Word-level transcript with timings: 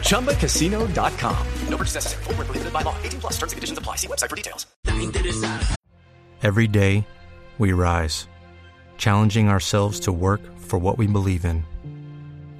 ChumbaCasino.com. 0.00 1.46
No 1.68 1.76
purchase 1.76 1.94
necessary. 1.94 2.24
Full 2.24 2.34
prohibited 2.34 2.72
by 2.72 2.82
law. 2.82 2.96
18 3.04 3.20
plus 3.20 3.34
terms 3.34 3.52
and 3.52 3.58
conditions 3.58 3.78
apply. 3.78 3.96
See 3.96 4.08
website 4.08 4.30
for 4.30 4.36
details. 4.36 4.66
Every 6.42 6.68
day, 6.68 7.06
we 7.58 7.72
rise, 7.72 8.28
challenging 8.98 9.48
ourselves 9.48 10.00
to 10.00 10.12
work 10.12 10.40
for 10.58 10.78
what 10.78 10.98
we 10.98 11.06
believe 11.06 11.44
in. 11.44 11.64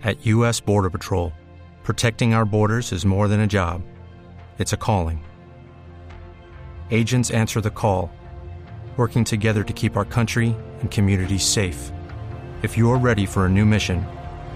At 0.02 0.24
U.S. 0.26 0.60
Border 0.60 0.88
Patrol, 0.88 1.32
protecting 1.82 2.32
our 2.32 2.44
borders 2.46 2.92
is 2.92 3.04
more 3.04 3.28
than 3.28 3.40
a 3.40 3.46
job, 3.46 3.82
it's 4.58 4.72
a 4.72 4.76
calling. 4.76 5.24
Agents 6.90 7.30
answer 7.30 7.60
the 7.60 7.70
call, 7.70 8.10
working 8.96 9.24
together 9.24 9.62
to 9.62 9.72
keep 9.74 9.96
our 9.96 10.06
country 10.06 10.56
and 10.80 10.90
communities 10.90 11.44
safe. 11.44 11.92
If 12.62 12.78
you're 12.78 12.98
ready 12.98 13.26
for 13.26 13.44
a 13.44 13.50
new 13.50 13.66
mission, 13.66 14.06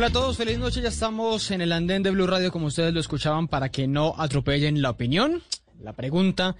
Hola 0.00 0.08
a 0.08 0.12
todos, 0.12 0.38
feliz 0.38 0.58
noche. 0.58 0.80
Ya 0.80 0.88
estamos 0.88 1.50
en 1.50 1.60
el 1.60 1.72
andén 1.72 2.02
de 2.02 2.10
Blue 2.10 2.26
Radio, 2.26 2.50
como 2.50 2.68
ustedes 2.68 2.94
lo 2.94 3.00
escuchaban, 3.00 3.48
para 3.48 3.68
que 3.68 3.86
no 3.86 4.14
atropellen 4.16 4.80
la 4.80 4.88
opinión. 4.88 5.42
La 5.78 5.92
pregunta, 5.92 6.56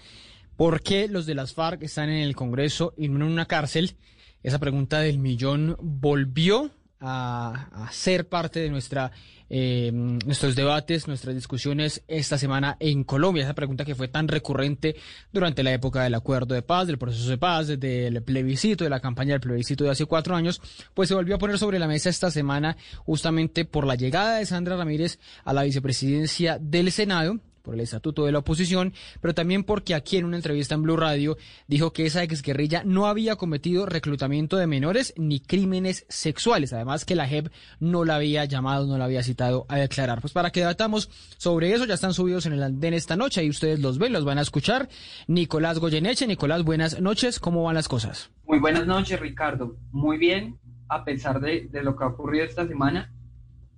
¿por 0.58 0.82
qué 0.82 1.08
los 1.08 1.24
de 1.24 1.34
las 1.34 1.55
FARC 1.55 1.82
están 1.82 2.10
en 2.10 2.19
el 2.20 2.36
Congreso 2.36 2.92
y 2.98 3.08
no 3.08 3.24
en 3.24 3.32
una 3.32 3.47
cárcel? 3.47 3.97
Esa 4.42 4.58
pregunta 4.58 5.00
del 5.00 5.19
millón 5.19 5.78
volvió 5.80 6.70
a, 7.01 7.89
ser 7.91 8.29
parte 8.29 8.61
de 8.61 8.69
nuestra, 8.69 9.11
eh, 9.48 9.91
nuestros 9.93 10.55
debates, 10.55 11.09
nuestras 11.09 11.34
discusiones 11.34 12.03
esta 12.09 12.39
semana 12.39 12.77
en 12.79 13.05
Colombia. 13.05 13.45
Esa 13.45 13.55
pregunta 13.55 13.84
que 13.84 13.95
fue 13.95 14.09
tan 14.09 14.29
recurrente 14.29 14.97
durante 15.33 15.62
la 15.62 15.73
época 15.73 16.03
del 16.03 16.15
acuerdo 16.15 16.55
de 16.55 16.62
paz, 16.62 16.87
del 16.87 16.98
proceso 16.98 17.28
de 17.31 17.39
paz, 17.39 17.69
del 17.69 18.23
plebiscito, 18.23 18.84
de 18.84 18.91
la 18.91 19.01
campaña 19.01 19.33
del 19.33 19.41
plebiscito 19.41 19.84
de 19.84 19.91
hace 19.91 20.06
cuatro 20.06 20.37
años, 20.37 20.61
pues 20.95 21.09
se 21.09 21.15
volvió 21.15 21.37
a 21.37 21.39
poner 21.39 21.59
sobre 21.59 21.78
la 21.78 21.89
mesa 21.89 22.11
esta 22.11 22.31
semana 22.31 22.77
justamente 23.05 23.65
por 23.65 23.87
la 23.87 23.95
llegada 23.95 24.37
de 24.37 24.47
Sandra 24.47 24.77
Ramírez 24.77 25.19
a 25.45 25.53
la 25.53 25.62
vicepresidencia 25.62 26.59
del 26.61 26.93
Senado 26.93 27.41
por 27.62 27.75
el 27.75 27.80
estatuto 27.80 28.27
de 28.27 28.33
la 28.33 28.39
oposición, 28.39 28.92
pero 29.20 29.34
también 29.34 29.64
porque 29.64 29.94
aquí 29.94 30.16
en 30.16 30.25
una 30.25 30.36
entrevista 30.36 30.75
en 30.75 30.83
Blue 30.83 30.97
Radio 30.97 31.36
dijo 31.66 31.92
que 31.92 32.06
esa 32.06 32.22
exguerrilla 32.22 32.83
no 32.84 33.06
había 33.06 33.37
cometido 33.37 33.87
reclutamiento 33.87 34.56
de 34.56 34.66
menores 34.66 35.15
ni 35.16 35.41
crímenes 35.41 36.06
sexuales, 36.09 36.72
además 36.72 37.04
que 37.04 37.15
la 37.15 37.28
JEP 37.28 37.48
no 37.78 38.04
la 38.04 38.16
había 38.16 38.44
llamado, 38.44 38.87
no 38.87 38.98
la 38.98 39.04
había 39.04 39.22
citado 39.22 39.66
a 39.69 39.76
declarar. 39.76 40.21
Pues 40.21 40.32
para 40.32 40.50
que 40.50 40.60
debatamos 40.60 41.10
sobre 41.38 41.72
eso, 41.72 41.84
ya 41.84 41.94
están 41.94 42.15
subidos 42.15 42.47
en 42.47 42.53
el 42.54 42.62
andén 42.62 42.94
esta 42.94 43.16
noche, 43.16 43.41
ahí 43.41 43.50
ustedes 43.50 43.81
los 43.81 43.98
ven, 43.98 44.12
los 44.12 44.25
van 44.25 44.38
a 44.38 44.42
escuchar. 44.42 44.88
Nicolás 45.27 45.78
Goyeneche, 45.78 46.27
Nicolás, 46.27 46.65
buenas 46.65 47.00
noches, 47.00 47.41
¿cómo 47.41 47.62
van 47.65 47.75
las 47.75 47.88
cosas? 47.88 48.31
Muy 48.47 48.59
buenas 48.59 48.87
noches, 48.87 49.21
Ricardo. 49.21 49.77
Muy 49.92 50.19
bien, 50.19 50.59
a 50.88 51.04
pesar 51.04 51.41
de 51.41 51.69
lo 51.82 51.97
que 51.97 52.04
ha 52.04 52.09
ocurrido 52.09 52.44
esta 52.44 52.66
semana, 52.66 53.12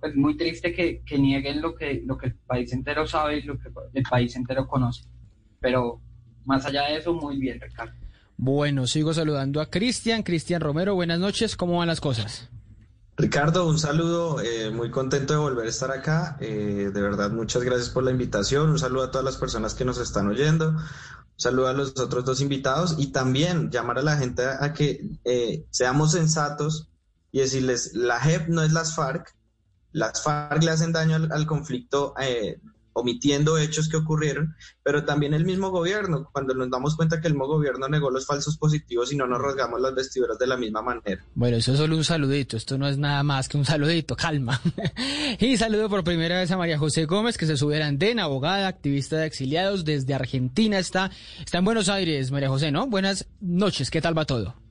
pues 0.03 0.17
muy 0.17 0.35
triste 0.35 0.73
que, 0.73 1.01
que, 1.05 1.17
nieguen 1.17 1.61
lo 1.61 1.75
que, 1.75 2.03
lo 2.05 2.17
que 2.17 2.25
el 2.25 2.35
país 2.35 2.73
entero 2.73 3.07
sabe 3.07 3.37
y 3.37 3.43
lo 3.43 3.57
que 3.57 3.69
el 3.93 4.03
país 4.03 4.35
entero 4.35 4.67
conoce. 4.67 5.05
Pero 5.61 6.01
más 6.43 6.65
allá 6.65 6.89
de 6.89 6.97
eso, 6.97 7.13
muy 7.13 7.37
bien, 7.37 7.61
Ricardo. 7.61 7.93
Bueno, 8.35 8.85
sigo 8.85 9.13
saludando 9.13 9.61
a 9.61 9.69
Cristian. 9.69 10.23
Cristian 10.23 10.59
Romero, 10.59 10.93
buenas 10.93 11.19
noches. 11.19 11.55
¿Cómo 11.55 11.77
van 11.77 11.87
las 11.87 12.01
cosas? 12.01 12.49
Ricardo, 13.15 13.65
un 13.65 13.79
saludo, 13.79 14.41
eh, 14.41 14.71
muy 14.71 14.91
contento 14.91 15.31
de 15.31 15.39
volver 15.39 15.67
a 15.67 15.69
estar 15.69 15.89
acá. 15.89 16.35
Eh, 16.41 16.91
de 16.93 17.01
verdad, 17.01 17.31
muchas 17.31 17.63
gracias 17.63 17.89
por 17.89 18.03
la 18.03 18.11
invitación. 18.11 18.71
Un 18.71 18.79
saludo 18.79 19.03
a 19.03 19.11
todas 19.11 19.23
las 19.23 19.37
personas 19.37 19.73
que 19.73 19.85
nos 19.85 19.99
están 19.99 20.27
oyendo. 20.27 20.71
Un 20.71 20.79
saludo 21.37 21.69
a 21.69 21.73
los 21.73 21.97
otros 21.97 22.25
dos 22.25 22.41
invitados 22.41 22.97
y 22.99 23.13
también 23.13 23.71
llamar 23.71 23.99
a 23.99 24.03
la 24.03 24.17
gente 24.17 24.43
a 24.59 24.73
que 24.73 25.11
eh, 25.23 25.63
seamos 25.69 26.11
sensatos 26.11 26.89
y 27.31 27.39
decirles, 27.39 27.93
la 27.93 28.19
JEP 28.19 28.49
no 28.49 28.63
es 28.63 28.73
las 28.73 28.95
FARC, 28.95 29.33
las 29.93 30.21
FARC 30.23 30.63
le 30.63 30.71
hacen 30.71 30.91
daño 30.91 31.15
al, 31.15 31.45
conflicto 31.45 32.13
eh, 32.19 32.59
omitiendo 32.93 33.57
hechos 33.57 33.89
que 33.89 33.97
ocurrieron, 33.97 34.55
pero 34.83 35.03
también 35.03 35.33
el 35.33 35.45
mismo 35.45 35.71
gobierno, 35.71 36.29
cuando 36.31 36.53
nos 36.53 36.69
damos 36.69 36.95
cuenta 36.95 37.19
que 37.19 37.27
el 37.27 37.33
mismo 37.33 37.47
gobierno 37.47 37.87
negó 37.87 38.11
los 38.11 38.25
falsos 38.25 38.57
positivos 38.57 39.11
y 39.11 39.17
no 39.17 39.27
nos 39.27 39.41
rasgamos 39.41 39.81
las 39.81 39.95
vestiduras 39.95 40.37
de 40.37 40.47
la 40.47 40.57
misma 40.57 40.81
manera. 40.81 41.23
Bueno, 41.33 41.57
eso 41.57 41.73
es 41.73 41.79
solo 41.79 41.95
un 41.95 42.03
saludito, 42.03 42.55
esto 42.55 42.77
no 42.77 42.87
es 42.87 42.97
nada 42.97 43.23
más 43.23 43.49
que 43.49 43.57
un 43.57 43.65
saludito, 43.65 44.15
calma. 44.15 44.61
y 45.39 45.57
saludo 45.57 45.89
por 45.89 46.03
primera 46.03 46.39
vez 46.39 46.51
a 46.51 46.57
María 46.57 46.77
José 46.77 47.05
Gómez, 47.05 47.37
que 47.37 47.47
se 47.47 47.57
sube 47.57 47.77
al 47.77 47.83
andén, 47.83 48.19
abogada, 48.19 48.67
activista 48.67 49.17
de 49.17 49.25
exiliados 49.25 49.85
desde 49.85 50.13
Argentina, 50.13 50.77
está, 50.77 51.11
está 51.43 51.57
en 51.57 51.65
Buenos 51.65 51.89
Aires, 51.89 52.31
María 52.31 52.49
José, 52.49 52.71
¿no? 52.71 52.87
Buenas 52.87 53.27
noches, 53.41 53.89
¿qué 53.89 54.01
tal 54.01 54.17
va 54.17 54.25
todo? 54.25 54.62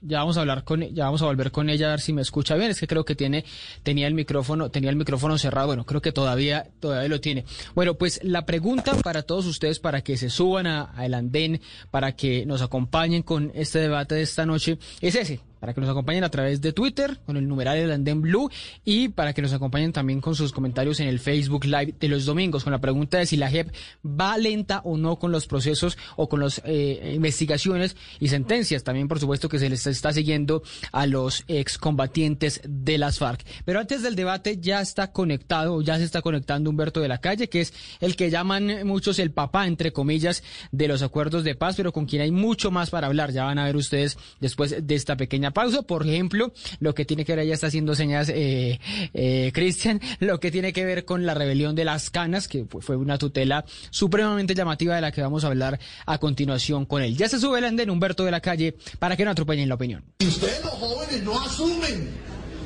Ya 0.00 0.18
vamos 0.18 0.36
a 0.36 0.40
hablar 0.40 0.64
con 0.64 0.82
ya 0.82 1.04
vamos 1.04 1.22
a 1.22 1.26
volver 1.26 1.50
con 1.50 1.70
ella 1.70 1.88
a 1.88 1.90
ver 1.90 2.00
si 2.00 2.12
me 2.12 2.22
escucha 2.22 2.54
bien. 2.54 2.70
Es 2.70 2.80
que 2.80 2.86
creo 2.86 3.04
que 3.04 3.14
tiene 3.14 3.44
tenía 3.82 4.06
el 4.06 4.14
micrófono 4.14 4.70
tenía 4.70 4.90
el 4.90 4.96
micrófono 4.96 5.38
cerrado. 5.38 5.68
Bueno 5.68 5.84
creo 5.84 6.00
que 6.00 6.12
todavía 6.12 6.66
todavía 6.80 7.08
lo 7.08 7.20
tiene. 7.20 7.44
Bueno 7.74 7.94
pues 7.94 8.20
la 8.22 8.46
pregunta 8.46 8.94
para 9.02 9.22
todos 9.22 9.46
ustedes 9.46 9.78
para 9.78 10.02
que 10.02 10.16
se 10.16 10.30
suban 10.30 10.66
a, 10.66 10.82
a 10.82 11.04
andén 11.04 11.60
para 11.90 12.12
que 12.12 12.46
nos 12.46 12.62
acompañen 12.62 13.22
con 13.22 13.52
este 13.54 13.78
debate 13.78 14.14
de 14.14 14.22
esta 14.22 14.46
noche 14.46 14.78
es 15.00 15.14
ese 15.14 15.40
para 15.66 15.74
que 15.74 15.80
nos 15.80 15.90
acompañen 15.90 16.22
a 16.22 16.28
través 16.28 16.60
de 16.60 16.72
Twitter 16.72 17.18
con 17.26 17.36
el 17.36 17.48
numeral 17.48 17.76
del 17.76 17.90
Andén 17.90 18.22
Blue 18.22 18.48
y 18.84 19.08
para 19.08 19.32
que 19.32 19.42
nos 19.42 19.52
acompañen 19.52 19.92
también 19.92 20.20
con 20.20 20.36
sus 20.36 20.52
comentarios 20.52 21.00
en 21.00 21.08
el 21.08 21.18
Facebook 21.18 21.64
Live 21.64 21.94
de 21.98 22.06
los 22.06 22.24
domingos 22.24 22.62
con 22.62 22.70
la 22.70 22.78
pregunta 22.78 23.18
de 23.18 23.26
si 23.26 23.36
la 23.36 23.50
JEP 23.50 23.74
va 24.04 24.38
lenta 24.38 24.80
o 24.84 24.96
no 24.96 25.18
con 25.18 25.32
los 25.32 25.48
procesos 25.48 25.98
o 26.14 26.28
con 26.28 26.38
las 26.38 26.62
eh, 26.64 27.14
investigaciones 27.16 27.96
y 28.20 28.28
sentencias. 28.28 28.84
También, 28.84 29.08
por 29.08 29.18
supuesto, 29.18 29.48
que 29.48 29.58
se 29.58 29.68
les 29.68 29.84
está 29.88 30.12
siguiendo 30.12 30.62
a 30.92 31.04
los 31.06 31.42
excombatientes 31.48 32.60
de 32.64 32.98
las 32.98 33.18
FARC. 33.18 33.44
Pero 33.64 33.80
antes 33.80 34.04
del 34.04 34.14
debate 34.14 34.58
ya 34.60 34.80
está 34.80 35.10
conectado, 35.10 35.82
ya 35.82 35.98
se 35.98 36.04
está 36.04 36.22
conectando 36.22 36.70
Humberto 36.70 37.00
de 37.00 37.08
la 37.08 37.18
Calle, 37.18 37.48
que 37.48 37.62
es 37.62 37.74
el 37.98 38.14
que 38.14 38.30
llaman 38.30 38.86
muchos 38.86 39.18
el 39.18 39.32
papá, 39.32 39.66
entre 39.66 39.92
comillas, 39.92 40.44
de 40.70 40.86
los 40.86 41.02
acuerdos 41.02 41.42
de 41.42 41.56
paz, 41.56 41.74
pero 41.74 41.92
con 41.92 42.06
quien 42.06 42.22
hay 42.22 42.30
mucho 42.30 42.70
más 42.70 42.90
para 42.90 43.08
hablar. 43.08 43.32
Ya 43.32 43.42
van 43.42 43.58
a 43.58 43.64
ver 43.64 43.74
ustedes 43.74 44.16
después 44.38 44.86
de 44.86 44.94
esta 44.94 45.16
pequeña 45.16 45.55
pausa. 45.56 45.80
Por 45.80 46.06
ejemplo, 46.06 46.52
lo 46.80 46.94
que 46.94 47.06
tiene 47.06 47.24
que 47.24 47.34
ver, 47.34 47.46
ya 47.46 47.54
está 47.54 47.68
haciendo 47.68 47.94
señas 47.94 48.28
eh, 48.28 48.78
eh, 49.14 49.50
Cristian, 49.54 50.02
lo 50.20 50.38
que 50.38 50.50
tiene 50.50 50.74
que 50.74 50.84
ver 50.84 51.06
con 51.06 51.24
la 51.24 51.32
rebelión 51.32 51.74
de 51.74 51.86
las 51.86 52.10
canas, 52.10 52.46
que 52.46 52.66
fue 52.66 52.96
una 52.96 53.16
tutela 53.16 53.64
supremamente 53.88 54.54
llamativa 54.54 54.94
de 54.94 55.00
la 55.00 55.12
que 55.12 55.22
vamos 55.22 55.44
a 55.44 55.46
hablar 55.46 55.80
a 56.04 56.18
continuación 56.18 56.84
con 56.84 57.02
él. 57.02 57.16
Ya 57.16 57.28
se 57.30 57.40
sube 57.40 57.58
el 57.58 57.64
andén 57.64 57.88
Humberto 57.88 58.26
de 58.26 58.30
la 58.32 58.40
calle 58.40 58.76
para 58.98 59.16
que 59.16 59.24
no 59.24 59.30
atropellen 59.30 59.68
la 59.70 59.76
opinión. 59.76 60.04
Si 60.20 60.28
ustedes 60.28 60.62
los 60.62 60.74
jóvenes 60.74 61.22
no 61.22 61.40
asumen 61.40 62.10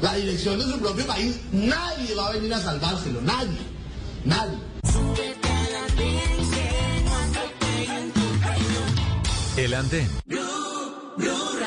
la 0.03 0.17
dirección 0.17 0.59
de 0.59 0.65
su 0.65 0.81
propio 0.81 1.07
país, 1.07 1.39
nadie 1.53 2.15
va 2.17 2.27
a 2.27 2.33
venir 2.33 2.53
a 2.53 2.59
salvárselo, 2.59 3.21
nadie, 3.21 3.59
nadie. 4.25 4.59
El 9.57 9.75
andén. 9.75 10.09
Blue, 10.27 10.41
Blue. 11.19 11.60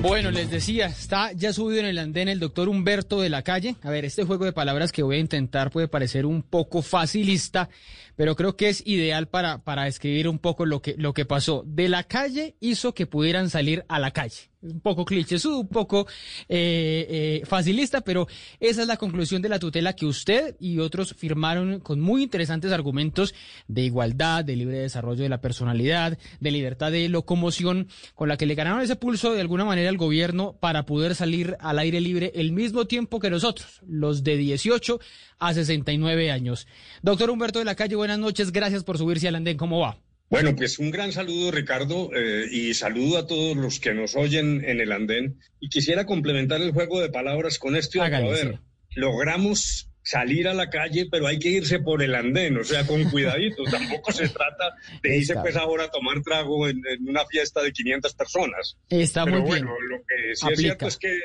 Bueno, 0.00 0.30
les 0.30 0.48
decía, 0.48 0.86
está 0.86 1.32
ya 1.32 1.52
subido 1.52 1.80
en 1.80 1.86
el 1.86 1.98
andén 1.98 2.28
el 2.28 2.38
doctor 2.38 2.68
Humberto 2.68 3.20
de 3.20 3.28
la 3.28 3.42
Calle. 3.42 3.74
A 3.82 3.90
ver, 3.90 4.04
este 4.04 4.24
juego 4.24 4.44
de 4.44 4.52
palabras 4.52 4.92
que 4.92 5.02
voy 5.02 5.16
a 5.16 5.20
intentar 5.20 5.70
puede 5.70 5.88
parecer 5.88 6.24
un 6.24 6.42
poco 6.42 6.82
facilista, 6.82 7.68
pero 8.14 8.36
creo 8.36 8.56
que 8.56 8.68
es 8.68 8.86
ideal 8.86 9.26
para, 9.26 9.58
para 9.58 9.84
describir 9.84 10.28
un 10.28 10.38
poco 10.38 10.66
lo 10.66 10.80
que, 10.82 10.94
lo 10.96 11.14
que 11.14 11.24
pasó. 11.24 11.64
De 11.66 11.88
la 11.88 12.04
calle 12.04 12.54
hizo 12.60 12.94
que 12.94 13.06
pudieran 13.06 13.50
salir 13.50 13.84
a 13.88 13.98
la 13.98 14.12
calle. 14.12 14.50
Un 14.62 14.80
poco 14.80 15.04
cliché, 15.04 15.36
un 15.46 15.68
poco 15.68 16.06
eh, 16.48 17.06
eh, 17.08 17.46
facilista, 17.46 18.00
pero 18.00 18.26
esa 18.60 18.82
es 18.82 18.88
la 18.88 18.96
conclusión 18.96 19.40
de 19.40 19.48
la 19.48 19.58
tutela 19.58 19.92
que 19.92 20.06
usted 20.06 20.56
y 20.58 20.78
otros 20.78 21.14
firmaron 21.14 21.80
con 21.80 22.00
muy 22.00 22.22
interesantes 22.22 22.72
argumentos 22.72 23.34
de 23.68 23.82
igualdad, 23.82 24.44
de 24.44 24.56
libre 24.56 24.78
desarrollo 24.78 25.22
de 25.22 25.28
la 25.28 25.40
personalidad, 25.40 26.18
de 26.40 26.50
libertad 26.50 26.90
de 26.90 27.08
locomoción, 27.08 27.88
con 28.14 28.28
la 28.28 28.36
que 28.36 28.46
le 28.46 28.54
ganaron 28.54 28.80
ese 28.80 28.96
pulso 28.96 29.32
de 29.32 29.40
alguna 29.40 29.64
manera 29.64 29.88
al 29.88 29.96
gobierno 29.96 30.56
para 30.58 30.86
poder 30.86 31.14
salir 31.14 31.56
al 31.60 31.78
aire 31.78 32.00
libre 32.00 32.32
el 32.34 32.52
mismo 32.52 32.86
tiempo 32.86 33.20
que 33.20 33.30
nosotros, 33.30 33.80
los 33.86 34.24
de 34.24 34.36
18 34.36 34.98
a 35.38 35.54
69 35.54 36.32
años. 36.32 36.66
Doctor 37.02 37.30
Humberto 37.30 37.58
de 37.60 37.64
la 37.64 37.76
Calle, 37.76 37.96
buenas 37.96 38.18
noches, 38.18 38.52
gracias 38.52 38.82
por 38.82 38.98
subirse 38.98 39.28
al 39.28 39.36
andén, 39.36 39.56
¿cómo 39.56 39.78
va? 39.78 39.98
Bueno, 40.30 40.54
pues 40.54 40.78
un 40.78 40.90
gran 40.90 41.12
saludo, 41.12 41.50
Ricardo, 41.50 42.10
eh, 42.14 42.46
y 42.50 42.74
saludo 42.74 43.18
a 43.18 43.26
todos 43.26 43.56
los 43.56 43.80
que 43.80 43.94
nos 43.94 44.14
oyen 44.14 44.62
en 44.64 44.80
el 44.80 44.92
andén. 44.92 45.40
Y 45.58 45.70
quisiera 45.70 46.04
complementar 46.04 46.60
el 46.60 46.72
juego 46.72 47.00
de 47.00 47.08
palabras 47.08 47.58
con 47.58 47.76
esto. 47.76 48.02
A 48.02 48.08
ver, 48.08 48.60
logramos 48.94 49.88
salir 50.02 50.48
a 50.48 50.54
la 50.54 50.70
calle, 50.70 51.06
pero 51.10 51.26
hay 51.26 51.38
que 51.38 51.50
irse 51.50 51.80
por 51.80 52.02
el 52.02 52.14
andén, 52.14 52.56
o 52.56 52.64
sea, 52.64 52.86
con 52.86 53.04
cuidadito. 53.10 53.62
Tampoco 53.70 54.12
se 54.12 54.28
trata 54.28 54.74
de 55.02 55.18
irse 55.18 55.34
pues 55.34 55.56
ahora 55.56 55.84
a 55.84 55.90
tomar 55.90 56.22
trago 56.22 56.66
en, 56.68 56.82
una 57.06 57.26
fiesta 57.26 57.62
de 57.62 57.72
500 57.72 58.14
personas. 58.14 58.76
Está 58.88 59.24
pero 59.24 59.40
muy 59.40 59.48
bueno, 59.48 59.74
lo 59.88 59.98
que 59.98 60.34
sí 60.34 60.46
es 60.50 60.58
cierto 60.58 60.88
es 60.88 60.96
que 60.96 61.18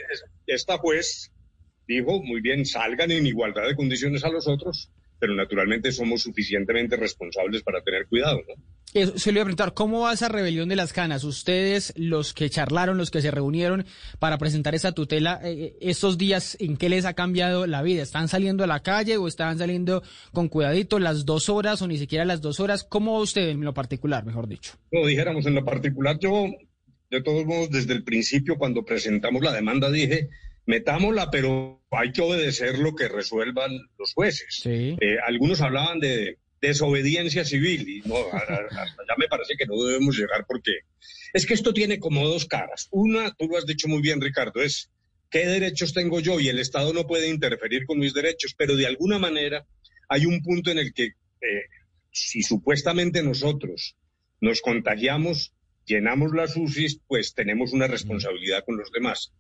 esta 0.48 0.78
juez 0.78 1.32
dijo, 1.88 2.22
muy 2.24 2.42
bien, 2.42 2.66
salgan 2.66 3.12
en 3.12 3.26
igualdad 3.26 3.68
de 3.68 3.76
condiciones 3.76 4.24
a 4.24 4.30
los 4.30 4.48
otros, 4.48 4.90
pero 5.24 5.36
naturalmente 5.36 5.94
somos 5.94 6.22
suficientemente 6.22 6.98
responsables 6.98 7.64
para 7.64 7.82
tener 7.82 8.08
cuidado, 8.08 8.42
¿no? 8.46 8.56
se 9.18 9.32
le 9.32 9.40
voy 9.40 9.40
a 9.40 9.46
preguntar, 9.46 9.74
¿cómo 9.74 10.02
va 10.02 10.12
esa 10.12 10.28
rebelión 10.28 10.68
de 10.68 10.76
las 10.76 10.92
canas? 10.92 11.24
Ustedes, 11.24 11.94
los 11.96 12.34
que 12.34 12.50
charlaron, 12.50 12.98
los 12.98 13.10
que 13.10 13.22
se 13.22 13.32
reunieron 13.32 13.86
para 14.20 14.38
presentar 14.38 14.76
esa 14.76 14.92
tutela, 14.92 15.40
eh, 15.42 15.54
eh, 15.54 15.76
estos 15.80 16.18
días, 16.18 16.58
¿en 16.60 16.76
qué 16.76 16.90
les 16.90 17.06
ha 17.06 17.14
cambiado 17.14 17.68
la 17.68 17.82
vida? 17.82 18.04
¿Están 18.04 18.28
saliendo 18.28 18.66
a 18.66 18.68
la 18.68 18.82
calle 18.82 19.16
o 19.16 19.30
están 19.30 19.58
saliendo 19.58 20.04
con 20.34 20.50
cuidadito 20.50 21.00
las 21.00 21.26
dos 21.26 21.48
horas 21.48 21.82
o 21.82 21.88
ni 21.88 21.98
siquiera 21.98 22.26
las 22.26 22.42
dos 22.42 22.60
horas? 22.60 22.84
¿Cómo 22.84 23.14
va 23.14 23.20
usted 23.20 23.48
en 23.48 23.62
lo 23.62 23.74
particular, 23.74 24.26
mejor 24.26 24.50
dicho? 24.50 24.74
No, 24.92 25.08
dijéramos 25.08 25.46
en 25.46 25.56
lo 25.56 25.64
particular, 25.64 26.20
yo, 26.20 26.48
de 27.10 27.22
todos 27.22 27.46
modos, 27.46 27.72
desde 27.72 27.94
el 27.94 28.04
principio, 28.04 28.58
cuando 28.58 28.84
presentamos 28.84 29.42
la 29.42 29.54
demanda, 29.54 29.90
dije, 29.90 30.28
metámosla, 30.66 31.30
pero 31.32 31.84
hay 31.92 32.12
que 32.12 32.22
obedecer 32.22 32.80
lo 32.80 32.96
que 32.96 33.08
resuelvan 33.08 33.72
los 33.98 34.14
jueces. 34.14 34.62
Eh, 34.66 34.98
algunos 35.26 35.62
hablaban 35.62 36.00
de 36.00 36.38
desobediencia 36.62 37.44
civil. 37.44 37.88
Y 37.88 38.08
no, 38.08 38.16
ya 38.32 39.16
me 39.18 39.28
parece 39.28 39.56
que 39.58 39.66
no 39.66 39.84
debemos 39.84 40.18
llegar 40.18 40.46
porque 40.48 40.72
es 41.34 41.46
que 41.46 41.54
esto 41.54 41.74
tiene 41.74 42.00
como 42.00 42.28
dos 42.28 42.46
caras. 42.46 42.88
Una, 42.92 43.34
tú 43.34 43.48
lo 43.48 43.58
has 43.58 43.66
dicho 43.66 43.88
muy 43.88 44.02
bien, 44.02 44.22
Ricardo, 44.22 44.62
es 44.62 44.90
qué 45.30 45.46
derechos 45.46 45.94
tengo 45.94 46.20
yo 46.20 46.40
y 46.40 46.48
el 46.48 46.60
Estado 46.60 46.94
no 46.94 47.06
puede 47.06 47.28
interferir 47.28 47.86
con 47.86 48.00
mis 48.00 48.14
derechos, 48.14 48.56
pero 48.58 48.76
de 48.76 48.88
alguna 48.88 49.20
manera 49.20 49.66
hay 50.08 50.26
un 50.26 50.42
punto 50.42 50.72
en 50.72 50.80
el 50.80 50.94
que 50.94 51.06
eh, 51.06 51.66
si 52.12 52.44
supuestamente 52.44 53.24
nosotros 53.24 53.98
nos 54.40 54.62
contagiamos, 54.62 55.54
llenamos 55.86 56.34
las 56.34 56.56
UCIs, 56.56 57.02
pues 57.08 57.34
tenemos 57.34 57.74
una 57.74 57.88
responsabilidad 57.88 58.64
con 58.66 58.78
los 58.78 58.92
demás. 58.92 59.34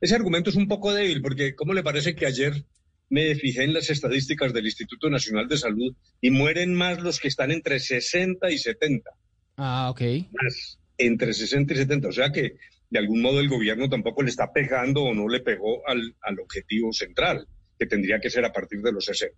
Ese 0.00 0.14
argumento 0.14 0.50
es 0.50 0.56
un 0.56 0.68
poco 0.68 0.92
débil 0.92 1.20
porque, 1.22 1.54
¿cómo 1.54 1.74
le 1.74 1.82
parece 1.82 2.14
que 2.14 2.26
ayer 2.26 2.64
me 3.10 3.34
fijé 3.34 3.64
en 3.64 3.72
las 3.72 3.90
estadísticas 3.90 4.52
del 4.52 4.66
Instituto 4.66 5.08
Nacional 5.08 5.48
de 5.48 5.56
Salud 5.56 5.94
y 6.20 6.30
mueren 6.30 6.74
más 6.74 7.00
los 7.00 7.20
que 7.20 7.28
están 7.28 7.50
entre 7.50 7.80
60 7.80 8.50
y 8.50 8.58
70. 8.58 9.10
Ah, 9.56 9.90
ok. 9.90 10.00
Más 10.32 10.78
entre 10.98 11.32
60 11.32 11.72
y 11.72 11.76
70. 11.76 12.08
O 12.08 12.12
sea 12.12 12.30
que 12.30 12.56
de 12.90 12.98
algún 12.98 13.22
modo 13.22 13.40
el 13.40 13.48
gobierno 13.48 13.88
tampoco 13.88 14.22
le 14.22 14.30
está 14.30 14.52
pegando 14.52 15.02
o 15.02 15.14
no 15.14 15.28
le 15.28 15.40
pegó 15.40 15.86
al, 15.86 16.16
al 16.22 16.40
objetivo 16.40 16.92
central, 16.92 17.46
que 17.78 17.86
tendría 17.86 18.20
que 18.20 18.30
ser 18.30 18.44
a 18.44 18.52
partir 18.52 18.80
de 18.80 18.92
los 18.92 19.04
60. 19.06 19.36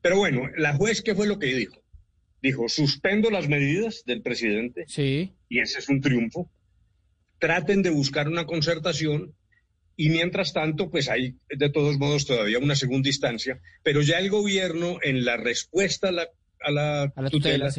Pero 0.00 0.16
bueno, 0.16 0.50
la 0.56 0.74
juez, 0.74 1.02
¿qué 1.02 1.14
fue 1.14 1.26
lo 1.26 1.38
que 1.38 1.54
dijo? 1.54 1.82
Dijo, 2.42 2.68
suspendo 2.68 3.30
las 3.30 3.48
medidas 3.48 4.02
del 4.04 4.20
presidente. 4.20 4.84
Sí. 4.86 5.34
Y 5.48 5.60
ese 5.60 5.78
es 5.78 5.88
un 5.88 6.00
triunfo. 6.00 6.50
Traten 7.38 7.82
de 7.82 7.90
buscar 7.90 8.28
una 8.28 8.44
concertación 8.44 9.34
y 9.96 10.10
mientras 10.10 10.52
tanto, 10.52 10.90
pues 10.90 11.08
hay 11.08 11.36
de 11.48 11.70
todos 11.70 11.98
modos 11.98 12.26
todavía 12.26 12.58
una 12.58 12.74
segunda 12.74 13.08
instancia, 13.08 13.60
pero 13.82 14.02
ya 14.02 14.18
el 14.18 14.30
gobierno 14.30 14.98
en 15.02 15.24
la 15.24 15.36
respuesta 15.36 16.08
a 16.08 16.12
la, 16.12 16.28
a 16.60 16.70
la, 16.70 17.30
tutela, 17.30 17.72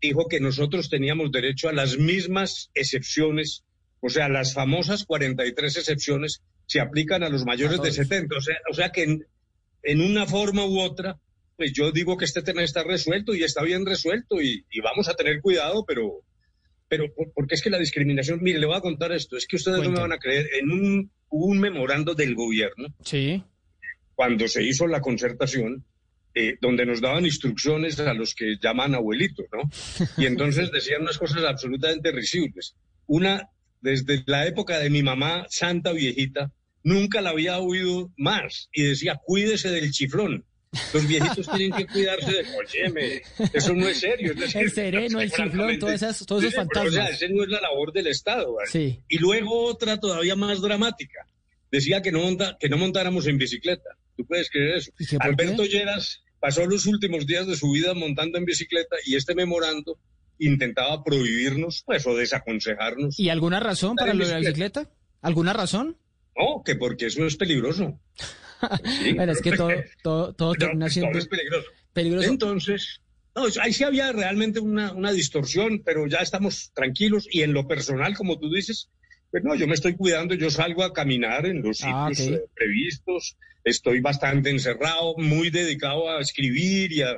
dijo 0.00 0.28
que 0.28 0.40
nosotros 0.40 0.88
teníamos 0.88 1.30
derecho 1.30 1.68
a 1.68 1.72
las 1.72 1.98
mismas 1.98 2.70
excepciones, 2.74 3.64
o 4.00 4.08
sea, 4.08 4.28
las 4.28 4.54
famosas 4.54 5.04
43 5.04 5.76
excepciones 5.76 6.42
se 6.66 6.80
aplican 6.80 7.22
a 7.22 7.28
los 7.28 7.44
mayores 7.44 7.80
de 7.82 7.92
70, 7.92 8.36
o 8.36 8.40
sea, 8.40 8.56
o 8.70 8.74
sea 8.74 8.90
que 8.90 9.02
en, 9.02 9.26
en, 9.82 10.00
una 10.00 10.26
forma 10.26 10.64
u 10.64 10.80
otra, 10.80 11.18
pues 11.56 11.72
yo 11.72 11.92
digo 11.92 12.16
que 12.16 12.24
este 12.24 12.42
tema 12.42 12.62
está 12.62 12.82
resuelto 12.82 13.34
y 13.34 13.42
está 13.42 13.62
bien 13.62 13.84
resuelto 13.84 14.40
y, 14.40 14.64
y 14.70 14.80
vamos 14.80 15.08
a 15.08 15.14
tener 15.14 15.40
cuidado, 15.40 15.84
pero, 15.86 16.22
pero 16.88 17.12
porque 17.34 17.54
es 17.54 17.62
que 17.62 17.70
la 17.70 17.78
discriminación, 17.78 18.42
mire, 18.42 18.58
le 18.58 18.66
voy 18.66 18.76
a 18.76 18.80
contar 18.80 19.12
esto, 19.12 19.36
es 19.36 19.46
que 19.46 19.56
ustedes 19.56 19.82
no 19.82 19.90
me 19.90 20.00
van 20.00 20.12
a 20.12 20.18
creer, 20.18 20.48
en 20.60 20.70
un 20.70 21.10
hubo 21.28 21.46
un 21.46 21.58
memorando 21.58 22.14
del 22.14 22.34
gobierno 22.34 22.88
sí. 23.02 23.42
cuando 24.14 24.48
se 24.48 24.62
hizo 24.62 24.86
la 24.86 25.00
concertación, 25.00 25.84
eh, 26.34 26.58
donde 26.60 26.84
nos 26.84 27.00
daban 27.00 27.24
instrucciones 27.24 27.98
a 27.98 28.12
los 28.14 28.34
que 28.34 28.56
llaman 28.60 28.94
abuelitos, 28.94 29.46
¿no? 29.52 29.70
Y 30.18 30.26
entonces 30.26 30.70
decían 30.70 31.02
unas 31.02 31.18
cosas 31.18 31.44
absolutamente 31.44 32.12
risibles. 32.12 32.76
Una, 33.06 33.48
desde 33.80 34.22
la 34.26 34.46
época 34.46 34.78
de 34.78 34.90
mi 34.90 35.02
mamá, 35.02 35.46
santa 35.48 35.92
viejita, 35.92 36.52
nunca 36.82 37.20
la 37.20 37.30
había 37.30 37.58
oído 37.58 38.12
más 38.16 38.68
y 38.72 38.82
decía, 38.82 39.20
cuídese 39.24 39.70
del 39.70 39.90
chiflón. 39.90 40.44
Los 40.92 41.06
viejitos 41.06 41.48
tienen 41.54 41.72
que 41.72 41.86
cuidarse 41.86 42.32
de, 42.32 42.40
oye, 42.40 43.22
eso 43.52 43.74
no 43.74 43.88
es 43.88 44.00
serio. 44.00 44.32
el 44.32 44.70
sereno, 44.70 45.20
el 45.20 45.30
chiflón, 45.30 45.78
todos 45.78 46.02
esos, 46.02 46.26
todos 46.26 46.44
esos 46.44 46.54
fantasmas. 46.54 46.92
o 46.92 46.96
sea, 46.96 47.08
esa 47.08 47.26
no 47.28 47.42
es 47.42 47.48
la 47.48 47.60
labor 47.60 47.92
del 47.92 48.06
Estado. 48.08 48.56
Sí. 48.66 49.00
Y 49.08 49.18
luego 49.18 49.64
otra 49.64 49.98
todavía 49.98 50.36
más 50.36 50.60
dramática. 50.60 51.26
Decía 51.70 52.00
que 52.02 52.12
no, 52.12 52.20
monta, 52.20 52.56
que 52.58 52.68
no 52.68 52.76
montáramos 52.76 53.26
en 53.26 53.38
bicicleta. 53.38 53.90
¿Tú 54.16 54.24
puedes 54.24 54.50
creer 54.50 54.76
eso? 54.76 54.92
Alberto 55.20 55.64
Lleras 55.64 56.22
pasó 56.40 56.64
los 56.66 56.86
últimos 56.86 57.26
días 57.26 57.46
de 57.46 57.56
su 57.56 57.70
vida 57.70 57.92
montando 57.94 58.38
en 58.38 58.44
bicicleta 58.44 58.96
y 59.04 59.16
este 59.16 59.34
memorando 59.34 59.98
intentaba 60.38 61.02
prohibirnos, 61.02 61.82
pues, 61.84 62.06
o 62.06 62.14
desaconsejarnos. 62.16 63.18
¿Y 63.18 63.30
alguna 63.30 63.60
razón 63.60 63.96
para 63.96 64.14
lo 64.14 64.26
de 64.26 64.32
la 64.32 64.38
bicicleta? 64.40 64.90
¿Alguna 65.22 65.52
razón? 65.52 65.96
No, 66.36 66.62
que 66.62 66.76
porque 66.76 67.06
eso 67.06 67.26
es 67.26 67.36
peligroso. 67.36 67.98
Bueno, 69.14 69.32
es 69.32 69.40
que 69.40 69.52
todo, 69.52 69.70
todo, 70.02 70.32
todo 70.32 70.54
termina 70.54 70.88
siendo 70.88 71.18
es 71.18 71.28
peligroso. 71.92 72.30
Entonces, 72.30 73.00
no, 73.34 73.44
ahí 73.60 73.72
sí 73.72 73.84
había 73.84 74.12
realmente 74.12 74.60
una, 74.60 74.92
una, 74.92 75.12
distorsión, 75.12 75.82
pero 75.84 76.06
ya 76.06 76.18
estamos 76.18 76.72
tranquilos 76.74 77.28
y 77.30 77.42
en 77.42 77.52
lo 77.52 77.66
personal, 77.66 78.14
como 78.14 78.38
tú 78.38 78.50
dices, 78.50 78.90
pues 79.30 79.44
no, 79.44 79.54
yo 79.54 79.66
me 79.66 79.74
estoy 79.74 79.94
cuidando, 79.94 80.34
yo 80.34 80.50
salgo 80.50 80.82
a 80.82 80.92
caminar 80.92 81.46
en 81.46 81.62
los 81.62 81.80
Ah, 81.84 82.08
sitios 82.12 82.38
eh, 82.38 82.44
previstos, 82.54 83.36
estoy 83.64 84.00
bastante 84.00 84.50
encerrado, 84.50 85.14
muy 85.18 85.50
dedicado 85.50 86.08
a 86.08 86.20
escribir 86.20 86.92
y 86.92 87.02
a, 87.02 87.10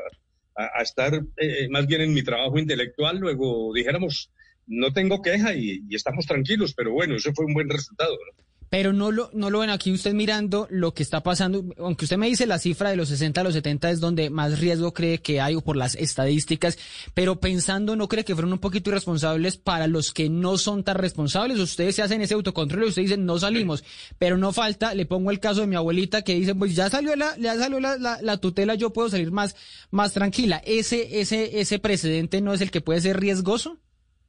a, 0.57 0.79
a 0.79 0.83
estar 0.83 1.23
eh, 1.37 1.69
más 1.71 1.87
bien 1.87 2.01
en 2.01 2.15
mi 2.15 2.23
trabajo 2.23 2.59
intelectual, 2.59 3.19
luego 3.19 3.73
dijéramos, 3.75 4.31
no 4.67 4.93
tengo 4.93 5.23
queja 5.23 5.55
y, 5.55 5.83
y, 5.89 5.95
estamos 5.95 6.27
tranquilos, 6.27 6.75
pero 6.75 6.93
bueno, 6.93 7.17
eso 7.17 7.33
fue 7.33 7.47
un 7.47 7.55
buen 7.55 7.69
resultado. 7.69 8.13
¿no? 8.13 8.45
Pero 8.71 8.93
no 8.93 9.11
lo, 9.11 9.31
no 9.33 9.51
lo 9.51 9.61
ven 9.61 9.71
aquí 9.71 9.93
usted 9.93 10.13
mirando 10.13 10.67
lo 10.71 10.93
que 10.93 11.03
está 11.03 11.23
pasando, 11.23 11.65
aunque 11.79 12.05
usted 12.05 12.19
me 12.19 12.29
dice 12.29 12.47
la 12.47 12.59
cifra 12.59 12.91
de 12.91 12.97
los 12.97 13.09
60 13.09 13.41
a 13.41 13.45
los 13.45 13.55
70 13.55 13.91
es 13.91 14.01
donde 14.01 14.31
más 14.31 14.61
riesgo 14.61 14.93
cree 14.93 15.19
que 15.19 15.41
hay 15.41 15.55
o 15.55 15.63
por 15.63 15.77
las 15.77 15.95
estadísticas, 15.95 16.79
pero 17.15 17.41
pensando, 17.41 17.97
¿no 17.97 18.09
cree 18.09 18.25
que 18.25 18.35
fueron 18.35 18.53
un 18.53 18.59
poquito 18.59 18.91
irresponsables 18.91 19.57
para 19.57 19.87
los 19.87 20.13
que 20.13 20.29
no 20.29 20.59
son 20.59 20.85
tan 20.85 20.97
responsables? 20.97 21.59
Ustedes 21.59 21.97
se 21.97 22.03
hacen 22.03 22.21
ese 22.21 22.35
autocontrol 22.35 22.85
y 22.85 22.89
ustedes 22.89 23.09
dicen, 23.09 23.25
no 23.25 23.39
salimos, 23.39 23.85
pero 24.19 24.37
no 24.37 24.53
falta, 24.53 24.95
le 24.95 25.07
pongo 25.07 25.31
el 25.31 25.41
caso 25.41 25.63
de 25.63 25.67
mi 25.67 25.77
abuelita 25.77 26.23
que 26.23 26.35
dice, 26.35 26.55
pues 26.55 26.75
ya 26.75 26.91
salió 26.91 27.17
la, 27.17 27.37
ya 27.39 27.57
salió 27.57 27.81
la, 27.81 27.97
la, 27.97 28.21
la 28.21 28.37
tutela, 28.37 28.75
yo 28.75 28.93
puedo 28.93 29.09
salir 29.09 29.31
más, 29.31 29.57
más 29.91 30.13
tranquila. 30.13 30.63
¿Ese, 30.65 31.21
ese, 31.21 31.61
ese 31.61 31.79
precedente 31.79 32.41
no 32.41 32.53
es 32.53 32.61
el 32.61 32.71
que 32.71 32.81
puede 32.81 33.01
ser 33.01 33.19
riesgoso? 33.19 33.79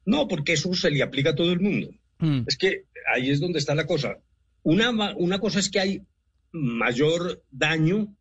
No, 0.04 0.28
porque 0.28 0.54
eso 0.54 0.72
se 0.74 0.90
le 0.90 1.02
aplica 1.02 1.30
a 1.30 1.34
todo 1.34 1.52
el 1.52 1.60
mundo. 1.60 1.90
Mm. 2.18 2.42
Es 2.46 2.56
que 2.56 2.84
ahí 3.14 3.30
es 3.30 3.40
donde 3.40 3.58
está 3.58 3.74
la 3.74 3.86
cosa. 3.86 4.18
Una, 4.62 4.90
una 5.16 5.38
cosa 5.38 5.58
es 5.60 5.70
que 5.70 5.80
hay 5.80 6.02
mayor 6.52 7.42
daño 7.50 8.14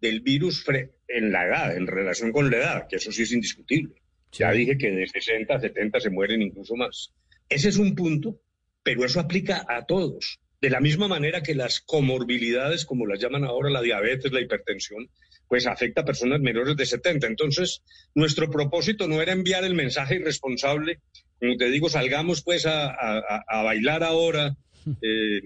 del 0.00 0.20
virus 0.20 0.64
en 1.08 1.32
la 1.32 1.46
edad, 1.46 1.76
en 1.76 1.86
relación 1.86 2.32
con 2.32 2.50
la 2.50 2.56
edad, 2.58 2.86
que 2.88 2.96
eso 2.96 3.10
sí 3.12 3.22
es 3.22 3.32
indiscutible. 3.32 3.94
Ya 4.32 4.52
dije 4.52 4.76
que 4.76 4.90
de 4.90 5.06
60 5.06 5.54
a 5.54 5.60
70 5.60 6.00
se 6.00 6.10
mueren 6.10 6.42
incluso 6.42 6.76
más. 6.76 7.12
Ese 7.48 7.70
es 7.70 7.78
un 7.78 7.94
punto, 7.94 8.40
pero 8.82 9.04
eso 9.04 9.20
aplica 9.20 9.64
a 9.68 9.86
todos. 9.86 10.38
De 10.60 10.70
la 10.70 10.80
misma 10.80 11.08
manera 11.08 11.42
que 11.42 11.54
las 11.54 11.80
comorbilidades, 11.80 12.84
como 12.84 13.06
las 13.06 13.20
llaman 13.20 13.44
ahora 13.44 13.70
la 13.70 13.80
diabetes, 13.80 14.32
la 14.32 14.40
hipertensión, 14.40 15.08
pues 15.48 15.66
afecta 15.66 16.02
a 16.02 16.04
personas 16.04 16.40
menores 16.40 16.76
de 16.76 16.84
70. 16.84 17.26
Entonces, 17.26 17.82
nuestro 18.14 18.50
propósito 18.50 19.08
no 19.08 19.22
era 19.22 19.32
enviar 19.32 19.64
el 19.64 19.74
mensaje 19.74 20.16
irresponsable 20.16 21.00
como 21.40 21.56
te 21.56 21.70
digo, 21.70 21.88
salgamos 21.88 22.42
pues 22.42 22.66
a, 22.66 22.88
a- 22.88 23.44
a 23.46 23.62
bailar 23.62 24.02
ahora 24.02 24.56
eh, 25.02 25.40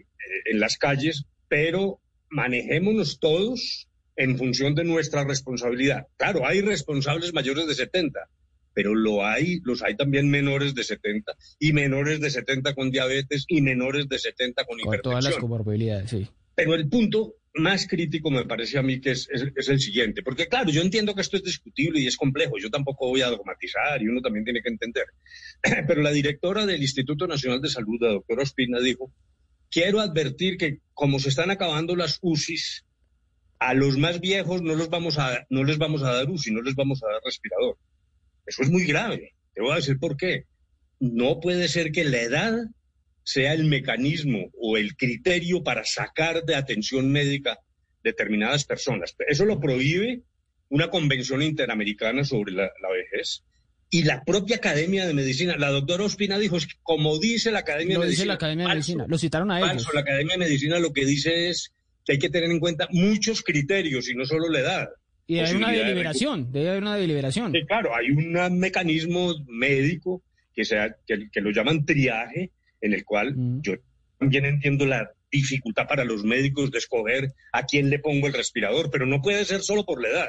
en 0.46 0.60
las 0.60 0.76
calles, 0.78 1.24
pero 1.48 2.00
manejémonos 2.30 3.18
todos 3.20 3.88
en 4.16 4.36
función 4.36 4.74
de 4.74 4.84
nuestra 4.84 5.24
responsabilidad. 5.24 6.06
Claro, 6.16 6.46
hay 6.46 6.60
responsables 6.60 7.32
mayores 7.32 7.66
de 7.66 7.74
70, 7.74 8.20
pero 8.74 8.94
lo 8.94 9.24
hay, 9.26 9.60
los 9.64 9.82
hay 9.82 9.96
también 9.96 10.28
menores 10.30 10.74
de 10.74 10.84
70 10.84 11.32
y 11.58 11.72
menores 11.72 12.20
de 12.20 12.30
70 12.30 12.74
con 12.74 12.90
diabetes 12.90 13.44
y 13.48 13.60
menores 13.62 14.08
de 14.08 14.18
70 14.18 14.64
con 14.64 14.78
Con 14.78 15.00
todas 15.00 15.24
las 15.24 15.32
hipertensión. 15.34 15.40
comorbilidades, 15.40 16.10
sí. 16.10 16.26
Pero 16.54 16.74
el 16.74 16.88
punto 16.88 17.34
más 17.54 17.86
crítico 17.86 18.30
me 18.30 18.44
parece 18.46 18.78
a 18.78 18.82
mí 18.82 18.98
que 19.00 19.10
es, 19.10 19.28
es- 19.30 19.46
es 19.54 19.68
el 19.68 19.78
siguiente, 19.80 20.22
porque 20.22 20.46
claro, 20.48 20.70
yo 20.70 20.80
entiendo 20.80 21.14
que 21.14 21.20
esto 21.20 21.36
es 21.36 21.42
discutible 21.42 22.00
y 22.00 22.06
es 22.06 22.16
complejo, 22.16 22.54
yo 22.58 22.70
tampoco 22.70 23.08
voy 23.08 23.20
a 23.22 23.28
dogmatizar 23.28 24.00
y 24.02 24.08
uno 24.08 24.20
también 24.22 24.44
tiene 24.44 24.62
que 24.62 24.70
entender, 24.70 25.04
pero 25.86 26.00
la 26.02 26.10
directora 26.12 26.64
del 26.66 26.80
Instituto 26.82 27.26
Nacional 27.26 27.60
de 27.60 27.68
Salud, 27.68 27.98
la 28.00 28.08
doctora 28.12 28.42
Ospina, 28.42 28.80
dijo, 28.80 29.12
quiero 29.72 30.00
advertir 30.00 30.58
que 30.58 30.78
como 30.94 31.18
se 31.18 31.30
están 31.30 31.50
acabando 31.50 31.96
las 31.96 32.18
UCIs, 32.20 32.84
a 33.58 33.74
los 33.74 33.96
más 33.96 34.20
viejos 34.20 34.60
no, 34.62 34.74
los 34.74 34.90
vamos 34.90 35.18
a, 35.18 35.46
no 35.48 35.64
les 35.64 35.78
vamos 35.78 36.02
a 36.02 36.12
dar 36.12 36.28
UCI, 36.28 36.52
no 36.52 36.62
les 36.62 36.74
vamos 36.74 37.02
a 37.02 37.06
dar 37.06 37.20
respirador. 37.24 37.76
Eso 38.46 38.62
es 38.62 38.70
muy 38.70 38.84
grave. 38.84 39.34
Te 39.54 39.62
voy 39.62 39.72
a 39.72 39.76
decir 39.76 39.98
por 39.98 40.16
qué. 40.16 40.44
No 41.00 41.40
puede 41.40 41.68
ser 41.68 41.90
que 41.90 42.04
la 42.04 42.20
edad 42.20 42.58
sea 43.24 43.52
el 43.52 43.64
mecanismo 43.64 44.50
o 44.60 44.76
el 44.76 44.96
criterio 44.96 45.62
para 45.62 45.84
sacar 45.84 46.44
de 46.44 46.56
atención 46.56 47.10
médica 47.10 47.58
determinadas 48.02 48.64
personas. 48.64 49.14
Eso 49.26 49.44
lo 49.44 49.60
prohíbe 49.60 50.22
una 50.68 50.90
convención 50.90 51.40
interamericana 51.40 52.24
sobre 52.24 52.52
la, 52.52 52.70
la 52.80 52.90
vejez 52.90 53.44
y 53.94 54.04
la 54.04 54.24
propia 54.24 54.56
Academia 54.56 55.06
de 55.06 55.12
Medicina. 55.12 55.54
La 55.58 55.68
doctora 55.68 56.04
Ospina 56.04 56.38
dijo, 56.38 56.56
es 56.56 56.66
que 56.66 56.76
como 56.82 57.18
dice 57.18 57.52
la 57.52 57.58
Academia 57.58 57.98
de 57.98 58.06
dice 58.06 58.06
Medicina, 58.06 58.26
la 58.26 58.34
Academia 58.34 58.64
de 58.64 58.68
falso, 58.68 58.76
Medicina. 58.76 59.06
Lo 59.06 59.18
citaron 59.18 59.50
a 59.50 59.58
ellos. 59.58 59.68
falso. 59.68 59.90
La 59.92 60.00
Academia 60.00 60.32
de 60.32 60.38
Medicina 60.38 60.78
lo 60.78 60.94
que 60.94 61.04
dice 61.04 61.50
es 61.50 61.74
que 62.02 62.12
hay 62.12 62.18
que 62.18 62.30
tener 62.30 62.50
en 62.50 62.58
cuenta 62.58 62.88
muchos 62.90 63.42
criterios 63.42 64.08
y 64.08 64.14
no 64.14 64.24
solo 64.24 64.48
la 64.48 64.60
edad. 64.60 64.88
Y 65.26 65.34
debe 65.34 65.46
haber 65.46 65.56
una 65.58 65.72
de 65.72 65.78
deliberación, 65.84 66.50
debe 66.50 66.70
haber 66.70 66.82
una 66.82 66.96
deliberación. 66.96 67.52
Sí, 67.52 67.66
claro, 67.66 67.94
hay 67.94 68.10
un 68.10 68.58
mecanismo 68.58 69.34
médico 69.46 70.22
que, 70.54 70.64
sea, 70.64 70.96
que, 71.06 71.28
que 71.30 71.40
lo 71.42 71.50
llaman 71.50 71.84
triaje, 71.84 72.50
en 72.80 72.94
el 72.94 73.04
cual 73.04 73.34
yo 73.60 73.74
también 74.18 74.46
entiendo 74.46 74.86
la 74.86 75.10
dificultad 75.30 75.86
para 75.86 76.06
los 76.06 76.24
médicos 76.24 76.70
de 76.70 76.78
escoger 76.78 77.34
a 77.52 77.66
quién 77.66 77.90
le 77.90 77.98
pongo 77.98 78.26
el 78.26 78.32
respirador, 78.32 78.90
pero 78.90 79.04
no 79.04 79.20
puede 79.20 79.44
ser 79.44 79.60
solo 79.60 79.84
por 79.84 80.00
la 80.00 80.08
edad. 80.08 80.28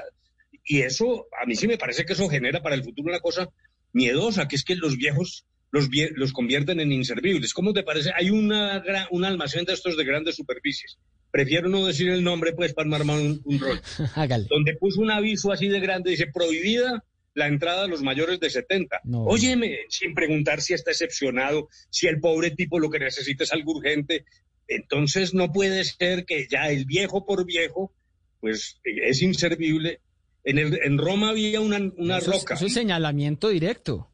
Y 0.66 0.82
eso, 0.82 1.28
a 1.42 1.46
mí 1.46 1.56
sí 1.56 1.68
me 1.68 1.78
parece 1.78 2.06
que 2.06 2.14
eso 2.14 2.30
genera 2.30 2.62
para 2.62 2.76
el 2.76 2.84
futuro 2.84 3.10
una 3.10 3.20
cosa 3.20 3.50
miedosa, 3.92 4.48
que 4.48 4.56
es 4.56 4.64
que 4.64 4.76
los 4.76 4.98
viejos 4.98 5.46
los, 5.72 5.90
vie- 5.90 6.12
los 6.16 6.34
convierten 6.34 6.80
en 6.80 6.92
inservibles. 6.92 7.52
¿Cómo 7.54 7.74
te 7.74 7.82
parece? 7.84 8.12
Hay 8.16 8.30
una 8.30 8.84
un 9.10 9.26
almacén 9.26 9.66
de 9.66 9.74
estos 9.74 9.98
de 9.98 10.04
grandes 10.04 10.36
superficies. 10.36 10.98
Prefiero 11.32 11.68
no 11.68 11.88
decir 11.88 12.10
el 12.10 12.24
nombre, 12.24 12.54
pues, 12.54 12.74
para 12.76 12.88
no 12.88 12.96
armar 12.96 13.20
un, 13.20 13.42
un 13.44 13.60
rol. 13.60 13.82
Hágale. 14.16 14.46
Donde 14.50 14.76
puso 14.76 15.02
un 15.02 15.10
aviso 15.10 15.52
así 15.52 15.68
de 15.68 15.80
grande, 15.80 16.12
dice, 16.12 16.28
prohibida 16.28 17.04
la 17.34 17.48
entrada 17.48 17.86
a 17.86 17.88
los 17.88 18.04
mayores 18.04 18.40
de 18.40 18.52
70. 18.52 19.02
No. 19.06 19.24
Óyeme, 19.24 19.80
sin 19.90 20.14
preguntar 20.14 20.62
si 20.62 20.76
está 20.76 20.92
excepcionado, 20.92 21.70
si 21.90 22.06
el 22.06 22.20
pobre 22.20 22.52
tipo 22.52 22.78
lo 22.78 22.92
que 22.92 23.00
necesita 23.00 23.44
es 23.44 23.52
algo 23.52 23.72
urgente. 23.72 24.26
Entonces 24.68 25.34
no 25.34 25.52
puede 25.52 25.84
ser 25.86 26.26
que 26.26 26.48
ya 26.48 26.70
el 26.70 26.86
viejo 26.86 27.26
por 27.26 27.46
viejo, 27.48 27.92
pues 28.40 28.80
es 28.84 29.22
inservible. 29.24 30.02
En, 30.44 30.58
el, 30.58 30.80
en 30.84 30.98
Roma 30.98 31.30
había 31.30 31.62
una, 31.62 31.78
una 31.98 32.18
Eso 32.18 32.32
es- 32.32 32.38
roca. 32.42 32.54
eso 32.56 32.66
es 32.66 32.74
señalamiento 32.74 33.50
directo. 33.50 34.10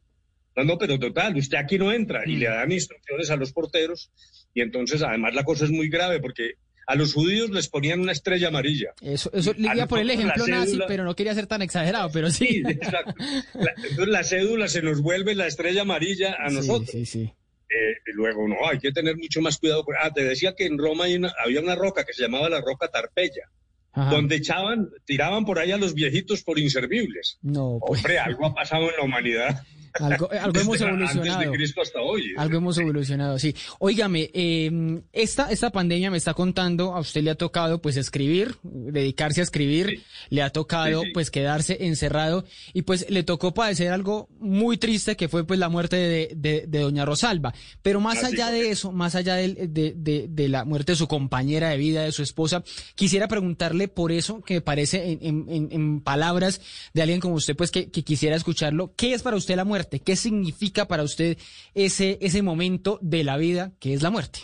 No, 0.56 0.64
no, 0.64 0.78
pero 0.78 0.98
total, 0.98 1.36
usted 1.36 1.58
aquí 1.58 1.78
no 1.78 1.92
entra 1.92 2.22
y 2.26 2.36
le 2.36 2.46
dan 2.46 2.70
instrucciones 2.72 3.30
a 3.30 3.36
los 3.36 3.52
porteros 3.52 4.10
y 4.52 4.60
entonces 4.60 5.02
además 5.02 5.34
la 5.34 5.44
cosa 5.44 5.64
es 5.64 5.70
muy 5.70 5.88
grave 5.88 6.20
porque 6.20 6.54
a 6.86 6.96
los 6.96 7.14
judíos 7.14 7.50
les 7.50 7.68
ponían 7.68 8.00
una 8.00 8.10
estrella 8.12 8.48
amarilla. 8.48 8.92
Eso, 9.00 9.30
eso 9.32 9.52
le 9.56 9.72
iba 9.72 9.84
a 9.84 9.86
poner 9.86 10.04
el 10.04 10.10
ejemplo 10.10 10.46
nazi, 10.48 10.78
pero 10.88 11.04
no 11.04 11.14
quería 11.14 11.34
ser 11.34 11.46
tan 11.46 11.62
exagerado, 11.62 12.10
pero 12.12 12.30
sí. 12.30 12.46
Sí, 12.48 12.62
exacto. 12.66 13.14
La- 13.54 13.72
entonces 13.76 14.08
la 14.08 14.24
cédula 14.24 14.68
se 14.68 14.82
nos 14.82 15.00
vuelve 15.00 15.34
la 15.36 15.46
estrella 15.46 15.82
amarilla 15.82 16.34
a 16.34 16.48
Sí, 16.50 16.56
nosotros. 16.56 16.90
sí, 16.90 17.06
sí. 17.06 17.20
Eh, 17.22 17.94
y 18.08 18.12
luego, 18.14 18.48
no, 18.48 18.56
hay 18.68 18.80
que 18.80 18.90
tener 18.90 19.16
mucho 19.16 19.40
más 19.40 19.56
cuidado. 19.58 19.84
Ah, 20.02 20.12
te 20.12 20.24
decía 20.24 20.54
que 20.56 20.66
en 20.66 20.78
Roma 20.78 21.04
una- 21.16 21.32
había 21.44 21.60
una 21.60 21.76
roca 21.76 22.04
que 22.04 22.12
se 22.12 22.22
llamaba 22.22 22.48
la 22.50 22.60
roca 22.60 22.88
Tarpeya, 22.88 23.44
Ajá. 23.92 24.10
donde 24.10 24.36
echaban, 24.36 24.88
tiraban 25.04 25.44
por 25.44 25.58
ahí 25.58 25.72
a 25.72 25.76
los 25.76 25.94
viejitos 25.94 26.42
por 26.42 26.58
inservibles. 26.58 27.38
No, 27.42 27.78
pues, 27.84 28.00
Hombre, 28.00 28.18
algo 28.18 28.46
ha 28.46 28.54
pasado 28.54 28.88
en 28.90 28.96
la 28.96 29.02
humanidad. 29.02 29.62
Algo, 29.94 30.30
algo 30.30 30.60
hemos 30.60 30.80
Antes 30.80 31.14
evolucionado. 31.14 31.40
de 31.50 31.56
Cristo 31.56 31.80
hasta 31.82 32.00
hoy. 32.00 32.32
Algo 32.36 32.56
hemos 32.58 32.78
evolucionado, 32.78 33.38
sí. 33.38 33.54
Óigame, 33.78 34.30
eh, 34.32 35.00
esta, 35.12 35.50
esta 35.50 35.70
pandemia 35.70 36.10
me 36.10 36.16
está 36.16 36.34
contando, 36.34 36.94
a 36.94 37.00
usted 37.00 37.22
le 37.22 37.30
ha 37.30 37.34
tocado 37.34 37.80
pues 37.82 37.96
escribir, 37.96 38.56
dedicarse 38.62 39.40
a 39.40 39.44
escribir, 39.44 40.02
le 40.28 40.42
ha 40.42 40.50
tocado 40.50 41.00
Sí, 41.00 41.06
sí. 41.06 41.12
pues 41.12 41.30
quedarse 41.30 41.86
encerrado 41.86 42.44
y 42.72 42.82
pues 42.82 43.08
le 43.10 43.22
tocó 43.22 43.52
padecer 43.54 43.90
algo 43.92 44.28
muy 44.38 44.76
triste 44.76 45.16
que 45.16 45.28
fue 45.28 45.46
pues 45.46 45.58
la 45.58 45.68
muerte 45.68 45.96
de, 45.96 46.32
de, 46.36 46.64
de 46.68 46.78
doña 46.80 47.04
Rosalba. 47.04 47.52
Pero 47.82 48.00
más 48.00 48.22
Así 48.22 48.34
allá 48.34 48.50
de 48.50 48.70
eso, 48.70 48.92
más 48.92 49.14
allá 49.14 49.34
de, 49.36 49.54
de, 49.68 50.26
de 50.28 50.48
la 50.48 50.64
muerte 50.64 50.92
de 50.92 50.96
su 50.96 51.08
compañera 51.08 51.70
de 51.70 51.76
vida, 51.78 52.02
de 52.02 52.12
su 52.12 52.22
esposa, 52.22 52.62
quisiera 52.94 53.28
preguntarle 53.28 53.88
por 53.88 54.12
eso 54.12 54.42
que 54.42 54.54
me 54.54 54.60
parece 54.60 55.10
en, 55.12 55.18
en, 55.22 55.44
en- 55.48 55.68
en 55.72 56.00
palabras 56.00 56.60
de 56.94 57.02
alguien 57.02 57.20
como 57.20 57.34
usted 57.34 57.56
pues 57.56 57.70
que, 57.70 57.90
que 57.90 58.02
quisiera 58.04 58.36
escucharlo, 58.36 58.92
¿qué 58.96 59.14
es 59.14 59.22
para 59.22 59.36
usted 59.36 59.56
la 59.56 59.64
muerte? 59.64 59.79
¿Qué 59.88 60.16
significa 60.16 60.86
para 60.86 61.02
usted 61.02 61.38
ese, 61.74 62.18
ese 62.20 62.42
momento 62.42 62.98
de 63.02 63.24
la 63.24 63.36
vida 63.36 63.72
que 63.80 63.94
es 63.94 64.02
la 64.02 64.10
muerte? 64.10 64.40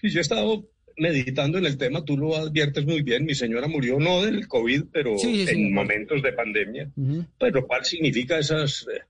Sí, 0.00 0.10
yo 0.10 0.18
he 0.18 0.22
estado 0.22 0.68
meditando 0.96 1.58
en 1.58 1.66
el 1.66 1.76
tema, 1.76 2.04
tú 2.04 2.16
lo 2.16 2.36
adviertes 2.36 2.84
muy 2.86 3.02
bien, 3.02 3.24
mi 3.24 3.34
señora 3.34 3.66
murió 3.66 3.98
no 3.98 4.22
del 4.22 4.46
COVID, 4.46 4.84
pero 4.92 5.18
Sí, 5.18 5.34
sí, 5.38 5.46
sí. 5.46 5.54
en 5.54 5.72
momentos 5.72 6.22
de 6.22 6.32
pandemia, 6.32 6.90
Ujú. 6.96 7.26
pues 7.38 7.52
lo 7.52 7.66
cual 7.66 7.84
significa 7.84 8.38
esos 8.38 8.86
eh, 8.94 9.00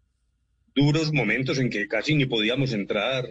duros 0.74 1.12
momentos 1.12 1.58
en 1.58 1.68
que 1.68 1.86
casi 1.88 2.14
ni 2.14 2.24
podíamos 2.26 2.72
entrar, 2.72 3.26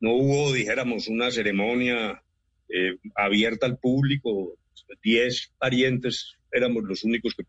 no 0.00 0.14
hubo, 0.14 0.52
dijéramos, 0.52 1.06
una 1.08 1.30
ceremonia 1.30 2.22
eh, 2.68 2.96
abierta 3.14 3.66
al 3.66 3.78
público, 3.78 4.54
diez 5.02 5.52
parientes 5.58 6.34
éramos 6.52 6.82
los 6.84 7.04
únicos 7.04 7.34
que 7.34 7.44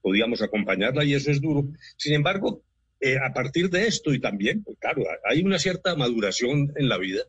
podíamos 0.00 0.42
acompañarla 0.42 1.04
y 1.04 1.14
eso 1.14 1.30
es 1.30 1.40
duro. 1.40 1.66
Sin 1.96 2.14
embargo, 2.14 2.62
eh, 3.04 3.18
a 3.18 3.32
partir 3.32 3.68
de 3.68 3.86
esto 3.86 4.14
y 4.14 4.20
también, 4.20 4.62
pues, 4.62 4.78
claro, 4.80 5.02
hay 5.28 5.42
una 5.42 5.58
cierta 5.58 5.94
maduración 5.94 6.72
en 6.76 6.88
la 6.88 6.96
vida 6.96 7.22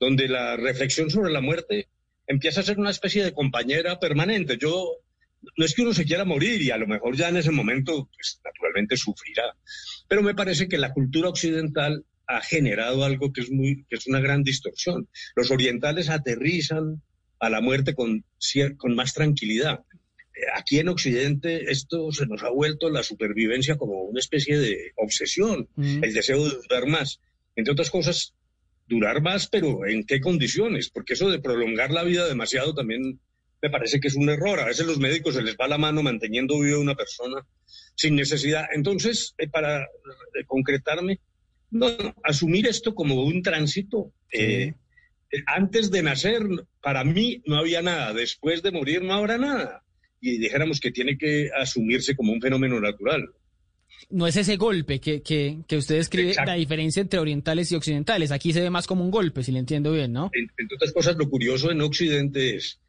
donde 0.00 0.28
la 0.28 0.56
reflexión 0.56 1.08
sobre 1.08 1.30
la 1.30 1.40
muerte 1.40 1.88
empieza 2.26 2.60
a 2.60 2.64
ser 2.64 2.78
una 2.78 2.90
especie 2.90 3.22
de 3.22 3.32
compañera 3.32 4.00
permanente. 4.00 4.58
Yo 4.58 4.96
no 5.56 5.64
es 5.64 5.74
que 5.74 5.82
uno 5.82 5.94
se 5.94 6.04
quiera 6.04 6.24
morir 6.24 6.60
y 6.62 6.70
a 6.70 6.78
lo 6.78 6.88
mejor 6.88 7.16
ya 7.16 7.28
en 7.28 7.36
ese 7.36 7.52
momento, 7.52 8.08
pues 8.12 8.40
naturalmente 8.44 8.96
sufrirá, 8.96 9.54
pero 10.08 10.22
me 10.22 10.34
parece 10.34 10.68
que 10.68 10.78
la 10.78 10.92
cultura 10.92 11.28
occidental 11.28 12.04
ha 12.26 12.40
generado 12.40 13.04
algo 13.04 13.32
que 13.32 13.42
es 13.42 13.50
muy, 13.50 13.84
que 13.88 13.96
es 13.96 14.06
una 14.06 14.20
gran 14.20 14.42
distorsión. 14.42 15.08
Los 15.36 15.50
orientales 15.50 16.08
aterrizan 16.08 17.02
a 17.38 17.50
la 17.50 17.60
muerte 17.60 17.94
con, 17.94 18.24
más 18.94 19.14
tranquilidad. 19.14 19.80
Aquí 20.54 20.78
en 20.78 20.88
Occidente 20.88 21.70
esto 21.70 22.10
se 22.12 22.26
nos 22.26 22.42
ha 22.42 22.50
vuelto 22.50 22.88
la 22.90 23.02
supervivencia 23.02 23.76
como 23.76 24.02
una 24.02 24.20
especie 24.20 24.58
de 24.58 24.92
obsesión, 24.96 25.68
Mm. 25.76 26.04
el 26.04 26.12
deseo 26.14 26.44
de 26.44 26.56
durar 26.56 26.86
más. 26.86 27.20
Entre 27.56 27.72
otras 27.72 27.90
cosas, 27.90 28.34
durar 28.88 29.22
más, 29.22 29.48
pero 29.48 29.86
¿en 29.86 30.04
qué 30.04 30.20
condiciones? 30.20 30.90
Porque 30.90 31.14
eso 31.14 31.30
de 31.30 31.38
prolongar 31.40 31.90
la 31.90 32.02
vida 32.04 32.26
demasiado 32.28 32.74
también 32.74 33.20
me 33.62 33.70
parece 33.70 34.00
que 34.00 34.08
es 34.08 34.14
un 34.16 34.28
error. 34.30 34.58
A 34.60 34.64
veces 34.66 34.86
los 34.86 34.98
médicos 34.98 35.34
se 35.34 35.42
les 35.42 35.56
va 35.56 35.68
la 35.68 35.78
mano 35.78 36.02
manteniendo 36.02 36.58
viva 36.58 36.76
a 36.78 36.80
una 36.80 36.94
persona 36.94 37.46
sin 37.94 38.14
necesidad. 38.16 38.64
Entonces, 38.74 39.34
eh, 39.38 39.48
para 39.48 39.82
eh, 39.82 40.44
concretarme, 40.46 41.20
no, 41.70 41.88
no, 41.98 42.14
asumir 42.24 42.66
esto 42.66 42.94
como 42.94 43.22
un 43.24 43.42
tránsito. 43.42 44.12
eh, 44.32 44.72
eh, 45.32 45.42
antes 45.46 45.90
de 45.92 46.02
nacer, 46.02 46.42
para 46.82 47.04
mí 47.04 47.42
no 47.46 47.56
había 47.58 47.82
nada. 47.82 48.12
Después 48.14 48.62
de 48.62 48.72
morir, 48.72 49.02
no 49.02 49.14
habrá 49.14 49.38
nada. 49.38 49.84
Y 50.20 50.38
dijéramos 50.38 50.80
que 50.80 50.90
tiene 50.90 51.16
que 51.16 51.50
asumirse 51.56 52.14
como 52.14 52.32
un 52.32 52.40
fenómeno 52.40 52.80
natural. 52.80 53.28
No 54.10 54.26
es 54.26 54.36
ese 54.36 54.56
golpe 54.56 55.00
que, 55.00 55.22
que, 55.22 55.58
que 55.68 55.76
usted 55.76 55.96
describe, 55.96 56.30
Exacto. 56.30 56.50
la 56.50 56.56
diferencia 56.56 57.00
entre 57.02 57.20
orientales 57.20 57.70
y 57.70 57.74
occidentales. 57.76 58.30
Aquí 58.32 58.52
se 58.52 58.60
ve 58.60 58.70
más 58.70 58.86
como 58.86 59.04
un 59.04 59.10
golpe, 59.10 59.42
si 59.42 59.52
le 59.52 59.58
entiendo 59.60 59.92
bien, 59.92 60.12
¿no? 60.12 60.30
En- 60.32 60.50
entre 60.58 60.76
otras 60.76 60.92
cosas, 60.92 61.16
lo 61.16 61.28
curioso 61.28 61.70
en 61.70 61.80
Occidente 61.80 62.56
es, 62.56 62.80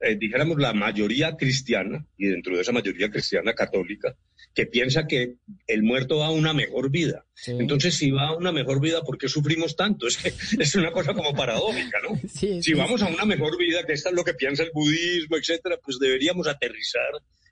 eh, 0.00 0.16
dijéramos, 0.16 0.58
la 0.58 0.72
mayoría 0.72 1.36
cristiana, 1.36 2.04
y 2.16 2.26
dentro 2.26 2.54
de 2.54 2.62
esa 2.62 2.72
mayoría 2.72 3.10
cristiana 3.10 3.54
católica, 3.54 4.16
que 4.54 4.66
piensa 4.66 5.06
que 5.06 5.36
el 5.66 5.82
muerto 5.82 6.18
va 6.18 6.26
a 6.26 6.30
una 6.30 6.52
mejor 6.52 6.90
vida. 6.90 7.24
Sí. 7.34 7.52
Entonces, 7.58 7.94
si 7.94 8.10
va 8.10 8.28
a 8.28 8.36
una 8.36 8.52
mejor 8.52 8.80
vida, 8.80 9.02
¿por 9.02 9.18
qué 9.18 9.28
sufrimos 9.28 9.76
tanto? 9.76 10.06
Es, 10.06 10.16
que 10.16 10.32
es 10.62 10.74
una 10.74 10.92
cosa 10.92 11.14
como 11.14 11.34
paradójica, 11.34 11.98
¿no? 12.02 12.16
Sí, 12.28 12.62
Si 12.62 12.70
sí. 12.70 12.74
vamos 12.74 13.02
a 13.02 13.06
una 13.08 13.24
mejor 13.24 13.58
vida, 13.58 13.84
que 13.84 13.92
esto 13.92 14.08
es 14.08 14.14
lo 14.14 14.24
que 14.24 14.34
piensa 14.34 14.62
el 14.62 14.70
budismo, 14.72 15.36
etcétera, 15.36 15.78
pues 15.84 15.98
deberíamos 15.98 16.46
aterrizar 16.46 17.10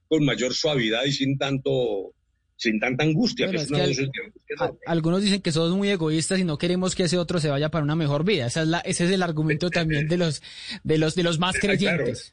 con 0.09 0.25
mayor 0.25 0.55
suavidad 0.55 1.05
y 1.05 1.13
sin 1.13 1.37
tanto 1.37 2.15
sin 2.57 2.81
tanta 2.81 3.05
angustia, 3.05 3.47
Bueno, 3.47 3.59
que 3.61 3.65
es 3.65 3.71
una 3.71 3.85
que 3.87 4.55
al- 4.59 4.79
algunos 4.87 5.23
dicen 5.23 5.43
que 5.43 5.53
somos 5.53 5.77
muy 5.77 5.91
egoístas 5.91 6.39
y 6.39 6.45
no 6.45 6.57
queremos 6.59 6.95
que 6.95 7.05
ese 7.05 7.19
otro 7.19 7.39
se 7.39 7.49
vaya 7.51 7.71
para 7.71 7.85
una 7.85 7.97
mejor 7.97 8.25
vida. 8.25 8.47
Esa 8.47 8.63
es 8.63 8.69
la, 8.69 8.79
ese 8.81 9.05
es 9.05 9.11
el 9.11 9.23
argumento 9.23 9.69
también 9.71 10.09
de 10.09 10.17
los, 10.17 10.43
de 10.83 10.99
los, 10.99 11.15
de 11.15 11.23
los 11.23 11.39
más 11.39 11.57
Ah, 11.57 11.59
claro. 11.61 11.77
creyentes. 11.79 12.33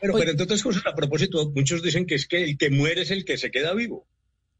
Pero, 0.00 0.12
Oye. 0.14 0.20
pero 0.22 0.30
entre 0.32 0.44
otras 0.44 0.62
cosas, 0.62 0.82
a 0.86 0.94
propósito, 0.94 1.50
muchos 1.54 1.82
dicen 1.82 2.04
que 2.06 2.16
es 2.16 2.26
que 2.26 2.44
el 2.44 2.58
que 2.58 2.68
muere 2.70 3.02
es 3.02 3.10
el 3.10 3.24
que 3.24 3.38
se 3.38 3.50
queda 3.50 3.72
vivo. 3.72 4.06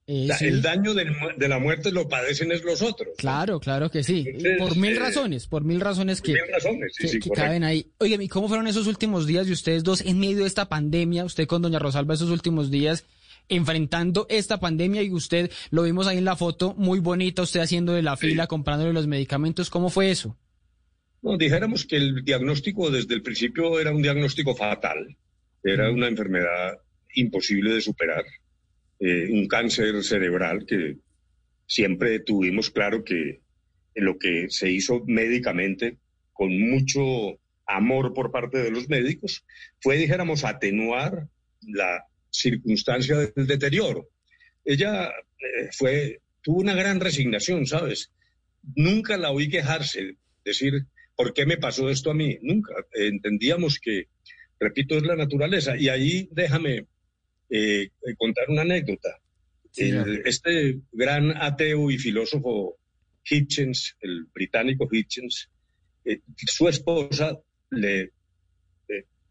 Eh, 0.08 0.28
sí, 0.38 0.46
El 0.46 0.62
daño 0.62 0.94
de 0.94 1.48
la 1.48 1.58
muerte 1.58 1.90
lo 1.90 2.08
padecen 2.08 2.52
es 2.52 2.62
los 2.62 2.80
otros. 2.80 3.08
Claro, 3.18 3.58
claro 3.58 3.90
que 3.90 4.04
sí. 4.04 4.24
Entonces, 4.26 4.56
por 4.58 4.76
mil 4.76 4.96
eh, 4.96 5.00
razones, 5.00 5.46
por 5.48 5.64
mil 5.64 5.80
razones 5.80 6.22
que, 6.22 6.32
mil 6.32 6.42
razones, 6.50 6.92
sí, 6.94 7.02
que, 7.02 7.08
sí, 7.08 7.18
que 7.18 7.28
correcto. 7.28 7.44
caben 7.44 7.64
ahí. 7.64 7.90
Oye, 7.98 8.16
¿y 8.20 8.28
cómo 8.28 8.46
fueron 8.46 8.68
esos 8.68 8.86
últimos 8.86 9.26
días 9.26 9.46
de 9.46 9.52
ustedes 9.52 9.82
dos 9.82 10.00
en 10.02 10.18
medio 10.20 10.38
de 10.38 10.46
esta 10.46 10.68
pandemia? 10.68 11.24
Usted 11.24 11.46
con 11.48 11.60
doña 11.60 11.80
Rosalba 11.80 12.14
esos 12.14 12.30
últimos 12.30 12.70
días 12.70 13.04
enfrentando 13.48 14.26
esta 14.28 14.58
pandemia 14.58 15.02
y 15.02 15.10
usted 15.10 15.50
lo 15.70 15.82
vimos 15.82 16.06
ahí 16.06 16.18
en 16.18 16.24
la 16.24 16.36
foto, 16.36 16.74
muy 16.74 17.00
bonita, 17.00 17.42
usted 17.42 17.60
haciendo 17.60 17.92
de 17.92 18.02
la 18.02 18.16
fila, 18.16 18.46
comprándole 18.46 18.92
los 18.92 19.06
medicamentos. 19.06 19.70
¿Cómo 19.70 19.90
fue 19.90 20.10
eso? 20.10 20.36
No, 21.22 21.36
dijéramos 21.36 21.84
que 21.84 21.96
el 21.96 22.24
diagnóstico 22.24 22.90
desde 22.90 23.14
el 23.14 23.22
principio 23.22 23.80
era 23.80 23.92
un 23.92 24.02
diagnóstico 24.02 24.54
fatal. 24.54 25.16
Era 25.62 25.90
una 25.90 26.08
enfermedad 26.08 26.78
imposible 27.14 27.74
de 27.74 27.80
superar. 27.80 28.24
Eh, 28.98 29.28
un 29.30 29.46
cáncer 29.46 30.02
cerebral 30.02 30.64
que 30.66 30.98
siempre 31.66 32.20
tuvimos 32.20 32.70
claro 32.70 33.04
que 33.04 33.40
en 33.94 34.04
lo 34.04 34.18
que 34.18 34.46
se 34.50 34.70
hizo 34.70 35.02
médicamente 35.06 35.98
con 36.32 36.58
mucho 36.58 37.38
amor 37.66 38.14
por 38.14 38.30
parte 38.30 38.58
de 38.58 38.70
los 38.70 38.88
médicos 38.88 39.44
fue, 39.80 39.96
dijéramos, 39.96 40.44
atenuar 40.44 41.28
la 41.62 42.06
circunstancia 42.36 43.16
del 43.34 43.46
deterioro. 43.46 44.08
Ella 44.64 45.08
eh, 45.08 45.68
fue, 45.72 46.20
tuvo 46.42 46.60
una 46.60 46.74
gran 46.74 47.00
resignación, 47.00 47.66
¿sabes? 47.66 48.10
Nunca 48.74 49.16
la 49.16 49.30
oí 49.30 49.48
quejarse, 49.48 50.16
decir, 50.44 50.86
¿por 51.14 51.32
qué 51.32 51.46
me 51.46 51.56
pasó 51.56 51.88
esto 51.88 52.10
a 52.10 52.14
mí? 52.14 52.38
Nunca. 52.42 52.74
Entendíamos 52.92 53.78
que, 53.78 54.08
repito, 54.58 54.96
es 54.96 55.02
la 55.04 55.16
naturaleza. 55.16 55.76
Y 55.76 55.88
ahí 55.88 56.28
déjame 56.32 56.86
eh, 57.50 57.90
contar 58.18 58.44
una 58.48 58.62
anécdota. 58.62 59.20
El- 59.76 60.22
este 60.24 60.78
gran 60.92 61.36
ateo 61.36 61.90
y 61.90 61.98
filósofo 61.98 62.78
Hitchens, 63.28 63.96
el 64.00 64.24
británico 64.34 64.88
Hitchens, 64.90 65.48
eh, 66.04 66.20
su 66.36 66.68
esposa 66.68 67.38
le 67.70 68.12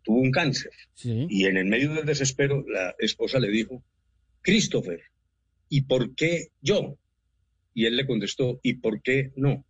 tuvo 0.05 0.19
un 0.21 0.31
cáncer 0.31 0.71
Sí. 0.93 1.25
y 1.29 1.45
en 1.45 1.57
el 1.57 1.65
medio 1.65 1.93
del 1.93 2.05
desespero 2.05 2.63
la 2.67 2.95
esposa 3.00 3.39
le 3.39 3.50
dijo, 3.50 3.83
Christopher, 4.41 5.01
¿y 5.67 5.81
por 5.81 6.15
qué 6.15 6.50
yo? 6.62 6.97
Y 7.74 7.85
él 7.85 7.97
le 7.97 8.05
contestó, 8.07 8.59
¿y 8.63 8.75
por 8.75 9.01
qué 9.01 9.33
no? 9.35 9.65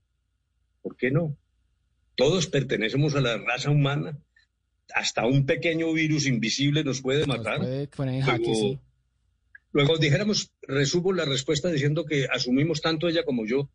¿Por 0.84 0.96
qué 0.98 1.10
no? 1.10 1.36
Todos 2.16 2.48
pertenecemos 2.48 3.16
a 3.16 3.22
la 3.22 3.38
raza 3.38 3.72
humana. 3.72 4.18
Hasta 4.94 5.26
un 5.26 5.46
pequeño 5.48 5.92
virus 5.94 6.28
invisible 6.28 6.84
nos 6.84 7.02
puede 7.02 7.26
Nos 7.26 7.38
matar. 7.38 7.58
puede 7.60 7.88
Luego, 7.98 8.54
sí. 8.56 8.80
luego 9.72 9.98
dijéramos, 9.98 10.52
resumo 10.62 11.12
la 11.14 11.26
respuesta 11.26 11.72
diciendo 11.72 12.06
que 12.06 12.28
asumimos 12.32 12.82
tanto 12.82 13.08
ella 13.08 13.24
como 13.24 13.48
yo 13.48 13.70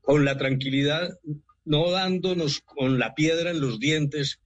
con 0.00 0.24
la 0.24 0.36
tranquilidad, 0.36 1.18
no 1.64 1.90
dándonos 1.90 2.60
con 2.60 2.98
la 2.98 3.14
piedra 3.14 3.50
en 3.50 3.60
los 3.60 3.78
dientes, 3.78 4.40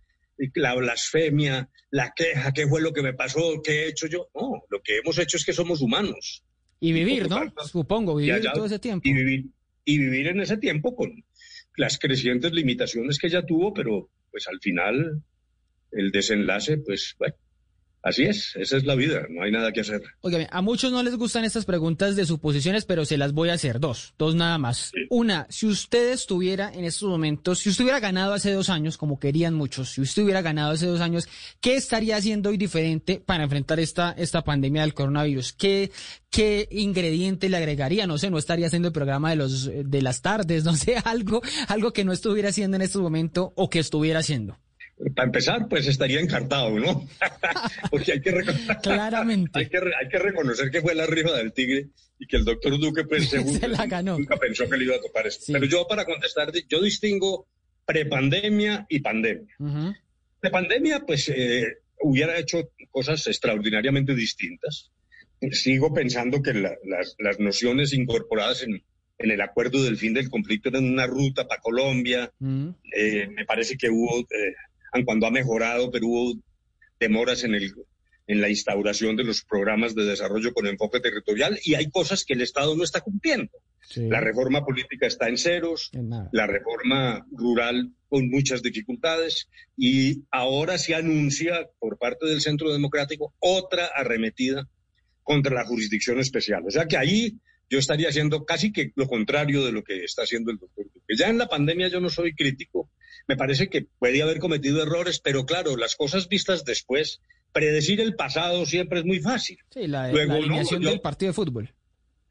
la 0.55 0.75
blasfemia, 0.75 1.69
la 1.91 2.13
queja, 2.15 2.53
qué 2.53 2.67
fue 2.67 2.81
lo 2.81 2.93
que 2.93 3.03
me 3.03 3.13
pasó, 3.15 3.61
qué 3.63 3.85
he 3.85 3.89
hecho 3.89 4.07
yo. 4.07 4.29
No, 4.35 4.63
lo 4.71 4.81
que 4.83 4.99
hemos 4.99 5.19
hecho 5.19 5.37
es 5.37 5.45
que 5.45 5.53
somos 5.53 5.81
humanos. 5.81 6.45
Y 6.81 6.93
vivir, 6.93 7.29
¿no? 7.29 7.41
Supongo, 7.67 8.19
y 8.21 8.25
vivir 8.25 8.41
allá- 8.41 8.53
todo 8.53 8.67
ese 8.67 8.79
tiempo. 8.79 9.07
Y 9.09 9.13
vivir, 9.13 9.47
y 9.85 9.99
vivir 9.99 10.29
en 10.29 10.41
ese 10.41 10.57
tiempo 10.57 10.95
con 10.95 11.13
las 11.77 11.99
crecientes 11.99 12.53
limitaciones 12.53 13.19
que 13.19 13.27
ella 13.27 13.45
tuvo, 13.45 13.73
pero 13.75 14.11
pues 14.31 14.47
al 14.49 14.59
final 14.61 15.23
el 15.93 16.11
desenlace, 16.11 16.79
pues 16.79 17.15
bueno, 17.19 17.35
así 18.03 18.25
es, 18.25 18.55
esa 18.57 18.77
es 18.77 18.85
la 18.85 18.95
vida, 18.95 19.27
no 19.31 19.43
hay 19.43 19.51
nada 19.51 19.73
que 19.73 19.81
hacer. 19.81 20.03
Óigame, 20.21 20.49
a 20.51 20.63
muchos 20.63 20.93
no 20.93 21.03
les 21.03 21.17
gustan 21.17 21.45
estas 21.45 21.65
preguntas 21.65 22.17
de 22.17 22.27
suposiciones, 22.27 22.85
pero 22.85 23.05
se 23.05 23.17
las 23.17 23.33
voy 23.33 23.51
a 23.51 23.55
hacer. 23.55 23.81
Dos, 23.81 24.15
dos 24.19 24.35
nada 24.35 24.59
más. 24.59 24.91
Sí. 24.95 25.07
Una, 25.11 25.47
si 25.51 25.67
usted 25.67 26.13
estuviera 26.13 26.73
en 26.73 26.85
estos 26.85 27.09
momentos, 27.09 27.59
si 27.61 27.71
usted 27.71 27.85
hubiera 27.85 28.01
ganado 28.01 28.33
hace 28.33 28.53
dos 28.53 28.71
años, 28.71 28.97
como 28.97 29.19
querían 29.19 29.55
muchos, 29.55 29.91
si 29.91 30.01
usted 30.01 30.23
hubiera 30.23 30.43
ganado 30.43 30.73
hace 30.73 30.87
dos 30.87 31.01
años, 31.01 31.29
¿qué 31.61 31.75
estaría 31.75 32.17
haciendo 32.17 32.51
hoy 32.51 32.57
diferente 32.57 33.23
para 33.25 33.45
enfrentar 33.45 33.81
esta, 33.81 34.13
esta 34.13 34.43
pandemia 34.43 34.83
del 34.83 34.95
coronavirus? 34.95 35.53
¿Qué, 35.53 35.91
qué 36.31 36.69
ingrediente 36.71 37.49
le 37.49 37.57
agregaría? 37.57 38.07
No 38.07 38.19
sé, 38.19 38.31
no 38.31 38.39
estaría 38.39 38.67
haciendo 38.67 38.89
el 38.89 38.95
programa 38.95 39.31
de 39.31 39.37
los, 39.37 39.71
de 39.73 40.03
las 40.03 40.23
tardes, 40.23 40.65
no 40.71 40.75
sé, 40.75 40.97
algo, 41.05 41.43
algo 41.69 41.93
que 41.93 42.05
no 42.05 42.13
estuviera 42.13 42.51
haciendo 42.51 42.77
en 42.77 42.83
este 42.83 42.99
momento 42.99 43.53
o 43.57 43.69
que 43.71 43.79
estuviera 43.79 44.21
haciendo. 44.21 44.59
Para 45.15 45.27
empezar, 45.27 45.67
pues 45.69 45.87
estaría 45.87 46.21
encartado, 46.21 46.79
¿no? 46.79 47.09
Porque 47.91 48.13
hay 48.13 48.21
que, 48.21 48.33
Claramente. 48.83 49.51
hay, 49.59 49.69
que 49.69 49.79
hay 49.79 50.09
que 50.11 50.19
reconocer 50.19 50.71
que 50.71 50.81
fue 50.83 50.95
la 50.95 51.07
rifa 51.07 51.33
del 51.37 51.53
tigre 51.53 51.89
y 52.19 52.27
que 52.27 52.37
el 52.37 52.45
doctor 52.45 52.79
Duque, 52.79 53.05
pues, 53.05 53.29
según 53.31 53.59
Se 53.59 53.67
la 53.69 53.87
ganó. 53.87 54.19
nunca 54.19 54.37
pensó 54.37 54.69
que 54.69 54.77
le 54.77 54.85
iba 54.85 54.97
a 54.97 55.01
tocar 55.01 55.27
esto. 55.27 55.45
Sí. 55.47 55.53
Pero 55.53 55.65
yo, 55.67 55.87
para 55.89 56.05
contestar, 56.05 56.53
yo 56.69 56.83
distingo 56.83 57.47
prepandemia 57.87 58.87
y 58.89 59.01
pandemia. 59.01 59.55
Ujú. 59.59 59.93
De 60.43 60.51
pandemia, 60.51 61.01
pues 61.07 61.29
eh, 61.35 61.65
hubiera 62.03 62.39
hecho 62.39 62.71
cosas 62.91 63.27
extraordinariamente 63.27 64.15
distintas. 64.15 64.91
Sigo 65.53 65.93
pensando 65.93 66.43
que 66.43 66.55
la- 66.55 66.77
las, 66.85 67.17
las 67.19 67.39
nociones 67.41 67.93
incorporadas 67.95 68.63
en, 68.63 68.83
en 69.19 69.31
el 69.31 69.41
acuerdo 69.41 69.83
del 69.83 69.97
fin 69.97 70.15
del 70.15 70.31
conflicto 70.31 70.69
eran 70.69 70.85
una 70.85 71.07
ruta 71.07 71.47
para 71.49 71.61
Colombia. 71.61 72.31
Mm. 72.39 72.69
Eh, 72.95 73.29
me 73.35 73.45
parece 73.45 73.77
que 73.77 73.89
hubo, 73.91 74.21
eh, 74.21 74.55
aun 74.93 75.05
cuando 75.05 75.27
ha 75.27 75.31
mejorado, 75.31 75.91
pero 75.91 76.07
hubo 76.07 76.41
demoras 76.99 77.45
en, 77.45 77.55
el, 77.55 77.75
en 78.27 78.41
la 78.41 78.49
instauración 78.49 79.17
de 79.17 79.25
los 79.25 79.43
programas 79.43 79.95
de 79.95 80.05
desarrollo 80.05 80.53
con 80.53 80.67
enfoque 80.67 81.01
territorial 81.01 81.59
y 81.65 81.75
hay 81.75 81.91
cosas 81.91 82.25
que 82.25 82.35
el 82.35 82.43
Estado 82.43 82.77
no 82.77 82.85
está 82.85 83.01
cumpliendo. 83.01 83.51
Sí. 83.81 84.09
La 84.09 84.21
reforma 84.21 84.65
política 84.65 85.07
está 85.07 85.29
en 85.29 85.39
ceros, 85.39 85.91
En 85.93 86.11
la 86.11 86.47
reforma 86.47 87.27
rural 87.33 87.93
con 88.09 88.29
muchas 88.29 88.63
dificultades 88.63 89.49
y 89.77 90.23
ahora 90.31 90.79
se 90.79 90.95
anuncia 90.95 91.69
por 91.79 91.97
parte 91.99 92.27
del 92.27 92.41
Centro 92.41 92.73
Democrático 92.73 93.35
otra 93.39 93.87
arremetida 93.87 94.69
contra 95.23 95.55
la 95.55 95.65
jurisdicción 95.65 96.19
especial. 96.19 96.65
O 96.67 96.71
sea 96.71 96.87
que 96.87 96.97
ahí 96.97 97.39
yo 97.71 97.79
estaría 97.79 98.09
haciendo 98.09 98.45
casi 98.45 98.73
que 98.73 98.91
lo 98.97 99.07
contrario 99.07 99.65
de 99.65 99.73
lo 99.73 99.85
que 99.85 100.05
está 100.05 100.23
haciendo 100.23 100.51
el 100.51 100.59
doctor 100.59 100.87
Duque. 100.93 101.15
Ya 101.17 101.29
en 101.29 101.39
la 101.39 101.49
pandemia 101.49 101.89
yo 101.89 102.01
no 102.01 102.11
soy 102.11 102.35
crítico, 102.35 102.91
me 103.31 103.37
parece 103.37 103.69
que 103.69 103.87
puede 104.01 104.21
haber 104.23 104.41
cometido 104.41 104.83
errores, 104.83 105.21
pero 105.21 105.47
claro, 105.47 105.77
las 105.77 105.95
cosas 105.95 106.29
vistas 106.29 106.65
después, 106.65 107.21
predecir 107.53 108.01
el 108.01 108.17
pasado 108.17 108.67
siempre 108.67 108.99
es 108.99 109.05
muy 109.05 109.21
fácil. 109.21 109.59
Sí, 109.71 109.87
la, 109.87 110.11
Luego, 110.11 110.33
la 110.33 110.39
no, 110.39 110.45
alineación 110.47 110.83
yo- 110.83 110.91
del 110.91 111.01
partido 111.01 111.31
de 111.31 111.35
fútbol. 111.35 111.73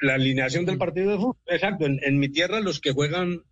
La 0.01 0.15
alineación 0.15 0.65
del 0.65 0.77
partido 0.77 1.12
de 1.12 1.17
fútbol. 1.17 1.38
Exacto. 1.47 1.85
En, 1.85 1.99
en 2.03 2.19
mi 2.19 2.27
tierra 2.29 2.59
los 2.59 2.81
que 2.81 2.91
juegan 2.91 3.43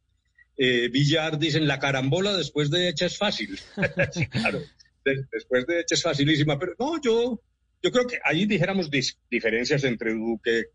eh, 0.58 0.90
billar 0.92 1.40
dicen 1.40 1.68
la 1.68 1.80
carambola 1.80 2.36
después 2.36 2.70
de 2.70 2.90
hecha 2.90 3.06
es 3.06 3.18
fácil. 3.18 3.58
Sí, 4.12 4.26
claro. 4.28 4.60
De- 5.06 5.24
después 5.32 5.66
de 5.68 5.80
hecha 5.82 5.96
es 5.96 6.02
facilísima. 6.04 6.60
Pero 6.60 6.74
no, 6.80 7.02
yo, 7.02 7.42
yo 7.82 7.92
creo 7.92 8.06
que 8.08 8.20
ahí 8.26 8.46
dijéramos 8.46 8.92
dis- 8.92 9.18
diferencias 9.32 9.84
entre 9.86 10.14
Duque, 10.14 10.66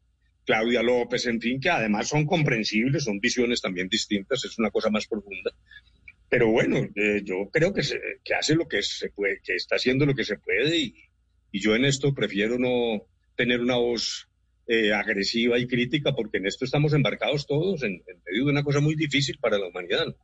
Claudia 0.45 0.83
López, 0.83 1.27
en 1.27 1.41
fin, 1.41 1.61
que 1.61 1.71
además 1.71 2.09
son 2.09 2.27
comprensibles, 2.27 3.05
son 3.05 3.21
visiones 3.21 3.61
también 3.61 3.89
distintas, 3.89 4.45
es 4.45 4.59
una 4.59 4.71
cosa 4.71 4.91
más 4.91 5.07
profunda. 5.07 5.53
Pero 6.33 6.51
bueno, 6.51 6.79
eh, 6.97 7.21
yo 7.23 7.51
creo 7.53 7.75
que, 7.75 7.83
se, 7.83 8.01
que 8.25 8.33
hace 8.33 8.55
lo 8.55 8.67
que 8.67 8.83
se 8.83 9.11
puede, 9.11 9.43
que 9.45 9.55
está 9.55 9.77
haciendo 9.77 10.07
lo 10.07 10.15
que 10.15 10.25
se 10.25 10.39
puede 10.39 10.79
y, 10.79 10.95
yo 11.53 11.75
en 11.77 11.85
esto 11.85 12.15
prefiero 12.15 12.59
no 12.59 13.07
tener 13.37 13.61
una 13.61 13.77
voz 13.77 14.31
eh, 14.67 14.95
agresiva 14.95 15.59
y 15.59 15.67
crítica 15.67 16.15
porque 16.15 16.39
en 16.39 16.47
esto 16.47 16.65
estamos 16.65 16.95
embarcados 16.95 17.47
todos 17.47 17.83
en, 17.83 18.03
en 18.07 18.23
medio 18.25 18.47
de 18.47 18.51
una 18.51 18.65
cosa 18.65 18.81
muy 18.81 18.95
difícil 18.95 19.37
para 19.41 19.59
la 19.59 19.67
humanidad. 19.67 20.07
¿no? 20.07 20.15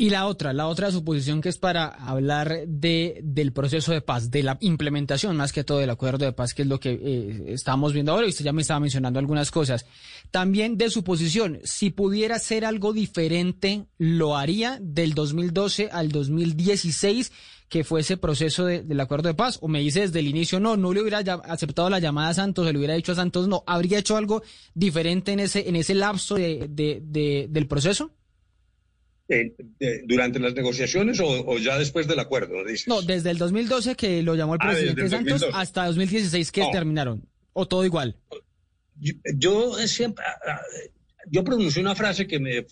Y 0.00 0.08
la 0.08 0.26
otra, 0.26 0.54
la 0.54 0.66
otra 0.66 0.90
suposición 0.90 1.42
que 1.42 1.50
es 1.50 1.58
para 1.58 1.86
hablar 1.88 2.62
de, 2.66 3.20
del 3.22 3.52
proceso 3.52 3.92
de 3.92 4.00
paz, 4.00 4.30
de 4.30 4.42
la 4.42 4.56
implementación 4.60 5.36
más 5.36 5.52
que 5.52 5.62
todo 5.62 5.76
del 5.76 5.90
acuerdo 5.90 6.24
de 6.24 6.32
paz, 6.32 6.54
que 6.54 6.62
es 6.62 6.68
lo 6.68 6.80
que 6.80 6.92
eh, 6.92 7.44
estamos 7.48 7.92
viendo 7.92 8.12
ahora, 8.12 8.26
y 8.26 8.30
usted 8.30 8.46
ya 8.46 8.54
me 8.54 8.62
estaba 8.62 8.80
mencionando 8.80 9.18
algunas 9.18 9.50
cosas. 9.50 9.84
También 10.30 10.78
de 10.78 10.88
suposición, 10.88 11.58
si 11.64 11.90
pudiera 11.90 12.38
ser 12.38 12.64
algo 12.64 12.94
diferente, 12.94 13.84
¿lo 13.98 14.38
haría 14.38 14.78
del 14.80 15.12
2012 15.12 15.90
al 15.92 16.10
2016? 16.10 17.30
que 17.68 17.84
fue 17.84 18.00
ese 18.00 18.16
proceso 18.16 18.64
de- 18.64 18.82
del 18.82 18.98
acuerdo 18.98 19.28
de 19.28 19.34
paz, 19.34 19.58
o 19.62 19.68
me 19.68 19.78
dice 19.78 20.00
desde 20.00 20.18
el 20.18 20.26
inicio, 20.26 20.58
no, 20.58 20.76
no 20.76 20.92
le 20.92 21.02
hubiera 21.02 21.18
aceptado 21.18 21.88
la 21.88 22.00
llamada 22.00 22.30
a 22.30 22.34
Santos, 22.34 22.66
se 22.66 22.72
le 22.72 22.78
hubiera 22.78 22.94
dicho 22.94 23.12
a 23.12 23.14
Santos, 23.14 23.46
no, 23.46 23.62
¿habría 23.64 23.98
hecho 24.00 24.16
algo 24.16 24.42
diferente 24.74 25.30
en 25.30 25.38
ese, 25.38 25.68
en 25.68 25.76
ese 25.76 25.94
lapso 25.94 26.34
de- 26.34 26.66
de- 26.68 27.46
del 27.48 27.66
proceso? 27.68 28.10
Eh, 29.32 29.54
eh, 29.78 30.00
¿Durante 30.06 30.40
las 30.40 30.54
negociaciones 30.54 31.20
o, 31.20 31.26
o 31.46 31.58
ya 31.58 31.78
después 31.78 32.08
del 32.08 32.18
acuerdo? 32.18 32.64
Dices? 32.64 32.88
No, 32.88 33.00
desde 33.00 33.30
el 33.30 33.38
2012 33.38 33.94
que 33.94 34.22
lo 34.22 34.34
llamó 34.34 34.54
el 34.54 34.60
Ah, 34.60 34.70
presidente 34.70 35.02
el 35.02 35.10
Santos 35.10 35.40
2012. 35.42 35.58
hasta 35.62 35.86
2016 35.86 36.50
que 36.50 36.60
No. 36.62 36.70
terminaron. 36.72 37.22
O 37.52 37.66
todo 37.68 37.84
igual. 37.84 38.16
yo, 38.98 39.12
yo 39.36 39.74
siempre, 39.86 40.24
yo 41.30 41.44
pronuncié 41.44 41.80
una 41.80 41.94
frase 41.94 42.26
que 42.26 42.40
me, 42.40 42.66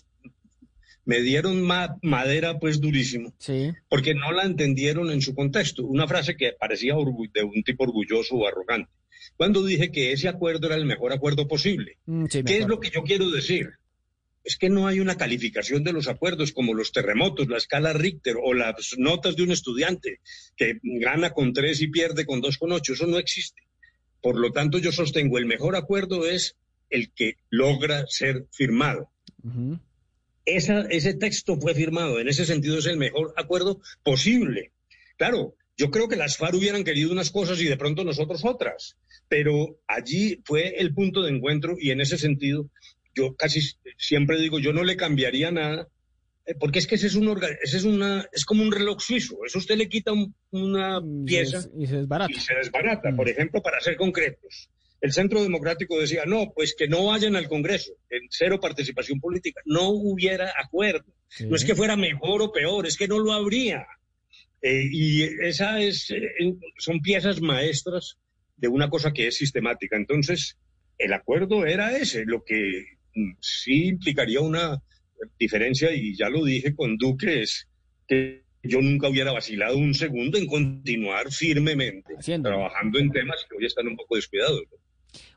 me 1.05 1.21
dieron 1.21 1.61
madera 2.01 2.59
pues 2.59 2.79
durísimo, 2.81 3.33
Sí. 3.39 3.71
porque 3.89 4.13
no 4.13 4.31
la 4.33 4.43
entendieron 4.43 5.09
en 5.11 5.21
su 5.21 5.33
contexto. 5.33 5.85
Una 5.85 6.07
frase 6.07 6.35
que 6.35 6.53
parecía 6.59 6.93
de 6.93 7.43
un 7.43 7.63
tipo 7.63 7.83
orgulloso 7.85 8.35
o 8.35 8.47
arrogante. 8.47 8.91
Cuando 9.37 9.63
dije 9.65 9.91
que 9.91 10.11
ese 10.11 10.27
acuerdo 10.27 10.67
era 10.67 10.75
el 10.75 10.85
mejor 10.85 11.13
acuerdo 11.13 11.47
posible. 11.47 11.97
Mm, 12.05 12.25
sí, 12.29 12.43
¿Qué 12.43 12.57
es 12.59 12.67
lo 12.67 12.79
que 12.79 12.89
yo 12.89 13.03
quiero 13.03 13.29
decir? 13.31 13.69
Es 14.43 14.57
que 14.57 14.69
no 14.69 14.87
hay 14.87 14.99
una 14.99 15.17
calificación 15.17 15.83
de 15.83 15.91
los 15.93 16.07
acuerdos 16.07 16.51
como 16.53 16.73
los 16.73 16.91
terremotos, 16.91 17.47
la 17.49 17.57
escala 17.57 17.93
Richter 17.93 18.35
o 18.41 18.53
las 18.53 18.95
notas 18.97 19.35
de 19.35 19.43
un 19.43 19.51
estudiante 19.51 20.19
que 20.55 20.79
gana 20.83 21.31
con 21.31 21.53
tres 21.53 21.81
y 21.81 21.87
pierde 21.87 22.25
con 22.25 22.41
dos 22.41 22.57
con 22.57 22.71
ocho. 22.71 22.93
Eso 22.93 23.05
no 23.05 23.17
existe. 23.19 23.61
Por 24.21 24.39
lo 24.39 24.51
tanto, 24.51 24.77
yo 24.79 24.91
sostengo 24.91 25.37
el 25.37 25.45
mejor 25.45 25.75
acuerdo 25.75 26.27
es 26.27 26.55
el 26.89 27.11
que 27.13 27.35
logra 27.49 28.05
ser 28.07 28.47
firmado. 28.51 29.11
Esa- 30.45 30.87
ese 30.89 31.13
texto 31.13 31.57
fue 31.59 31.75
firmado. 31.75 32.19
En 32.19 32.27
ese 32.27 32.45
sentido 32.45 32.79
es 32.79 32.85
el 32.87 32.97
mejor 32.97 33.33
acuerdo 33.37 33.81
posible. 34.03 34.71
Claro, 35.17 35.55
yo 35.77 35.91
creo 35.91 36.07
que 36.07 36.15
las 36.15 36.37
FARC 36.37 36.55
hubieran 36.55 36.83
querido 36.83 37.11
unas 37.11 37.29
cosas 37.29 37.61
y 37.61 37.65
de 37.65 37.77
pronto 37.77 38.03
nosotros 38.03 38.43
otras. 38.43 38.97
Pero 39.27 39.79
allí 39.87 40.41
fue 40.45 40.79
el 40.79 40.93
punto 40.93 41.21
de 41.21 41.31
encuentro 41.31 41.75
y 41.79 41.91
en 41.91 42.01
ese 42.01 42.17
sentido 42.17 42.69
yo 43.15 43.35
casi 43.35 43.61
siempre 43.97 44.39
digo, 44.39 44.59
yo 44.59 44.73
no 44.73 44.83
le 44.83 44.95
cambiaría 44.97 45.51
nada, 45.51 45.87
eh, 46.45 46.55
porque 46.59 46.79
es 46.79 46.87
que 46.87 46.95
ese 46.95 47.07
es, 47.07 47.15
un 47.15 47.27
orga- 47.27 47.57
ese 47.61 47.77
es, 47.77 47.83
una, 47.83 48.25
es 48.31 48.45
como 48.45 48.63
un 48.63 48.71
reloj 48.71 48.99
suizo. 49.01 49.37
Eso 49.45 49.59
usted 49.59 49.75
le 49.77 49.89
quita 49.89 50.11
un- 50.13 50.33
una 50.51 50.99
Y 51.03 51.25
pieza 51.25 51.61
se- 51.61 51.69
Y 51.77 51.87
se 51.87 51.97
desbarata. 51.97 52.31
y 52.31 52.39
se 52.39 52.55
desbarata. 52.55 53.11
Mm. 53.11 53.15
Por 53.15 53.29
ejemplo, 53.29 53.61
para 53.61 53.79
ser 53.81 53.95
concretos, 53.97 54.69
el 55.01 55.11
Centro 55.13 55.41
Democrático 55.41 55.99
decía, 55.99 56.23
no, 56.25 56.51
pues 56.53 56.75
que 56.77 56.87
no 56.87 57.05
vayan 57.05 57.35
al 57.35 57.47
Congreso, 57.47 57.93
en 58.09 58.21
cero 58.29 58.59
participación 58.59 59.19
política, 59.19 59.61
no 59.65 59.89
hubiera 59.89 60.51
acuerdo. 60.61 61.05
Sí. 61.29 61.45
No 61.45 61.55
es 61.55 61.63
que 61.63 61.75
fuera 61.75 61.95
mejor 61.95 62.41
o 62.41 62.51
peor, 62.51 62.85
es 62.87 62.97
que 62.97 63.07
no 63.07 63.19
lo 63.19 63.31
habría. 63.31 63.85
Eh, 64.61 64.83
y 64.91 65.23
esa 65.23 65.79
es, 65.79 66.09
eh, 66.11 66.21
son 66.77 66.99
piezas 67.01 67.39
maestras 67.39 68.17
de 68.57 68.67
una 68.67 68.89
cosa 68.89 69.13
que 69.13 69.27
es 69.27 69.37
sistemática. 69.37 69.95
Entonces, 69.95 70.57
el 70.97 71.13
acuerdo 71.13 71.65
era 71.65 71.95
ese, 71.95 72.25
lo 72.25 72.43
que 72.43 72.83
sí 73.39 73.87
implicaría 73.89 74.41
una 74.41 74.81
diferencia, 75.37 75.93
y 75.93 76.15
ya 76.15 76.29
lo 76.29 76.43
dije 76.43 76.73
con 76.75 76.97
Duque, 76.97 77.41
es 77.43 77.67
que 78.07 78.43
yo 78.63 78.81
nunca 78.81 79.07
hubiera 79.07 79.31
vacilado 79.31 79.77
un 79.77 79.93
segundo 79.93 80.37
en 80.37 80.47
continuar 80.47 81.31
firmemente 81.31 82.15
Haciéndolo. 82.17 82.55
trabajando 82.57 82.99
en 82.99 83.11
temas 83.11 83.45
que 83.49 83.55
hoy 83.55 83.65
están 83.65 83.87
un 83.87 83.95
poco 83.95 84.15
descuidados. 84.15 84.61
¿no? 84.71 84.77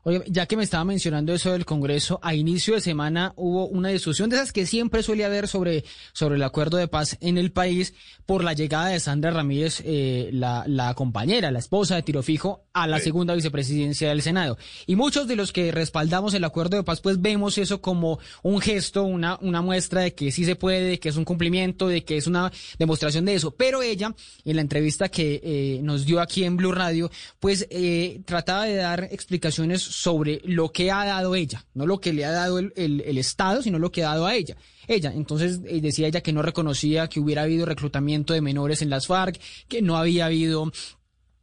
Oye, 0.05 0.21
ya 0.27 0.45
que 0.47 0.57
me 0.57 0.63
estaba 0.63 0.83
mencionando 0.83 1.33
eso 1.33 1.53
del 1.53 1.65
Congreso, 1.65 2.19
a 2.21 2.35
inicio 2.35 2.73
de 2.75 2.81
semana 2.81 3.31
hubo 3.37 3.67
una 3.67 3.89
discusión 3.89 4.29
de 4.29 4.35
esas 4.35 4.51
que 4.51 4.65
siempre 4.65 5.01
suele 5.01 5.23
haber 5.23 5.47
sobre, 5.47 5.85
sobre 6.11 6.35
el 6.35 6.43
acuerdo 6.43 6.75
de 6.77 6.89
paz 6.89 7.17
en 7.21 7.37
el 7.37 7.53
país 7.53 7.93
por 8.25 8.43
la 8.43 8.51
llegada 8.53 8.87
de 8.89 8.99
Sandra 8.99 9.31
Ramírez, 9.31 9.81
eh, 9.85 10.29
la, 10.33 10.65
la 10.67 10.93
compañera, 10.93 11.51
la 11.51 11.59
esposa 11.59 11.95
de 11.95 12.03
Tiro 12.03 12.21
Fijo, 12.21 12.65
a 12.73 12.85
la 12.87 12.97
Sí. 12.97 13.05
segunda 13.05 13.33
vicepresidencia 13.35 14.09
del 14.09 14.21
Senado. 14.21 14.57
Y 14.87 14.95
muchos 14.95 15.27
de 15.27 15.35
los 15.37 15.51
que 15.53 15.71
respaldamos 15.71 16.33
el 16.33 16.43
acuerdo 16.43 16.75
de 16.77 16.83
paz, 16.83 16.99
pues 16.99 17.21
vemos 17.21 17.57
eso 17.57 17.81
como 17.81 18.19
un 18.41 18.59
gesto, 18.59 19.03
una, 19.03 19.37
una 19.41 19.61
muestra 19.61 20.01
de 20.01 20.13
que 20.13 20.31
sí 20.31 20.43
se 20.43 20.55
puede, 20.55 20.81
de 20.81 20.99
que 20.99 21.09
es 21.09 21.15
un 21.15 21.23
cumplimiento, 21.25 21.87
de 21.87 22.03
que 22.03 22.17
es 22.17 22.27
una 22.27 22.51
demostración 22.77 23.25
de 23.25 23.35
eso. 23.35 23.51
Pero 23.51 23.81
ella, 23.81 24.13
en 24.43 24.55
la 24.55 24.61
entrevista 24.61 25.07
que 25.09 25.39
eh, 25.43 25.79
nos 25.81 26.05
dio 26.05 26.19
aquí 26.19 26.43
en 26.43 26.57
Blue 26.57 26.71
Radio, 26.73 27.09
pues 27.39 27.67
eh, 27.69 28.21
trataba 28.25 28.65
de 28.65 28.75
dar 28.75 29.03
explicaciones 29.11 29.92
sobre 29.93 30.41
lo 30.43 30.71
que 30.71 30.89
ha 30.91 31.05
dado 31.05 31.35
ella, 31.35 31.65
no 31.75 31.85
lo 31.85 31.99
que 32.01 32.13
le 32.13 32.25
ha 32.25 32.31
dado 32.31 32.57
el, 32.59 32.73
el- 32.75 33.17
Estado, 33.17 33.61
sino 33.61 33.77
lo 33.79 33.91
que 33.91 34.03
ha 34.03 34.07
dado 34.09 34.25
a 34.25 34.35
ella. 34.35 34.57
Ella, 34.87 35.13
entonces 35.15 35.61
eh, 35.67 35.79
decía 35.81 36.07
ella 36.07 36.21
que 36.21 36.33
no 36.33 36.41
reconocía 36.41 37.07
que 37.07 37.19
hubiera 37.19 37.43
habido 37.43 37.65
reclutamiento 37.65 38.33
de 38.33 38.41
menores 38.41 38.81
en 38.81 38.89
las 38.89 39.07
FARC, 39.07 39.39
que 39.67 39.81
no 39.81 39.95
había 39.97 40.25
habido 40.25 40.71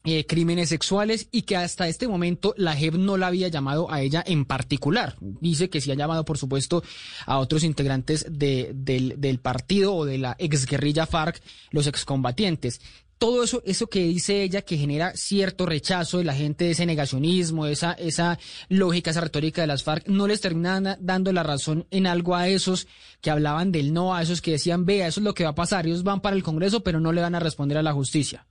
eh, 0.04 0.26
crímenes 0.26 0.70
sexuales 0.70 1.28
y 1.30 1.42
que 1.42 1.56
hasta 1.56 1.86
este 1.86 2.08
momento 2.08 2.54
la 2.56 2.74
JEP 2.74 2.94
no 2.94 3.16
la 3.16 3.28
había 3.28 3.48
llamado 3.48 3.90
a 3.92 4.00
ella 4.02 4.24
en 4.26 4.44
particular. 4.46 5.14
Dice 5.20 5.70
que 5.70 5.80
sí 5.80 5.90
ha 5.90 5.94
llamado, 5.94 6.24
por 6.24 6.36
supuesto, 6.38 6.82
a 7.26 7.38
otros 7.38 7.62
integrantes 7.64 8.26
de- 8.30 8.72
del, 8.74 9.14
del 9.20 9.38
partido 9.40 9.94
o 9.94 10.04
de 10.04 10.18
la 10.18 10.36
exguerrilla 10.38 11.06
FARC, 11.06 11.40
los 11.70 11.86
excombatientes. 11.86 12.80
Todo 13.20 13.44
eso, 13.44 13.62
eso 13.66 13.86
que 13.88 14.00
dice 14.02 14.42
ella 14.42 14.62
que 14.62 14.78
genera 14.78 15.12
cierto 15.14 15.66
rechazo 15.66 16.16
de 16.18 16.24
la 16.24 16.32
gente, 16.34 16.70
ese 16.70 16.86
negacionismo, 16.86 17.66
esa, 17.66 17.92
esa 17.92 18.38
lógica, 18.70 19.10
esa 19.10 19.20
retórica 19.20 19.60
de 19.60 19.66
las 19.66 19.82
FARC, 19.84 20.08
no 20.08 20.26
les 20.26 20.40
termina 20.40 20.80
na- 20.80 20.96
dando 21.00 21.30
la 21.30 21.42
razón 21.42 21.86
en 21.90 22.06
algo 22.06 22.34
a 22.34 22.48
esos 22.48 22.88
que 23.20 23.30
hablaban 23.30 23.72
del 23.72 23.92
no, 23.92 24.14
a 24.14 24.22
esos 24.22 24.40
que 24.40 24.52
decían, 24.52 24.86
vea, 24.86 25.06
eso 25.06 25.20
es 25.20 25.24
lo 25.24 25.34
que 25.34 25.44
va 25.44 25.50
a 25.50 25.54
pasar, 25.54 25.86
ellos 25.86 26.02
van 26.02 26.22
para 26.22 26.34
el 26.34 26.42
Congreso, 26.42 26.82
pero 26.82 26.98
no 26.98 27.12
le 27.12 27.20
van 27.20 27.34
a 27.34 27.40
responder 27.40 27.76
a 27.76 27.82
la 27.82 27.92
justicia. 27.92 28.46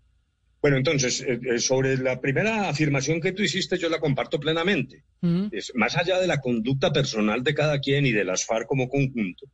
Bueno, 0.61 0.77
entonces, 0.77 1.21
eh, 1.21 1.39
eh, 1.55 1.57
sobre 1.57 1.97
la 1.97 2.21
primera 2.21 2.69
afirmación 2.69 3.21
que 3.21 3.31
tú 3.31 3.41
hiciste, 3.41 3.77
yo 3.79 3.89
la 3.89 3.99
comparto 3.99 4.39
plenamente. 4.39 5.03
Es, 5.51 5.71
más 5.73 5.97
allá 5.97 6.19
de 6.19 6.27
la 6.27 6.41
conducta 6.41 6.93
personal 6.93 7.43
de 7.43 7.55
cada 7.55 7.79
quien 7.79 8.05
y 8.05 8.11
de 8.11 8.23
las 8.23 8.45
FARC 8.45 8.67
como 8.67 8.87
conjunto, 8.87 9.47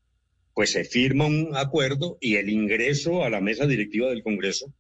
pues 0.54 0.72
se 0.72 0.84
firma 0.84 1.26
un 1.26 1.56
acuerdo 1.56 2.18
y 2.20 2.36
el 2.36 2.50
ingreso 2.50 3.24
a 3.24 3.30
la 3.30 3.40
mesa 3.40 3.66
directiva 3.66 4.10
del 4.10 4.22
Congreso, 4.24 4.74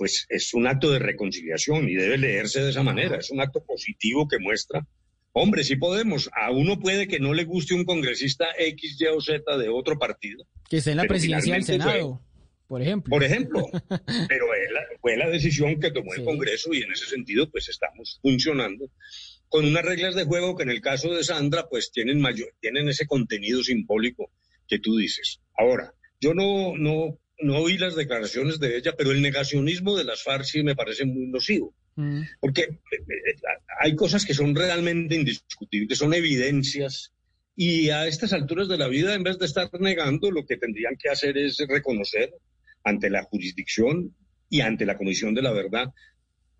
pues 0.00 0.24
es 0.30 0.54
un 0.54 0.66
acto 0.66 0.90
de 0.90 0.98
reconciliación 0.98 1.86
y 1.86 1.94
debe 1.94 2.16
leerse 2.16 2.62
de 2.62 2.70
esa 2.70 2.82
manera. 2.82 3.18
Es 3.18 3.30
un 3.30 3.38
acto 3.42 3.62
positivo 3.62 4.26
que 4.26 4.38
muestra, 4.38 4.86
hombre, 5.32 5.62
sí 5.62 5.76
podemos. 5.76 6.30
A 6.32 6.50
uno 6.50 6.80
puede 6.80 7.06
que 7.06 7.20
no 7.20 7.34
le 7.34 7.44
guste 7.44 7.74
un 7.74 7.84
congresista 7.84 8.46
X, 8.58 8.96
Y 8.98 9.04
o 9.08 9.20
Z 9.20 9.58
de 9.58 9.68
otro 9.68 9.98
partido, 9.98 10.46
Que 10.70 10.78
esté 10.78 10.92
en 10.92 10.96
la 10.96 11.04
presidencia 11.04 11.52
del 11.52 11.64
fue- 11.64 11.72
Senado, 11.74 12.22
por 12.66 12.80
ejemplo. 12.80 13.10
por 13.10 13.22
ejemplo. 13.24 13.66
Pero 14.30 14.46
fue 15.02 15.18
la 15.18 15.28
decisión 15.28 15.78
que 15.78 15.90
tomó 15.90 16.12
Sí. 16.14 16.20
el 16.20 16.24
Congreso 16.24 16.72
y 16.72 16.78
en 16.82 16.92
ese 16.92 17.04
sentido, 17.04 17.50
pues 17.50 17.68
estamos 17.68 18.18
funcionando 18.22 18.86
con 19.48 19.66
unas 19.66 19.84
reglas 19.84 20.14
de 20.14 20.24
juego 20.24 20.56
que 20.56 20.62
en 20.62 20.70
el 20.70 20.80
caso 20.80 21.12
de 21.14 21.24
Sandra, 21.24 21.68
pues 21.68 21.92
tienen 21.92 22.22
mayor, 22.22 22.48
tienen 22.60 22.88
ese 22.88 23.06
contenido 23.06 23.62
simbólico 23.62 24.32
que 24.66 24.78
tú 24.78 24.96
dices. 24.96 25.40
Ahora, 25.58 25.92
yo 26.22 26.32
no, 26.32 26.74
no, 26.78 27.18
no 27.42 27.58
oí 27.58 27.78
las 27.78 27.96
declaraciones 27.96 28.58
de 28.60 28.76
ella, 28.76 28.94
pero 28.96 29.10
el 29.10 29.22
negacionismo 29.22 29.96
de 29.96 30.04
las 30.04 30.22
FARC 30.22 30.44
sí 30.44 30.62
me 30.62 30.76
parece 30.76 31.04
muy 31.04 31.26
nocivo. 31.26 31.74
Mm. 31.96 32.22
Porque 32.40 32.62
eh, 32.62 32.68
eh, 32.92 33.36
hay 33.80 33.94
cosas 33.96 34.24
que 34.24 34.34
son 34.34 34.54
realmente 34.54 35.14
indiscutibles, 35.14 35.98
son 35.98 36.14
evidencias. 36.14 37.12
Y 37.56 37.90
a 37.90 38.06
estas 38.06 38.32
alturas 38.32 38.68
de 38.68 38.78
la 38.78 38.88
vida, 38.88 39.14
en 39.14 39.22
vez 39.22 39.38
de 39.38 39.46
estar 39.46 39.68
negando, 39.80 40.30
lo 40.30 40.46
que 40.46 40.56
tendrían 40.56 40.96
que 40.96 41.10
hacer 41.10 41.36
es 41.36 41.58
reconocer 41.68 42.32
ante 42.84 43.10
la 43.10 43.24
jurisdicción 43.24 44.14
y 44.48 44.62
ante 44.62 44.86
la 44.86 44.96
Comisión 44.96 45.34
de 45.34 45.42
la 45.42 45.52
Verdad, 45.52 45.92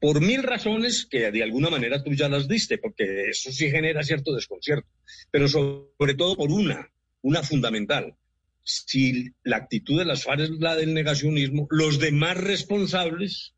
por 0.00 0.20
mil 0.20 0.42
razones 0.42 1.06
que 1.06 1.30
de 1.30 1.42
alguna 1.42 1.68
manera 1.68 2.02
tú 2.02 2.12
ya 2.14 2.28
las 2.28 2.48
diste, 2.48 2.78
porque 2.78 3.28
eso 3.28 3.52
sí 3.52 3.70
genera 3.70 4.02
cierto 4.02 4.34
desconcierto, 4.34 4.88
pero 5.30 5.46
sobre 5.46 6.14
todo 6.16 6.36
por 6.36 6.50
una, 6.50 6.90
una 7.22 7.42
fundamental. 7.42 8.14
Si 8.62 9.30
la 9.42 9.56
actitud 9.56 9.98
de 9.98 10.04
las 10.04 10.24
FARC 10.24 10.40
es 10.42 10.50
la 10.50 10.76
del 10.76 10.94
negacionismo, 10.94 11.66
los 11.70 11.98
demás 11.98 12.36
responsables 12.36 13.54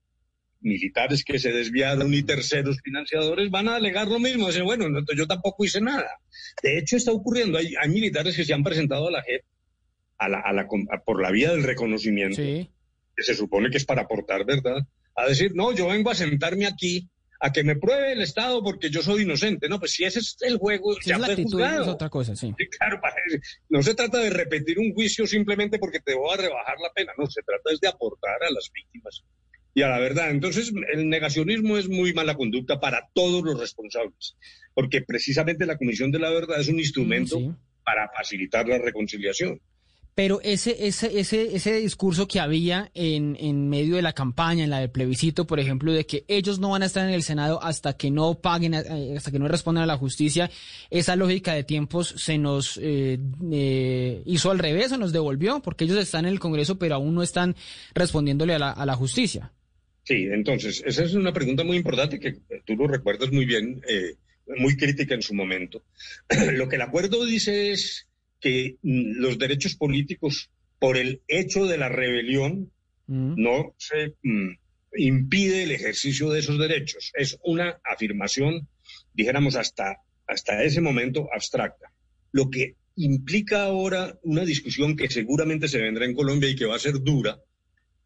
militares 0.60 1.24
que 1.24 1.38
se 1.40 1.50
desviaron 1.52 2.14
y 2.14 2.22
terceros 2.22 2.78
financiadores 2.84 3.50
van 3.50 3.68
a 3.68 3.76
alegar 3.76 4.06
lo 4.08 4.18
mismo. 4.20 4.46
Dicen, 4.46 4.64
bueno, 4.64 4.88
no, 4.88 5.00
yo 5.16 5.26
tampoco 5.26 5.64
hice 5.64 5.80
nada. 5.80 6.08
De 6.62 6.78
hecho, 6.78 6.96
está 6.96 7.10
ocurriendo. 7.12 7.58
Hay, 7.58 7.74
hay 7.80 7.88
militares 7.88 8.36
que 8.36 8.44
se 8.44 8.54
han 8.54 8.62
presentado 8.62 9.08
a 9.08 9.10
la 9.10 9.22
JEP 9.22 9.42
a 10.18 10.28
la, 10.28 10.38
a 10.40 10.52
la, 10.52 10.62
a- 10.62 11.02
por 11.04 11.20
la 11.20 11.32
vía 11.32 11.50
del 11.50 11.64
reconocimiento, 11.64 12.36
Sí. 12.36 12.70
que 13.16 13.22
se 13.24 13.34
supone 13.34 13.70
que 13.70 13.78
es 13.78 13.84
para 13.84 14.02
aportar 14.02 14.44
verdad, 14.46 14.86
a 15.16 15.26
decir, 15.26 15.52
no, 15.56 15.72
yo 15.74 15.88
vengo 15.88 16.10
a 16.10 16.14
sentarme 16.14 16.64
aquí 16.66 17.10
a 17.44 17.52
que 17.52 17.64
me 17.64 17.74
pruebe 17.74 18.12
el 18.12 18.22
Estado 18.22 18.62
porque 18.62 18.88
yo 18.88 19.02
soy 19.02 19.22
inocente. 19.22 19.68
No, 19.68 19.80
pues 19.80 19.90
si 19.92 20.04
ese 20.04 20.20
es 20.20 20.36
el 20.42 20.58
juego, 20.58 20.94
Si 20.94 21.10
ya 21.10 21.16
es 21.16 21.20
la 21.20 21.26
fue 21.26 21.32
actitud, 21.34 21.50
juzgado. 21.52 21.82
es 21.82 21.88
otra 21.88 22.08
cosa, 22.08 22.36
sí. 22.36 22.54
Sí, 22.56 22.66
claro, 22.68 23.00
para- 23.00 23.16
no 23.68 23.82
se 23.82 23.94
trata 23.94 24.18
de 24.20 24.30
repetir 24.30 24.78
un 24.78 24.94
juicio 24.94 25.26
simplemente 25.26 25.78
porque 25.80 25.98
te 25.98 26.14
voy 26.14 26.32
a 26.32 26.36
rebajar 26.36 26.76
la 26.80 26.92
pena, 26.94 27.12
no, 27.18 27.26
se 27.26 27.42
trata 27.42 27.72
es 27.72 27.80
de 27.80 27.88
aportar 27.88 28.42
a 28.44 28.50
las 28.52 28.70
víctimas 28.72 29.24
y 29.74 29.82
a 29.82 29.88
la 29.88 29.98
verdad. 29.98 30.30
Entonces, 30.30 30.72
el 30.92 31.08
negacionismo 31.08 31.76
es 31.78 31.88
muy 31.88 32.12
mala 32.12 32.36
conducta 32.36 32.78
para 32.78 33.08
todos 33.12 33.42
los 33.42 33.58
responsables, 33.58 34.36
porque 34.72 35.02
precisamente 35.02 35.66
la 35.66 35.76
Comisión 35.78 36.12
de 36.12 36.20
la 36.20 36.30
Verdad 36.30 36.60
es 36.60 36.68
un 36.68 36.78
instrumento 36.78 37.38
sí. 37.38 37.50
para 37.84 38.08
facilitar 38.16 38.68
la 38.68 38.78
reconciliación. 38.78 39.60
Pero 40.14 40.40
ese, 40.42 40.86
ese, 40.86 41.18
ese, 41.18 41.56
ese 41.56 41.74
discurso 41.76 42.28
que 42.28 42.38
había 42.38 42.90
en, 42.92 43.36
en 43.40 43.70
medio 43.70 43.96
de 43.96 44.02
la 44.02 44.12
campaña, 44.12 44.62
en 44.62 44.68
la 44.68 44.80
del 44.80 44.90
plebiscito, 44.90 45.46
por 45.46 45.58
ejemplo, 45.58 45.90
de 45.90 46.04
que 46.04 46.24
ellos 46.28 46.58
no 46.58 46.70
van 46.70 46.82
a 46.82 46.86
estar 46.86 47.08
en 47.08 47.14
el 47.14 47.22
Senado 47.22 47.62
hasta 47.62 47.96
que 47.96 48.10
no 48.10 48.34
paguen, 48.34 48.74
eh, 48.74 49.14
hasta 49.16 49.30
que 49.30 49.38
no 49.38 49.48
respondan 49.48 49.84
a 49.84 49.86
la 49.86 49.96
justicia, 49.96 50.50
esa 50.90 51.16
lógica 51.16 51.54
de 51.54 51.64
tiempos 51.64 52.14
se 52.18 52.36
nos 52.36 52.78
eh, 52.82 53.18
eh, 53.52 54.22
hizo 54.26 54.50
al 54.50 54.58
revés, 54.58 54.90
se 54.90 54.98
nos 54.98 55.12
devolvió, 55.12 55.60
porque 55.60 55.84
ellos 55.84 55.98
están 55.98 56.26
en 56.26 56.32
el 56.32 56.40
Congreso, 56.40 56.78
pero 56.78 56.96
aún 56.96 57.14
no 57.14 57.22
están 57.22 57.56
respondiéndole 57.94 58.54
a 58.54 58.58
la, 58.58 58.70
a 58.70 58.84
la 58.84 58.94
justicia. 58.94 59.50
Sí, 60.04 60.26
entonces, 60.30 60.82
esa 60.84 61.04
es 61.04 61.14
una 61.14 61.32
pregunta 61.32 61.64
muy 61.64 61.78
importante 61.78 62.20
que 62.20 62.38
tú 62.66 62.76
lo 62.76 62.86
recuerdas 62.86 63.32
muy 63.32 63.46
bien. 63.46 63.80
eh, 63.88 64.16
muy 64.56 64.76
crítica 64.76 65.14
en 65.14 65.22
su 65.22 65.34
momento. 65.34 65.84
Lo 66.52 66.68
que 66.68 66.76
el 66.76 66.82
acuerdo 66.82 67.24
dice 67.24 67.72
es 67.72 68.08
que 68.42 68.76
mm, 68.82 69.12
los 69.20 69.38
derechos 69.38 69.76
políticos, 69.76 70.50
por 70.78 70.98
el 70.98 71.22
hecho 71.28 71.66
de 71.66 71.78
la 71.78 71.88
rebelión, 71.88 72.70
no 73.06 73.74
se 73.76 74.14
mm, 74.22 74.56
impide 74.96 75.64
el 75.64 75.72
ejercicio 75.72 76.30
de 76.30 76.40
esos 76.40 76.58
derechos. 76.58 77.12
Es 77.14 77.38
una 77.44 77.78
afirmación, 77.84 78.68
dijéramos, 79.12 79.56
hasta, 79.56 79.98
hasta 80.26 80.62
ese 80.62 80.80
momento 80.80 81.28
abstracta. 81.32 81.92
Lo 82.32 82.50
que 82.50 82.76
implica 82.96 83.64
ahora 83.64 84.18
una 84.22 84.44
discusión 84.44 84.96
que 84.96 85.10
seguramente 85.10 85.68
se 85.68 85.80
vendrá 85.80 86.04
en 86.04 86.14
Colombia 86.14 86.48
y 86.48 86.56
que 86.56 86.66
va 86.66 86.76
a 86.76 86.80
ser 86.80 87.00
dura, 87.02 87.38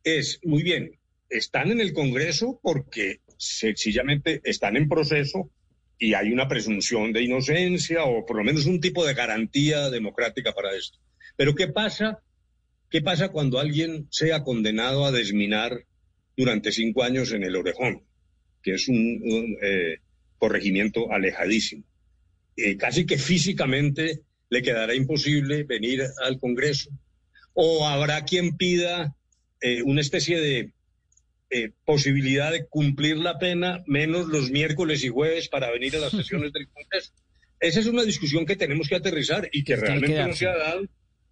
es, 0.03 0.41
muy 0.45 0.63
bien, 0.63 0.99
están 1.29 1.71
en 1.71 1.81
el 1.81 1.93
Congreso 1.93 2.61
porque 2.63 3.21
sencillamente 3.37 4.41
están 4.45 4.77
en 4.77 4.89
proceso 4.89 5.51
y 5.99 6.15
hay 6.15 6.31
una 6.31 6.49
presunción 6.49 7.13
de 7.13 7.23
inocencia 7.23 8.05
o 8.05 8.25
por 8.27 8.37
lo 8.37 8.45
menos 8.45 8.67
un 8.67 8.81
tipo 8.81 9.05
de 9.07 9.15
garantía 9.15 9.91
democrática 9.91 10.53
para 10.53 10.75
esto. 10.75 10.99
Pero 11.37 11.55
¿qué 11.55 11.69
pasa? 11.69 12.21
¿Qué 12.91 13.03
pasa 13.03 13.31
cuando 13.31 13.59
alguien 13.59 14.07
sea 14.11 14.43
condenado 14.43 15.05
a 15.05 15.13
desminar 15.13 15.85
durante 16.37 16.73
cinco 16.73 17.03
años 17.03 17.33
en 17.33 17.43
el 17.43 17.57
Orejón, 17.57 18.03
que 18.63 18.75
es 18.75 18.89
un, 18.89 19.57
eh, 19.63 19.99
corregimiento 20.39 21.11
alejadísimo? 21.11 21.85
Eh, 22.57 22.77
casi 22.77 23.07
que 23.07 23.19
físicamente 23.19 24.23
le 24.49 24.63
quedará 24.63 24.95
imposible 24.95 25.65
venir 25.65 26.03
al 26.25 26.39
Congreso. 26.39 26.91
O 27.55 27.87
habrá 27.87 28.25
quien 28.25 28.57
pida 28.57 29.15
eh, 29.61 29.83
una 29.83 30.03
especie 30.03 30.39
de 30.39 30.73
eh, 31.49 31.71
posibilidad 31.85 32.51
de 32.51 32.67
cumplir 32.67 33.19
la 33.19 33.39
pena 33.39 33.85
menos 33.87 34.27
los 34.27 34.51
miércoles 34.51 35.05
y 35.05 35.09
jueves 35.09 35.49
para 35.49 35.71
venir 35.71 35.95
a 35.97 36.01
las 36.01 36.11
sesiones 36.13 36.53
del 36.53 36.69
Congreso. 36.69 37.13
Esa 37.61 37.81
es 37.81 37.87
una 37.87 38.03
discusión 38.03 38.45
que 38.47 38.57
tenemos 38.57 38.89
que 38.89 38.97
aterrizar 38.97 39.49
y 39.53 39.65
que 39.65 39.77
realmente 39.77 40.27
no 40.27 40.35
se 40.35 40.47
ha 40.47 40.57
dado 40.57 40.83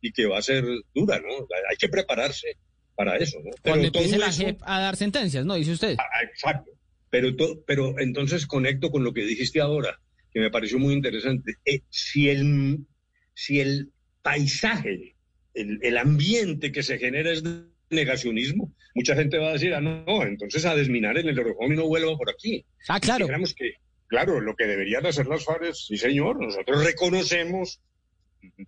y 0.01 0.13
que 0.13 0.27
va 0.27 0.39
a 0.39 0.43
ser 0.43 0.65
dura, 0.95 1.19
¿no? 1.19 1.49
Hay 1.69 1.77
que 1.77 1.89
prepararse 1.89 2.57
para 2.95 3.17
eso, 3.17 3.39
¿no? 3.39 3.51
Pero 3.63 3.75
Cuando 3.75 3.87
empiece 3.87 4.19
la 4.19 4.33
JEP 4.33 4.61
a 4.63 4.81
dar 4.81 4.97
sentencias, 4.97 5.45
¿no? 5.45 5.55
Dice 5.55 5.73
usted. 5.73 5.97
Ah, 5.99 6.23
exacto. 6.23 6.71
Pero, 7.11 7.35
pero 7.67 7.99
entonces 7.99 8.47
conecto 8.47 8.91
con 8.91 9.05
lo 9.05 9.13
que 9.13 9.25
dijiste 9.25 9.61
ahora, 9.61 10.01
que 10.33 10.41
me 10.41 10.51
pareció 10.51 10.79
muy 10.79 10.95
interesante. 10.95 11.57
Eh, 11.65 11.83
si, 11.91 12.29
el, 12.29 12.87
si 13.35 13.61
el 13.61 13.93
paisaje, 14.23 15.17
el, 15.55 15.79
el 15.83 15.99
ambiente 15.99 16.73
que 16.73 16.83
se 16.83 16.99
genera 16.99 17.33
es 17.33 17.43
negacionismo, 17.91 18.73
mucha 18.95 19.15
gente 19.15 19.39
va 19.39 19.51
a 19.51 19.53
decir, 19.55 19.75
ah, 19.75 19.81
no, 19.81 20.23
entonces 20.23 20.65
a 20.65 20.75
desminar 20.75 21.19
en 21.19 21.29
el 21.29 21.39
Orejón 21.39 21.73
y 21.73 21.77
no 21.77 21.87
vuelva 21.87 22.17
por 22.17 22.31
aquí. 22.31 22.65
Ah, 22.89 23.01
claro. 23.01 23.27
que, 23.27 23.75
claro, 24.07 24.41
lo 24.41 24.55
que 24.55 24.67
deberían 24.67 25.05
hacer 25.05 25.27
las 25.27 25.45
FARC 25.45 25.75
sí 25.75 25.97
señor, 25.97 26.41
nosotros 26.41 26.85
reconocemos, 26.85 27.81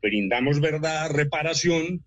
brindamos 0.02 0.60
verdad, 0.60 1.10
reparación, 1.10 2.04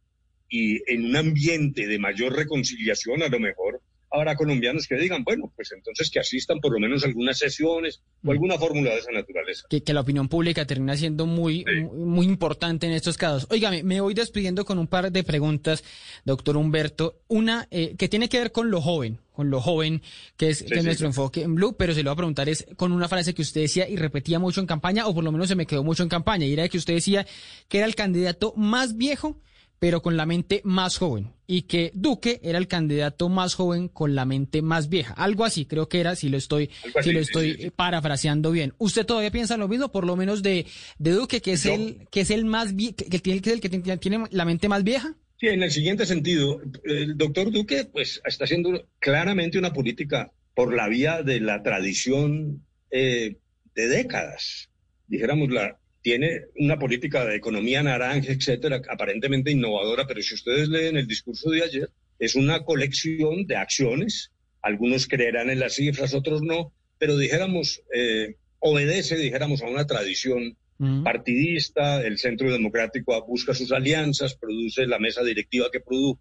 y 0.50 0.82
en 0.92 1.06
un 1.06 1.16
ambiente 1.16 1.88
de 1.88 2.00
mayor 2.00 2.36
reconciliación 2.36 3.22
a 3.22 3.28
lo 3.28 3.40
mejor 3.40 3.82
habrá 4.12 4.36
colombianos 4.36 4.88
que 4.88 4.96
digan, 4.96 5.24
bueno, 5.24 5.52
pues 5.56 5.72
entonces 5.72 6.10
que 6.10 6.20
asistan 6.20 6.60
por 6.60 6.74
lo 6.74 6.80
menos 6.80 7.04
algunas 7.04 7.38
sesiones 7.38 8.02
o 8.24 8.28
mm. 8.28 8.30
alguna 8.32 8.58
fórmula 8.58 8.92
de 8.92 8.98
esa 8.98 9.12
naturaleza. 9.12 9.66
Que, 9.70 9.82
la 9.94 10.02
opinión 10.02 10.30
pública 10.30 10.66
termina 10.66 10.96
siendo 10.96 11.26
muy, 11.26 11.66
muy, 11.94 12.26
importante 12.26 12.86
en 12.86 12.94
estos 12.94 13.18
casos. 13.18 13.48
Óigame, 13.50 13.84
me 13.84 14.02
voy 14.02 14.14
despidiendo 14.14 14.66
con 14.66 14.78
un 14.78 14.88
par 14.88 15.12
de 15.12 15.24
preguntas, 15.24 15.84
doctor 16.26 16.58
Humberto. 16.58 17.22
Una 17.28 17.68
eh, 17.72 17.96
que 17.98 18.08
tiene 18.08 18.30
que 18.30 18.38
ver 18.38 18.52
con 18.52 18.70
lo 18.70 18.82
joven, 18.82 19.20
con 19.32 19.50
lo 19.50 19.62
joven, 19.62 20.02
que 20.38 20.50
es, 20.50 20.66
nuestro 20.84 21.08
enfoque 21.08 21.42
en 21.42 21.56
Blue, 21.56 21.76
pero 21.78 21.94
se 21.94 22.04
lo 22.04 22.10
voy 22.10 22.14
a 22.14 22.18
preguntar 22.18 22.50
es 22.50 22.68
con 22.76 22.92
una 22.92 23.08
frase 23.08 23.34
que 23.34 23.42
usted 23.42 23.62
decía 23.62 23.88
y 23.90 23.96
repetía 23.96 24.38
mucho 24.38 24.62
en 24.62 24.68
campaña, 24.68 25.08
o 25.08 25.14
por 25.14 25.24
lo 25.24 25.32
menos 25.32 25.48
se 25.48 25.56
me 25.56 25.66
quedó 25.66 25.84
mucho 25.84 26.04
en 26.04 26.10
campaña, 26.10 26.46
y 26.46 26.54
era 26.54 26.68
que 26.68 26.78
usted 26.78 26.94
decía 26.94 27.26
que 27.68 27.80
era 27.80 27.88
el 27.88 27.96
candidato 27.96 28.54
más 28.56 28.96
viejo 28.96 29.40
pero 29.80 30.02
con 30.02 30.18
la 30.18 30.26
mente 30.26 30.62
más 30.64 30.98
joven, 30.98 31.34
y 31.48 31.64
que 31.64 31.92
Duque 31.96 32.40
era 32.44 32.58
el 32.58 32.68
candidato 32.68 33.30
más 33.30 33.56
joven 33.56 33.88
con 33.88 34.14
la 34.14 34.26
mente 34.26 34.62
más 34.62 34.90
vieja. 34.90 35.14
Algo 35.14 35.46
así, 35.46 35.66
creo 35.66 35.90
que 35.90 36.00
era, 36.00 36.16
si 36.16 36.30
lo 36.30 36.38
estoy, 36.38 36.70
si 37.02 37.12
lo 37.12 37.20
estoy 37.20 37.72
parafraseando 37.76 38.52
bien. 38.52 38.74
¿Usted 38.78 39.06
todavía 39.06 39.32
piensa 39.32 39.58
lo 39.58 39.68
mismo, 39.68 39.92
por 39.92 40.06
lo 40.06 40.16
menos 40.16 40.44
de, 40.44 40.68
de 40.98 41.12
Duque, 41.12 41.42
que 41.42 41.54
es 41.54 41.66
el, 41.66 42.08
que 42.12 42.22
es 42.22 42.30
el 42.30 42.46
más 42.46 42.74
que 42.74 43.20
tiene, 43.20 43.42
que 43.42 43.52
el 43.52 43.62
que 43.62 43.98
tiene 43.98 44.26
la 44.32 44.46
mente 44.46 44.70
más 44.70 44.84
vieja? 44.84 45.16
Sí, 45.40 45.48
en 45.48 45.64
el 45.64 45.72
siguiente 45.72 46.06
sentido, 46.06 46.62
el 46.84 47.18
doctor 47.18 47.50
Duque, 47.50 47.86
pues, 47.86 48.22
está 48.26 48.44
haciendo 48.44 48.86
claramente 49.00 49.58
una 49.58 49.72
política 49.72 50.34
por 50.54 50.76
la 50.76 50.90
vía 50.90 51.24
de 51.24 51.40
la 51.40 51.64
tradición 51.64 52.66
eh, 52.92 53.38
de 53.74 53.88
décadas. 53.88 54.70
Dijéramos, 55.08 55.50
la, 55.50 55.79
tiene 56.02 56.46
una 56.56 56.80
política 56.80 57.26
de 57.26 57.36
economía 57.36 57.84
naranja, 57.84 58.32
etcétera, 58.32 58.82
aparentemente 58.90 59.52
innovadora, 59.52 60.08
pero 60.08 60.22
si 60.22 60.34
ustedes 60.34 60.70
leen 60.70 60.98
el 60.98 61.08
discurso 61.08 61.50
de 61.50 61.64
ayer, 61.64 61.90
es 62.20 62.36
una 62.36 62.64
colección 62.64 63.46
de 63.46 63.58
acciones. 63.58 64.32
Algunos 64.62 65.08
creerán 65.08 65.50
en 65.50 65.60
las 65.60 65.76
cifras, 65.76 66.14
otros 66.14 66.42
no, 66.42 66.74
pero 66.98 67.18
dijéramos, 67.18 67.82
eh, 67.94 68.36
obedece, 68.60 69.18
dijéramos, 69.18 69.62
a 69.62 69.68
una 69.68 69.86
tradición 69.86 70.58
mm. 70.78 71.04
partidista. 71.04 72.02
El 72.02 72.18
Centro 72.18 72.52
Democrático 72.52 73.26
busca 73.26 73.54
sus 73.54 73.72
alianzas, 73.72 74.36
produce 74.36 74.86
la 74.86 75.00
mesa 75.00 75.24
directiva 75.24 75.70
que 75.72 75.80
produjo. 75.80 76.20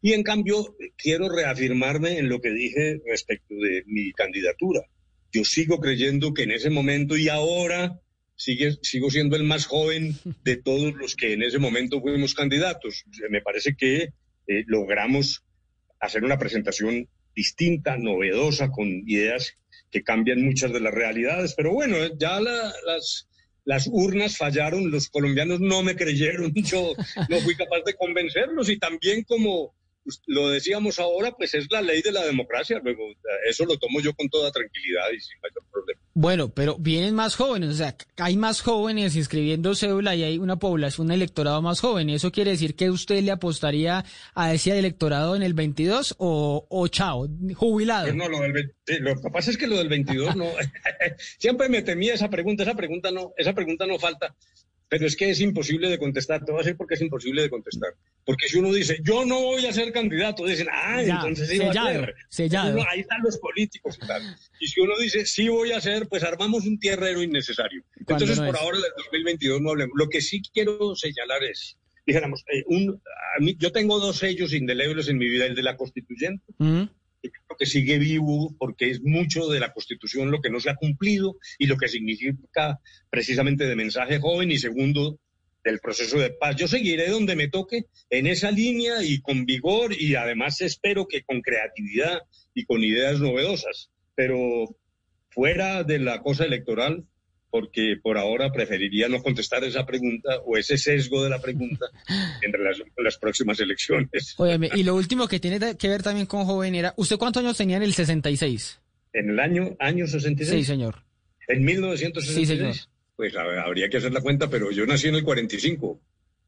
Y 0.00 0.12
en 0.12 0.22
cambio, 0.22 0.76
quiero 0.96 1.28
reafirmarme 1.28 2.18
en 2.18 2.28
lo 2.28 2.40
que 2.40 2.50
dije 2.50 3.00
respecto 3.06 3.54
de 3.54 3.82
mi 3.86 4.12
candidatura. 4.12 4.82
Yo 5.32 5.44
sigo 5.44 5.80
creyendo 5.80 6.32
que 6.32 6.44
en 6.44 6.52
ese 6.52 6.70
momento 6.70 7.16
y 7.16 7.28
ahora 7.28 8.00
sigo 8.36 9.10
siendo 9.10 9.36
el 9.36 9.44
más 9.44 9.66
joven 9.66 10.16
de 10.44 10.56
todos 10.56 10.94
los 10.94 11.14
que 11.14 11.32
en 11.32 11.42
ese 11.42 11.58
momento 11.58 12.00
fuimos 12.00 12.34
candidatos. 12.34 13.04
Me 13.30 13.40
parece 13.40 13.76
que 13.76 14.10
eh, 14.46 14.64
logramos 14.66 15.44
hacer 16.00 16.24
una 16.24 16.38
presentación 16.38 17.08
distinta, 17.34 17.96
novedosa, 17.96 18.70
con 18.70 18.88
ideas 19.06 19.56
que 19.90 20.02
cambian 20.02 20.44
muchas 20.44 20.72
de 20.72 20.80
las 20.80 20.92
realidades. 20.92 21.54
Pero 21.54 21.72
bueno, 21.72 21.96
ya 22.18 22.40
las, 22.40 23.26
urnas 23.90 24.36
fallaron, 24.36 24.90
los 24.90 25.08
colombianos 25.08 25.60
no 25.60 25.82
me 25.82 25.96
creyeron, 25.96 26.52
yo 26.54 26.94
no 27.28 27.40
fui 27.40 27.54
capaz 27.56 27.82
de 27.86 27.94
convencerlos 27.94 28.68
y 28.68 28.78
también 28.78 29.22
como 29.24 29.74
lo 30.26 30.50
decíamos 30.50 30.98
ahora, 30.98 31.32
pues 31.32 31.54
es 31.54 31.66
la 31.70 31.82
ley 31.82 32.02
de 32.02 32.12
la 32.12 32.24
democracia. 32.24 32.80
Luego, 32.82 33.02
eso 33.48 33.64
lo 33.64 33.76
tomo 33.78 34.00
yo 34.00 34.12
con 34.14 34.28
toda 34.28 34.50
tranquilidad 34.50 35.04
y 35.14 35.20
sin 35.20 35.38
mayor 35.40 35.64
problema. 35.70 36.00
Bueno, 36.14 36.54
pero 36.54 36.76
vienen 36.78 37.14
más 37.14 37.34
jóvenes, 37.34 37.70
o 37.70 37.74
sea, 37.74 37.96
hay 38.18 38.36
más 38.36 38.60
jóvenes 38.60 39.16
inscribiendo 39.16 39.74
cédula 39.74 40.14
y 40.14 40.22
hay 40.22 40.38
una 40.38 40.56
población, 40.56 41.08
un 41.08 41.12
electorado 41.12 41.60
más 41.62 41.80
joven. 41.80 42.10
¿Eso 42.10 42.30
quiere 42.30 42.52
decir 42.52 42.76
que 42.76 42.90
usted 42.90 43.22
le 43.22 43.32
apostaría 43.32 44.04
a 44.34 44.54
ese 44.54 44.78
electorado 44.78 45.34
en 45.34 45.42
el 45.42 45.54
22 45.54 46.14
o, 46.18 46.66
o 46.68 46.88
chao, 46.88 47.28
jubilado? 47.54 48.04
Pues 48.04 48.14
no, 48.14 48.28
lo, 48.28 48.40
del, 48.40 48.74
lo 49.00 49.20
que 49.20 49.30
pasa 49.30 49.50
es 49.50 49.56
que 49.56 49.66
lo 49.66 49.76
del 49.76 49.88
22 49.88 50.36
no. 50.36 50.46
Siempre 51.38 51.68
me 51.68 51.82
temía 51.82 52.14
esa 52.14 52.30
pregunta, 52.30 52.62
esa 52.62 52.74
pregunta 52.74 53.10
no, 53.10 53.32
esa 53.36 53.52
pregunta 53.52 53.86
no 53.86 53.98
falta. 53.98 54.34
Pero 54.88 55.06
es 55.06 55.16
que 55.16 55.30
es 55.30 55.40
imposible 55.40 55.88
de 55.88 55.98
contestar. 55.98 56.44
Te 56.44 56.52
voy 56.52 56.60
a 56.60 56.64
decir 56.64 56.76
por 56.76 56.86
qué 56.86 56.94
es 56.94 57.00
imposible 57.00 57.42
de 57.42 57.50
contestar. 57.50 57.90
Porque 58.24 58.48
si 58.48 58.58
uno 58.58 58.72
dice, 58.72 58.98
yo 59.02 59.24
no 59.24 59.40
voy 59.40 59.66
a 59.66 59.72
ser 59.72 59.92
candidato, 59.92 60.44
dicen, 60.44 60.68
ah, 60.70 61.02
entonces 61.02 61.48
sí 61.48 61.58
va 61.58 61.70
a 61.70 61.72
ser. 61.72 62.14
ahí 62.90 63.00
están 63.00 63.22
los 63.22 63.38
políticos 63.38 63.98
y 64.02 64.06
tal. 64.06 64.22
Y 64.60 64.68
si 64.68 64.80
uno 64.80 64.94
dice, 64.98 65.26
sí 65.26 65.48
voy 65.48 65.72
a 65.72 65.80
ser, 65.80 66.06
pues 66.08 66.22
armamos 66.22 66.66
un 66.66 66.78
tierrero 66.78 67.22
innecesario. 67.22 67.82
Entonces, 67.96 68.38
por 68.38 68.56
ahora, 68.56 68.78
del 68.78 68.92
2022 68.96 69.60
no 69.60 69.70
hablemos. 69.70 69.94
Lo 69.96 70.08
que 70.08 70.20
sí 70.20 70.42
quiero 70.52 70.94
señalar 70.94 71.42
es, 71.44 71.76
dijéramos, 72.06 72.44
eh, 72.52 72.62
un, 72.66 73.00
yo 73.58 73.72
tengo 73.72 73.98
dos 73.98 74.18
sellos 74.18 74.52
indelebles 74.52 75.08
en 75.08 75.18
mi 75.18 75.28
vida, 75.28 75.46
el 75.46 75.54
de 75.54 75.62
la 75.62 75.76
constituyente 75.76 76.44
que 77.58 77.66
sigue 77.66 77.98
vivo 77.98 78.54
porque 78.58 78.90
es 78.90 79.02
mucho 79.02 79.48
de 79.48 79.60
la 79.60 79.72
Constitución 79.72 80.30
lo 80.30 80.40
que 80.40 80.50
no 80.50 80.60
se 80.60 80.70
ha 80.70 80.76
cumplido 80.76 81.36
y 81.58 81.66
lo 81.66 81.76
que 81.76 81.88
significa 81.88 82.80
precisamente 83.10 83.66
de 83.66 83.76
mensaje 83.76 84.18
joven 84.18 84.50
y 84.50 84.58
segundo 84.58 85.18
del 85.62 85.80
proceso 85.80 86.18
de 86.18 86.30
paz. 86.30 86.56
Yo 86.56 86.68
seguiré 86.68 87.08
donde 87.08 87.36
me 87.36 87.48
toque 87.48 87.86
en 88.10 88.26
esa 88.26 88.50
línea 88.50 89.02
y 89.02 89.20
con 89.20 89.46
vigor 89.46 89.94
y 89.98 90.14
además 90.14 90.60
espero 90.60 91.06
que 91.08 91.22
con 91.22 91.40
creatividad 91.40 92.18
y 92.52 92.64
con 92.64 92.84
ideas 92.84 93.18
novedosas, 93.18 93.90
pero 94.14 94.76
fuera 95.30 95.82
de 95.82 95.98
la 95.98 96.22
cosa 96.22 96.44
electoral, 96.44 97.04
porque 97.54 97.94
por 98.02 98.18
ahora 98.18 98.50
preferiría 98.50 99.08
no 99.08 99.22
contestar 99.22 99.62
esa 99.62 99.86
pregunta 99.86 100.40
o 100.44 100.56
ese 100.56 100.76
sesgo 100.76 101.22
de 101.22 101.30
la 101.30 101.40
pregunta 101.40 101.86
en 102.42 102.52
relación 102.52 102.88
con 102.92 103.04
las 103.04 103.16
próximas 103.16 103.60
elecciones. 103.60 104.34
Óyeme, 104.38 104.70
y 104.74 104.82
lo 104.82 104.96
último 104.96 105.28
que 105.28 105.38
tiene 105.38 105.76
que 105.76 105.88
ver 105.88 106.02
también 106.02 106.26
con 106.26 106.46
joven 106.46 106.74
era, 106.74 106.94
¿usted 106.96 107.16
cuántos 107.16 107.44
años 107.44 107.56
tenía 107.56 107.76
en 107.76 107.84
el 107.84 107.94
66? 107.94 108.80
En 109.12 109.30
el 109.30 109.38
año, 109.38 109.76
año 109.78 110.04
66. 110.04 110.50
Sí, 110.50 110.64
señor. 110.64 111.04
En 111.46 111.64
1966. 111.64 112.34
Sí, 112.34 112.56
señor. 112.56 112.74
Pues 113.14 113.36
habría 113.36 113.88
que 113.88 113.98
hacer 113.98 114.10
la 114.10 114.20
cuenta, 114.20 114.50
pero 114.50 114.72
yo 114.72 114.84
nací 114.84 115.06
en 115.06 115.14
el 115.14 115.22
45, 115.22 116.00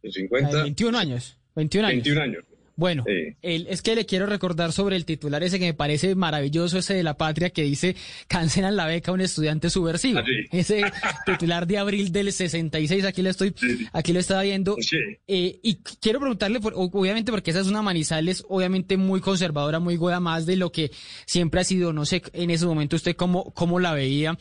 en 0.03 0.11
50. 0.11 0.63
21 0.65 0.99
años. 0.99 1.39
21 1.55 1.87
años. 1.87 2.03
21 2.03 2.21
años. 2.21 2.45
Bueno, 2.79 3.05
el- 3.41 3.67
es 3.69 3.81
que 3.81 3.95
le 3.95 4.05
quiero 4.05 4.27
recordar 4.27 4.71
sobre 4.73 4.97
el 4.97 5.07
titular 5.07 5.43
ese 5.43 5.59
que 5.59 5.65
me 5.65 5.73
parece 5.75 6.15
maravilloso, 6.15 6.77
ese 6.79 6.93
de 6.93 7.03
la 7.03 7.17
patria 7.17 7.49
que 7.49 7.63
dice 7.63 7.97
cancelan 8.29 8.77
la 8.77 8.87
beca 8.87 9.11
a 9.11 9.15
un 9.15 9.23
estudiante 9.23 9.71
subversivo. 9.71 10.19
Ah, 10.19 10.25
sí. 10.27 10.47
Ese 10.53 10.83
titular 11.25 11.67
de 11.67 11.79
abril 11.79 12.13
del 12.13 12.31
66, 12.33 13.05
aquí 13.07 13.23
lo 13.23 13.31
estoy, 13.31 13.55
aquí 13.93 14.13
lo 14.13 14.21
estaba 14.21 14.43
viendo. 14.43 14.77
Sí. 14.81 14.99
Eh, 15.27 15.59
y 15.63 15.77
quiero 16.01 16.21
preguntarle, 16.21 16.61
por- 16.61 16.75
obviamente, 16.77 17.33
porque 17.33 17.51
esa 17.51 17.61
es 17.61 17.67
una 17.67 17.81
Manizales, 17.81 18.45
obviamente 18.49 18.97
muy 18.99 19.21
conservadora, 19.21 19.81
muy 19.81 19.97
goda 19.97 20.21
más 20.21 20.45
de 20.45 20.57
lo 20.57 20.71
que 20.71 20.91
siempre 21.25 21.61
ha 21.63 21.65
sido, 21.65 21.93
no 21.95 22.05
sé, 22.05 22.23
en 22.35 22.51
ese 22.51 22.67
momento 22.67 22.97
usted 22.97 23.17
cómo, 23.17 23.53
cómo 23.55 23.81
la 23.81 23.95
veía, 23.95 24.37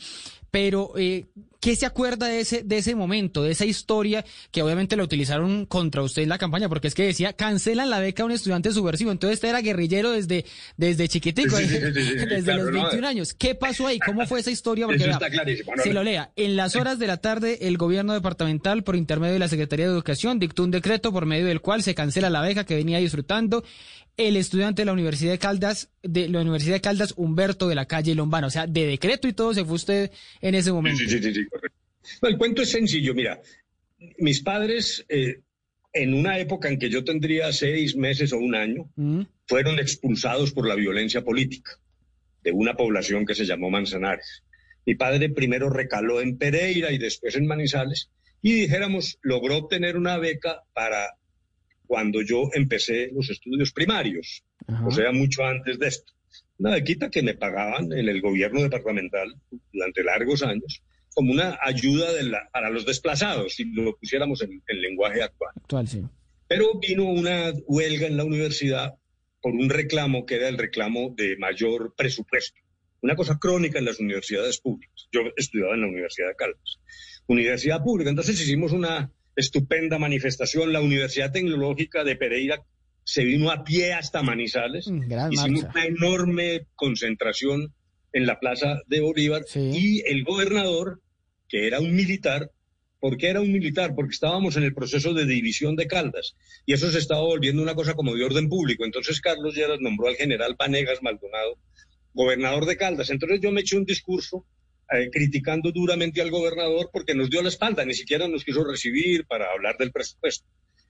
pero 0.50 0.92
eh, 0.98 1.24
¿qué 1.66 1.74
se 1.74 1.84
acuerda 1.84 2.28
de 2.28 2.38
ese, 2.38 2.62
de 2.62 2.78
ese 2.78 2.94
momento, 2.94 3.42
de 3.42 3.50
esa 3.50 3.64
historia 3.64 4.24
que 4.52 4.62
obviamente 4.62 4.94
la 4.94 5.02
utilizaron 5.02 5.66
contra 5.66 6.00
usted 6.00 6.22
en 6.22 6.28
la 6.28 6.38
campaña? 6.38 6.68
Porque 6.68 6.86
es 6.86 6.94
que 6.94 7.02
decía, 7.02 7.32
cancelan 7.32 7.90
la 7.90 7.98
beca 7.98 8.22
a 8.22 8.26
un 8.26 8.30
estudiante 8.30 8.70
subversivo, 8.70 9.10
entonces 9.10 9.38
usted 9.38 9.48
era 9.48 9.62
guerrillero 9.62 10.12
desde, 10.12 10.44
desde 10.76 11.08
chiquitico, 11.08 11.56
Sí, 11.56 11.66
sí, 11.66 11.74
sí, 11.74 11.92
sí, 11.92 12.02
sí, 12.04 12.14
desde 12.30 12.42
claro, 12.44 12.62
los 12.66 12.72
no. 12.72 12.82
21 12.82 13.08
años. 13.08 13.34
¿Qué 13.34 13.56
pasó 13.56 13.88
ahí? 13.88 13.98
¿Cómo 13.98 14.24
fue 14.28 14.38
esa 14.38 14.52
historia? 14.52 14.86
Porque 14.86 14.98
Eso 14.98 15.06
vea, 15.06 15.14
está 15.14 15.28
clarísimo. 15.28 15.74
No, 15.74 15.82
se 15.82 15.92
lo 15.92 16.04
lea. 16.04 16.30
En 16.36 16.54
las 16.54 16.76
horas 16.76 17.00
de 17.00 17.08
la 17.08 17.16
tarde, 17.16 17.58
el 17.62 17.76
gobierno 17.78 18.12
departamental, 18.12 18.84
por 18.84 18.94
intermedio 18.94 19.32
de 19.32 19.40
la 19.40 19.48
Secretaría 19.48 19.86
de 19.86 19.92
Educación, 19.92 20.38
dictó 20.38 20.62
un 20.62 20.70
decreto 20.70 21.12
por 21.12 21.26
medio 21.26 21.46
del 21.46 21.60
cual 21.60 21.82
se 21.82 21.96
cancela 21.96 22.30
la 22.30 22.42
beca 22.42 22.62
que 22.62 22.76
venía 22.76 22.98
disfrutando 22.98 23.64
el 24.16 24.36
estudiante 24.36 24.82
de 24.82 24.86
la 24.86 24.92
Universidad 24.92 25.32
de 25.32 25.38
Caldas, 25.38 25.90
de 26.02 26.28
la 26.28 26.40
Universidad 26.40 26.74
de 26.74 26.80
Caldas, 26.80 27.14
Humberto 27.16 27.68
de 27.68 27.74
la 27.74 27.86
calle 27.86 28.14
Lombana. 28.14 28.46
O 28.46 28.50
sea, 28.50 28.66
de 28.66 28.86
decreto 28.86 29.28
y 29.28 29.32
todo 29.32 29.52
se 29.52 29.64
fue 29.64 29.74
usted 29.74 30.10
en 30.40 30.54
ese 30.54 30.72
momento. 30.72 30.98
Sí, 30.98 31.08
sí, 31.08 31.34
sí. 31.34 31.46
No, 32.22 32.28
el 32.28 32.38
cuento 32.38 32.62
es 32.62 32.70
sencillo, 32.70 33.14
mira, 33.14 33.40
mis 34.18 34.40
padres, 34.40 35.04
eh, 35.08 35.40
en 35.92 36.14
una 36.14 36.38
época 36.38 36.68
en 36.68 36.78
que 36.78 36.88
yo 36.88 37.04
tendría 37.04 37.52
seis 37.52 37.96
meses 37.96 38.32
o 38.32 38.38
un 38.38 38.54
año, 38.54 38.88
Mm, 38.96 39.22
fueron 39.46 39.78
expulsados 39.78 40.52
por 40.52 40.66
la 40.66 40.74
violencia 40.74 41.22
política 41.22 41.72
de 42.42 42.52
una 42.52 42.74
población 42.74 43.26
que 43.26 43.34
se 43.34 43.44
llamó 43.44 43.70
Manzanares. 43.70 44.44
Mi 44.84 44.94
padre 44.94 45.30
primero 45.30 45.68
recaló 45.68 46.20
en 46.20 46.38
Pereira 46.38 46.92
y 46.92 46.98
después 46.98 47.34
en 47.34 47.46
Manizales 47.46 48.10
y 48.40 48.52
dijéramos, 48.52 49.18
logró 49.22 49.56
obtener 49.56 49.96
una 49.96 50.18
beca 50.18 50.62
para 50.72 51.16
cuando 51.86 52.22
yo 52.22 52.48
empecé 52.54 53.10
los 53.12 53.30
estudios 53.30 53.72
primarios, 53.72 54.44
ajá. 54.66 54.86
o 54.86 54.90
sea, 54.90 55.12
mucho 55.12 55.44
antes 55.44 55.78
de 55.78 55.88
esto. 55.88 56.12
Una 56.58 56.72
bequita 56.72 57.10
que 57.10 57.22
me 57.22 57.34
pagaban 57.34 57.92
en 57.92 58.08
el 58.08 58.20
gobierno 58.20 58.62
departamental 58.62 59.34
durante 59.72 60.02
largos 60.02 60.42
años 60.42 60.82
como 61.14 61.32
una 61.32 61.58
ayuda 61.62 62.12
de 62.12 62.24
la- 62.24 62.48
para 62.52 62.68
los 62.70 62.84
desplazados, 62.84 63.54
si 63.54 63.64
lo 63.72 63.96
pusiéramos 63.96 64.42
en 64.42 64.62
el 64.66 64.80
lenguaje 64.82 65.22
actual. 65.22 65.52
Actual, 65.56 65.88
sí. 65.88 66.02
Pero 66.48 66.78
vino 66.78 67.04
una 67.04 67.52
huelga 67.66 68.06
en 68.06 68.16
la 68.16 68.24
universidad 68.24 68.94
por 69.40 69.52
un 69.54 69.68
reclamo 69.70 70.26
que 70.26 70.36
era 70.36 70.48
el 70.48 70.58
reclamo 70.58 71.14
de 71.16 71.36
mayor 71.38 71.94
presupuesto. 71.96 72.58
Una 73.02 73.16
cosa 73.16 73.38
crónica 73.38 73.78
en 73.78 73.84
las 73.86 73.98
universidades 74.00 74.58
públicas. 74.60 75.08
Yo 75.12 75.20
estudiaba 75.36 75.74
en 75.74 75.82
la 75.82 75.86
Universidad 75.88 76.28
de 76.28 76.36
Caldas. 76.36 76.78
Universidad 77.28 77.82
pública. 77.82 78.10
Entonces 78.10 78.40
hicimos 78.40 78.72
una 78.72 79.10
estupenda 79.36 79.98
manifestación. 79.98 80.72
La 80.72 80.80
Universidad 80.80 81.30
Tecnológica 81.32 82.02
de 82.04 82.16
Pereira 82.16 82.62
se 83.04 83.22
vino 83.24 83.50
a 83.50 83.62
pie 83.62 83.92
hasta 83.92 84.22
Manizales. 84.22 84.88
Mm, 84.88 85.08
gran 85.08 85.32
Hicimos 85.32 85.62
marcha. 85.64 85.78
una 85.78 85.86
enorme 85.86 86.66
concentración 86.74 87.72
en 88.12 88.26
la 88.26 88.40
Plaza 88.40 88.80
de 88.86 89.00
Bolívar 89.00 89.42
Sí. 89.46 89.70
y 89.72 90.00
el 90.06 90.24
gobernador, 90.24 91.00
que 91.48 91.66
era 91.66 91.78
un 91.80 91.94
militar, 91.94 92.50
¿por 92.98 93.16
qué 93.18 93.28
era 93.28 93.40
un 93.42 93.52
militar? 93.52 93.94
Porque 93.94 94.14
estábamos 94.14 94.56
en 94.56 94.64
el 94.64 94.74
proceso 94.74 95.12
de 95.14 95.26
división 95.26 95.76
de 95.76 95.86
Caldas 95.86 96.34
y 96.64 96.72
eso 96.72 96.90
se 96.90 96.98
estaba 96.98 97.20
volviendo 97.20 97.62
una 97.62 97.74
cosa 97.74 97.94
como 97.94 98.14
de 98.16 98.24
orden 98.24 98.48
público. 98.48 98.84
Entonces 98.84 99.20
Carlos 99.20 99.54
Lleras 99.54 99.78
nombró 99.80 100.08
al 100.08 100.16
general 100.16 100.56
Vanegas 100.58 101.02
Maldonado 101.02 101.58
gobernador 102.14 102.64
de 102.64 102.76
Caldas. 102.78 103.10
Entonces 103.10 103.40
yo 103.42 103.52
me 103.52 103.60
eché 103.60 103.76
un 103.76 103.84
discurso 103.84 104.46
eh, 104.92 105.08
criticando 105.10 105.72
duramente 105.72 106.20
al 106.20 106.30
gobernador 106.30 106.90
porque 106.92 107.14
nos 107.14 107.28
dio 107.30 107.42
la 107.42 107.48
espalda, 107.48 107.84
ni 107.84 107.94
siquiera 107.94 108.28
nos 108.28 108.44
quiso 108.44 108.64
recibir 108.64 109.24
para 109.26 109.50
hablar 109.52 109.76
del 109.78 109.92
presupuesto. 109.92 110.46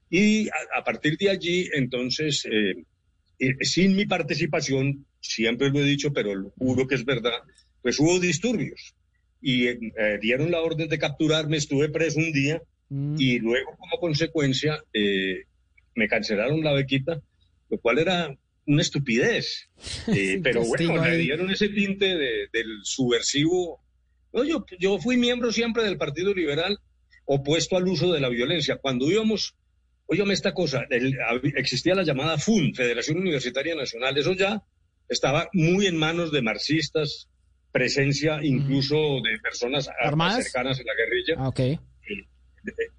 Y 0.09 0.47
a, 0.49 0.79
a 0.79 0.83
partir 0.83 1.17
de 1.17 1.29
allí, 1.29 1.69
entonces, 1.73 2.45
eh, 2.49 2.75
eh, 3.39 3.55
sin 3.61 3.95
mi 3.95 4.05
participación, 4.05 5.05
siempre 5.19 5.69
lo 5.69 5.79
he 5.79 5.83
dicho, 5.83 6.13
pero 6.13 6.33
lo 6.35 6.49
juro 6.51 6.87
que 6.87 6.95
es 6.95 7.03
verdad, 7.05 7.39
pues 7.81 7.99
hubo 7.99 8.19
disturbios 8.19 8.93
y 9.41 9.67
eh, 9.67 9.79
eh, 9.97 10.17
dieron 10.21 10.49
la 10.51 10.61
orden 10.61 10.89
de 10.89 10.97
capturarme, 10.97 11.57
estuve 11.57 11.89
preso 11.89 12.19
un 12.19 12.31
día 12.31 12.61
Mm, 12.89 13.15
y 13.19 13.37
luego 13.39 13.75
como 13.77 13.99
consecuencia 13.99 14.81
eh, 14.93 15.43
me 15.95 16.07
cancelaron 16.07 16.63
la 16.63 16.71
bequita, 16.71 17.19
lo 17.69 17.77
cual 17.79 17.99
era 17.99 18.33
una 18.65 18.81
estupidez. 18.81 19.67
Eh, 20.07 20.39
pero 20.41 20.63
bueno, 20.63 21.05
le 21.05 21.17
dieron 21.17 21.51
ese 21.51 21.67
tinte 21.67 22.05
de- 22.15 22.47
del 22.53 22.79
subversivo. 22.83 23.81
No, 24.37 24.43
yo, 24.43 24.65
yo 24.79 24.99
fui 24.99 25.17
miembro 25.17 25.51
siempre 25.51 25.83
del 25.83 25.97
Partido 25.97 26.33
Liberal 26.33 26.77
opuesto 27.25 27.75
al 27.75 27.87
uso 27.87 28.13
de 28.13 28.19
la 28.21 28.29
violencia. 28.29 28.77
Cuando 28.77 29.09
íbamos, 29.11 29.55
óyame 30.05 30.33
esta 30.33 30.53
cosa, 30.53 30.85
el- 30.91 31.17
existía 31.55 31.95
la 31.95 32.03
llamada 32.03 32.37
FUN, 32.37 32.73
Federación 32.75 33.17
Universitaria 33.17 33.73
Nacional, 33.75 34.15
eso 34.17 34.33
ya 34.33 34.61
estaba 35.09 35.49
muy 35.53 35.87
en 35.87 35.97
manos 35.97 36.31
de 36.31 36.41
marxistas, 36.43 37.29
presencia 37.71 38.39
incluso 38.43 38.95
de 39.23 39.39
personas 39.41 39.89
¿Armadas? 40.01 40.43
cercanas 40.43 40.79
a 40.79 40.83
la 40.83 40.93
guerrilla. 40.95 41.35
ah, 41.37 41.47
ok. 41.49 41.81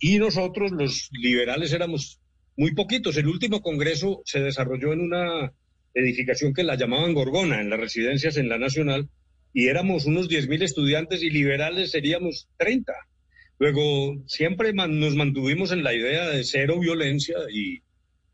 Y 0.00 0.18
nosotros, 0.18 0.70
los 0.72 1.08
liberales, 1.12 1.72
éramos 1.72 2.20
muy 2.56 2.74
poquitos. 2.74 3.16
El 3.16 3.28
último 3.28 3.60
congreso 3.60 4.22
se 4.24 4.40
desarrolló 4.40 4.92
en 4.92 5.00
una 5.00 5.52
edificación 5.94 6.52
que 6.54 6.62
la 6.64 6.74
llamaban 6.76 7.14
Gorgona, 7.14 7.60
en 7.60 7.70
las 7.70 7.78
residencias 7.78 8.36
en 8.38 8.48
la 8.48 8.58
Nacional, 8.58 9.08
y 9.52 9.68
éramos 9.68 10.04
unos 10.06 10.28
10.000 10.28 10.62
estudiantes 10.62 11.22
y 11.22 11.30
liberales 11.30 11.90
seríamos 11.90 12.48
30. 12.58 12.92
Luego, 13.58 14.22
siempre 14.26 14.72
man- 14.72 15.00
nos 15.00 15.14
mantuvimos 15.16 15.72
en 15.72 15.82
la 15.82 15.92
idea 15.94 16.28
de 16.28 16.44
cero 16.44 16.78
violencia 16.78 17.36
y, 17.52 17.82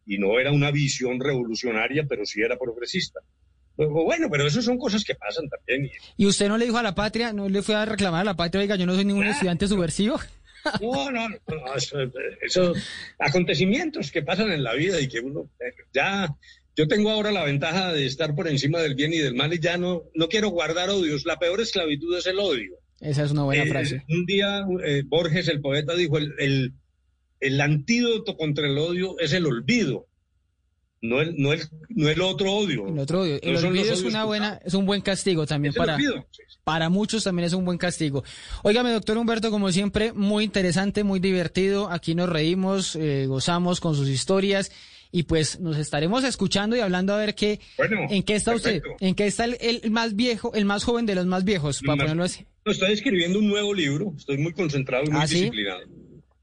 y 0.07 0.19
no 0.19 0.39
era 0.39 0.53
una 0.53 0.71
visión 0.71 1.19
revolucionaria, 1.21 2.05
pero 2.09 2.27
sí 2.27 2.43
era 2.43 2.59
progresista. 2.59 3.21
Luego, 3.77 4.05
bueno, 4.05 4.29
pero 4.31 4.47
eso 4.47 4.61
son 4.63 4.77
cosas 4.79 5.03
que 5.03 5.15
pasan 5.15 5.49
también. 5.49 5.87
y- 6.17 6.25
¿Y 6.25 6.27
usted 6.27 6.49
no 6.49 6.59
le 6.59 6.67
dijo 6.67 6.79
a 6.79 6.83
la 6.83 6.95
patria, 6.95 7.33
no 7.33 7.49
le 7.49 7.63
fue 7.63 7.75
a 7.75 7.85
reclamar 7.87 8.21
a 8.21 8.25
la 8.25 8.37
patria, 8.37 8.61
oiga, 8.63 8.77
yo 8.77 8.87
no 8.87 8.95
soy 8.95 9.05
ningún 9.05 9.27
estudiante 9.27 9.67
subversivo? 9.67 10.19
No, 10.81 11.11
no, 11.11 11.29
no, 11.29 11.37
no, 11.47 11.75
eso, 11.77 11.99
eso- 12.41 12.73
acontecimientos 13.19 14.11
que 14.11 14.23
pasan 14.23 14.51
en 14.51 14.65
la 14.65 14.73
vida 14.73 14.99
y 15.01 15.09
que 15.09 15.21
uno 15.21 15.51
eh, 15.61 15.75
ya, 15.93 16.29
yo 16.77 16.89
tengo 16.89 17.11
ahora 17.11 17.31
la 17.33 17.45
ventaja 17.45 17.93
de 17.93 18.07
estar 18.07 18.35
por 18.35 18.49
encima 18.49 18.81
del 18.81 18.95
bien 18.95 19.13
y 19.13 19.19
del 19.19 19.35
mal 19.35 19.53
y 19.55 19.61
ya 19.61 19.77
no, 19.77 20.03
no 20.15 20.29
quiero 20.29 20.49
guardar 20.49 20.91
odios. 20.91 21.25
La 21.25 21.39
peor 21.39 21.61
esclavitud 21.61 22.17
es 22.19 22.27
el 22.27 22.39
odio. 22.39 22.77
Esa 23.01 23.25
es 23.25 23.31
una 23.31 23.43
buena 23.45 23.65
Eh, 23.65 23.69
frase. 23.69 24.03
Un 24.09 24.25
día 24.27 24.65
eh, 24.85 25.03
Borges, 25.07 25.49
el 25.49 25.61
poeta, 25.61 25.95
dijo, 25.95 26.19
el, 26.19 26.33
el, 26.39 26.73
el 27.41 27.61
antídoto 27.61 28.37
contra 28.37 28.67
el 28.67 28.79
odio 28.79 29.19
es 29.19 29.33
el 29.33 29.47
olvido, 29.47 30.07
no 31.03 31.21
el, 31.21 31.35
no 31.37 31.53
el, 31.53 31.61
no 31.91 32.09
el 32.09 32.21
otro 32.23 32.51
odio. 32.53 32.89
El 32.89 32.99
otro 32.99 33.21
odio. 33.23 33.39
El 33.43 33.61
No 33.61 33.69
olvido 33.69 33.93
es 33.93 34.03
una 34.03 34.25
buena, 34.25 34.59
es 34.65 34.73
un 34.75 34.87
buen 34.87 35.03
castigo 35.03 35.45
también 35.47 35.75
para, 35.75 35.99
para 36.65 36.89
muchos 36.89 37.25
también 37.25 37.47
es 37.47 37.53
un 37.53 37.65
buen 37.67 37.77
castigo. 37.77 38.25
Óigame, 38.63 38.91
doctor 38.91 39.19
Humberto, 39.19 39.51
como 39.51 39.71
siempre, 39.71 40.13
muy 40.15 40.45
interesante, 40.45 41.05
muy 41.05 41.21
divertido. 41.21 41.91
Aquí 41.91 42.15
nos 42.15 42.31
reímos, 42.31 42.97
eh, 42.97 43.27
gozamos 43.27 43.81
con 43.81 43.95
sus 43.95 44.09
historias 44.09 44.73
y 45.17 45.23
pues 45.23 45.61
nos 45.61 45.77
estaremos 45.79 46.25
escuchando 46.25 46.75
y 46.77 46.81
hablando 46.81 47.15
a 47.15 47.19
ver 47.19 47.37
qué, 47.37 47.61
Bueno, 47.79 48.01
en 48.11 48.25
qué 48.25 48.35
está 48.35 48.51
perfecto. 48.51 48.91
usted, 48.95 49.07
en 49.07 49.15
qué 49.15 49.27
está 49.29 49.45
el, 49.45 49.57
el 49.61 49.91
más 49.93 50.17
viejo, 50.17 50.53
el 50.55 50.65
más 50.65 50.83
joven 50.83 51.07
de 51.07 51.15
los 51.15 51.25
más 51.27 51.45
viejos, 51.45 51.81
para 51.83 51.95
Más- 51.95 52.05
ponerlo 52.05 52.25
así. 52.25 52.45
No, 52.67 52.73
estoy 52.73 52.93
escribiendo 52.93 53.39
un 53.39 53.47
nuevo 53.47 53.73
libro, 53.73 54.13
estoy 54.17 54.39
muy 54.39 54.53
concentrado 54.53 55.05
y 55.07 55.11
muy 55.11 55.21
¿Ah, 55.21 55.27
disciplinado. 55.27 55.83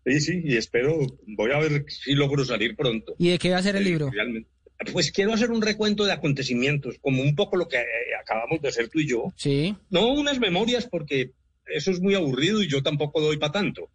Sí, 0.06 0.22
sí, 0.22 0.42
y 0.46 0.56
espero, 0.56 0.98
voy 1.28 1.52
a 1.52 1.60
ver 1.60 1.84
si 1.90 2.14
logro 2.14 2.46
salir 2.46 2.76
pronto. 2.78 3.14
¿Y 3.20 3.30
de 3.32 3.40
qué 3.40 3.50
va 3.52 3.58
a 3.58 3.64
ser 3.64 3.76
el 3.76 3.82
Eh, 3.84 3.90
libro? 3.90 4.10
realmente. 4.10 4.50
Pues 4.94 5.12
quiero 5.12 5.34
hacer 5.34 5.52
un 5.52 5.62
recuento 5.62 6.06
de 6.06 6.14
acontecimientos, 6.14 6.96
como 7.02 7.22
un 7.24 7.36
poco 7.36 7.58
lo 7.58 7.68
que 7.68 7.78
eh, 7.78 7.84
acabamos 8.22 8.62
de 8.62 8.70
hacer 8.70 8.88
tú 8.88 9.00
y 9.00 9.08
yo. 9.08 9.34
Sí. 9.36 9.76
No 9.90 10.08
unas 10.14 10.40
memorias, 10.40 10.88
porque 10.90 11.32
eso 11.68 11.92
es 11.92 12.00
muy 12.00 12.16
aburrido 12.16 12.64
y 12.64 12.68
yo 12.70 12.82
tampoco 12.82 13.20
doy 13.20 13.36
para 13.38 13.52
tanto. 13.52 13.90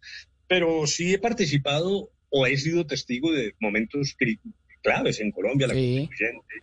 Pero 0.47 0.85
sí 0.85 1.13
he 1.13 1.17
participado 1.19 2.11
o 2.29 2.45
he 2.45 2.57
sido 2.57 2.85
testigo 2.85 3.31
de 3.31 3.53
momentos 3.59 4.15
claves 4.87 5.19
en 5.19 5.31
Colombia, 5.31 5.67
la 5.67 5.73
Sí. 5.73 5.97
constituyente, 6.07 6.53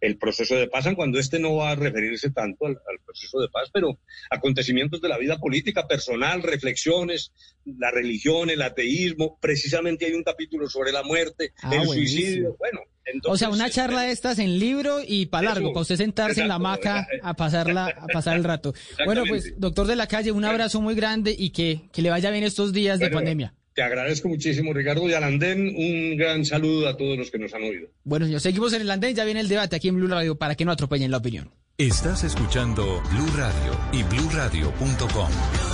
el 0.00 0.16
proceso 0.16 0.54
de 0.56 0.66
paz, 0.68 0.86
cuando 0.96 1.18
este 1.18 1.38
no 1.38 1.56
va 1.56 1.70
a 1.72 1.74
referirse 1.74 2.30
tanto 2.30 2.66
al, 2.66 2.72
al 2.72 2.98
proceso 3.04 3.38
de 3.40 3.48
paz, 3.48 3.68
pero 3.72 3.98
acontecimientos 4.30 5.00
de 5.02 5.08
la 5.08 5.18
vida 5.18 5.36
política 5.38 5.86
personal, 5.86 6.42
reflexiones, 6.42 7.32
la 7.66 7.90
religión, 7.90 8.48
el 8.50 8.62
ateísmo, 8.62 9.38
precisamente 9.40 10.06
hay 10.06 10.14
un 10.14 10.22
capítulo 10.24 10.68
sobre 10.68 10.92
la 10.92 11.02
muerte, 11.02 11.52
Ah, 11.62 11.74
el 11.74 11.86
buenísimo. 11.86 12.20
suicidio, 12.22 12.56
bueno. 12.58 12.80
Entonces, 13.06 13.32
o 13.34 13.36
sea, 13.36 13.50
una 13.50 13.68
charla 13.68 14.02
de 14.02 14.12
estas 14.12 14.38
en 14.38 14.58
libro 14.58 15.00
y 15.06 15.26
para 15.26 15.48
largo, 15.50 15.72
para 15.74 15.82
usted 15.82 15.96
sentarse 15.96 16.40
en 16.40 16.48
la 16.48 16.54
exacto, 16.56 16.88
hamaca 16.88 17.06
eh, 17.12 17.20
a 17.22 17.34
pasarla, 17.34 17.86
a 17.88 18.06
pasar 18.06 18.36
el 18.38 18.44
rato. 18.44 18.72
Bueno, 19.04 19.24
pues, 19.28 19.52
doctor 19.58 19.86
de 19.86 19.96
la 19.96 20.06
calle, 20.06 20.32
un 20.32 20.44
abrazo 20.46 20.80
muy 20.80 20.94
grande 20.94 21.34
y 21.38 21.50
que, 21.50 21.82
que 21.92 22.00
le 22.00 22.08
vaya 22.08 22.30
bien 22.30 22.44
estos 22.44 22.72
días 22.72 22.98
de 22.98 23.06
Bueno, 23.06 23.18
pandemia. 23.18 23.54
Te 23.74 23.82
agradezco 23.82 24.28
muchísimo, 24.28 24.72
Ricardo. 24.72 25.08
Y 25.08 25.14
al 25.14 25.24
andén, 25.24 25.74
un 25.76 26.16
gran 26.16 26.44
saludo 26.44 26.88
a 26.88 26.96
todos 26.96 27.18
los 27.18 27.30
que 27.30 27.38
nos 27.38 27.52
han 27.54 27.62
oído. 27.62 27.88
Bueno, 28.04 28.26
señor, 28.26 28.40
seguimos 28.40 28.72
en 28.72 28.82
el 28.82 28.90
andén. 28.90 29.14
Ya 29.14 29.24
viene 29.24 29.40
el 29.40 29.48
debate 29.48 29.76
aquí 29.76 29.88
en 29.88 29.96
Blue 29.96 30.06
Radio 30.06 30.36
para 30.36 30.54
que 30.54 30.64
no 30.64 30.72
atropellen 30.72 31.10
la 31.10 31.18
opinión. 31.18 31.50
Estás 31.76 32.22
escuchando 32.22 33.02
Blue 33.10 33.36
Radio 33.36 33.76
y 33.92 34.04
bluradio.com. 34.04 35.73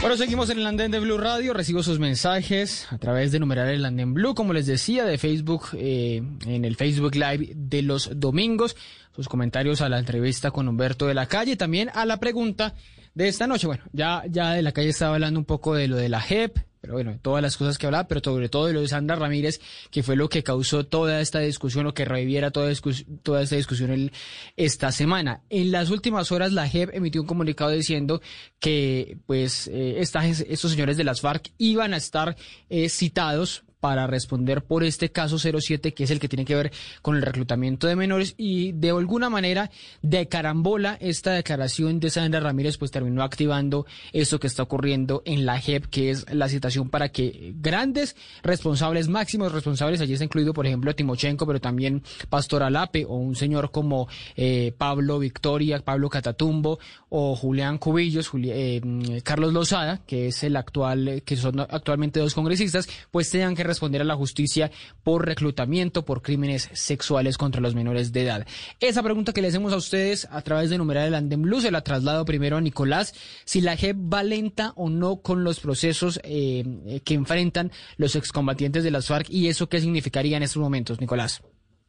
Bueno, 0.00 0.16
seguimos 0.16 0.48
en 0.50 0.58
el 0.60 0.66
andén 0.66 0.92
de 0.92 1.00
Blue 1.00 1.18
Radio. 1.18 1.52
Recibo 1.52 1.82
sus 1.82 1.98
mensajes 1.98 2.86
a 2.92 2.98
través 2.98 3.32
de 3.32 3.40
numerar 3.40 3.66
el 3.68 3.84
andén 3.84 4.14
Blue, 4.14 4.32
como 4.32 4.52
les 4.52 4.66
decía, 4.66 5.04
de 5.04 5.18
Facebook, 5.18 5.70
eh, 5.74 6.22
en 6.46 6.64
el 6.64 6.76
Facebook 6.76 7.16
Live 7.16 7.52
de 7.56 7.82
los 7.82 8.08
domingos. 8.14 8.76
Sus 9.16 9.28
comentarios 9.28 9.80
a 9.80 9.88
la 9.88 9.98
entrevista 9.98 10.52
con 10.52 10.68
Humberto 10.68 11.08
de 11.08 11.14
la 11.14 11.26
Calle, 11.26 11.56
también 11.56 11.90
a 11.92 12.06
la 12.06 12.20
pregunta 12.20 12.74
de 13.14 13.26
esta 13.26 13.48
noche. 13.48 13.66
Bueno, 13.66 13.82
ya, 13.92 14.22
ya 14.30 14.52
de 14.52 14.62
la 14.62 14.70
calle 14.70 14.90
estaba 14.90 15.14
hablando 15.14 15.40
un 15.40 15.46
poco 15.46 15.74
de 15.74 15.88
lo 15.88 15.96
de 15.96 16.08
la 16.08 16.20
JEP, 16.20 16.56
pero 16.80 16.94
bueno, 16.94 17.18
todas 17.20 17.42
las 17.42 17.56
cosas 17.56 17.78
que 17.78 17.86
hablaba, 17.86 18.08
pero 18.08 18.20
sobre 18.22 18.48
todo 18.48 18.66
de 18.66 18.72
lo 18.72 18.80
de 18.80 18.88
Sandra 18.88 19.16
Ramírez, 19.16 19.60
que 19.90 20.02
fue 20.02 20.16
lo 20.16 20.28
que 20.28 20.42
causó 20.42 20.86
toda 20.86 21.20
esta 21.20 21.40
discusión 21.40 21.86
o 21.86 21.94
que 21.94 22.04
reviviera 22.04 22.50
toda, 22.50 22.70
esta 22.70 23.56
discusión 23.56 24.10
esta 24.56 24.92
semana. 24.92 25.42
En 25.50 25.72
las 25.72 25.90
últimas 25.90 26.30
horas, 26.32 26.52
la 26.52 26.68
JEP 26.68 26.94
emitió 26.94 27.20
un 27.20 27.26
comunicado 27.26 27.70
diciendo 27.70 28.20
que, 28.60 29.18
pues, 29.26 29.68
eh, 29.68 29.96
estos 29.98 30.70
señores 30.70 30.96
de 30.96 31.04
las 31.04 31.20
FARC 31.20 31.52
iban 31.58 31.94
a 31.94 31.96
estar 31.96 32.36
eh, 32.68 32.88
citados 32.88 33.64
para 33.80 34.06
responder 34.06 34.62
por 34.62 34.84
este 34.84 35.10
caso 35.10 35.38
07, 35.38 35.94
que 35.94 36.04
es 36.04 36.10
el 36.10 36.20
que 36.20 36.28
tiene 36.28 36.44
que 36.44 36.54
ver 36.54 36.72
con 37.02 37.16
el 37.16 37.22
reclutamiento 37.22 37.86
de 37.86 37.96
menores 37.96 38.34
y 38.36 38.72
de 38.72 38.90
alguna 38.90 39.30
manera 39.30 39.70
de 40.02 40.28
carambola 40.28 40.96
esta 41.00 41.32
declaración 41.32 42.00
de 42.00 42.10
Sandra 42.10 42.40
Ramírez 42.40 42.78
pues 42.78 42.90
terminó 42.90 43.22
activando 43.22 43.86
esto 44.12 44.40
que 44.40 44.46
está 44.46 44.62
ocurriendo 44.62 45.22
en 45.24 45.46
la 45.46 45.58
JEP, 45.60 45.86
que 45.86 46.10
es 46.10 46.32
la 46.32 46.48
citación 46.48 46.90
para 46.90 47.10
que 47.10 47.54
grandes 47.56 48.16
responsables, 48.42 49.08
máximos 49.08 49.52
responsables, 49.52 50.00
allí 50.00 50.12
está 50.12 50.24
incluido 50.24 50.52
por 50.52 50.66
ejemplo 50.66 50.94
Timochenko, 50.94 51.46
pero 51.46 51.60
también 51.60 52.02
Pastor 52.28 52.62
Alape 52.62 53.04
o 53.04 53.16
un 53.16 53.36
señor 53.36 53.70
como 53.70 54.08
eh, 54.36 54.72
Pablo 54.76 55.18
Victoria, 55.18 55.80
Pablo 55.80 56.08
Catatumbo 56.08 56.78
o 57.08 57.36
Julián 57.36 57.78
Cubillos, 57.78 58.30
eh, 58.34 58.80
Carlos 59.24 59.52
Lozada, 59.52 60.00
que 60.06 60.28
es 60.28 60.42
el 60.44 60.56
actual, 60.56 61.22
que 61.24 61.36
son 61.36 61.60
actualmente 61.60 62.20
dos 62.20 62.34
congresistas, 62.34 62.88
pues 63.10 63.30
tengan 63.30 63.54
que 63.54 63.64
responder 63.68 64.00
a 64.00 64.04
la 64.04 64.16
justicia 64.16 64.70
por 65.04 65.24
reclutamiento 65.24 66.04
por 66.04 66.22
crímenes 66.22 66.68
sexuales 66.72 67.38
contra 67.38 67.60
los 67.60 67.74
menores 67.74 68.12
de 68.12 68.22
edad. 68.22 68.46
Esa 68.80 69.02
pregunta 69.02 69.32
que 69.32 69.42
le 69.42 69.48
hacemos 69.48 69.72
a 69.72 69.76
ustedes 69.76 70.26
a 70.30 70.42
través 70.42 70.70
de 70.70 70.78
numerar 70.78 71.06
el 71.06 71.14
Andem 71.14 71.42
Blue 71.42 71.60
se 71.60 71.70
la 71.70 71.82
traslado 71.82 72.24
primero 72.24 72.56
a 72.56 72.60
Nicolás, 72.60 73.14
si 73.44 73.60
la 73.60 73.76
JEP 73.76 73.96
va 74.12 74.22
lenta 74.22 74.72
o 74.74 74.90
no 74.90 75.22
con 75.22 75.44
los 75.44 75.60
procesos 75.60 76.20
eh, 76.24 77.00
que 77.04 77.14
enfrentan 77.14 77.70
los 77.96 78.16
excombatientes 78.16 78.84
de 78.84 78.90
las 78.90 79.06
FARC 79.06 79.30
y 79.30 79.48
eso 79.48 79.68
qué 79.68 79.80
significaría 79.80 80.36
en 80.36 80.42
estos 80.42 80.62
momentos, 80.62 81.00
Nicolás. 81.00 81.42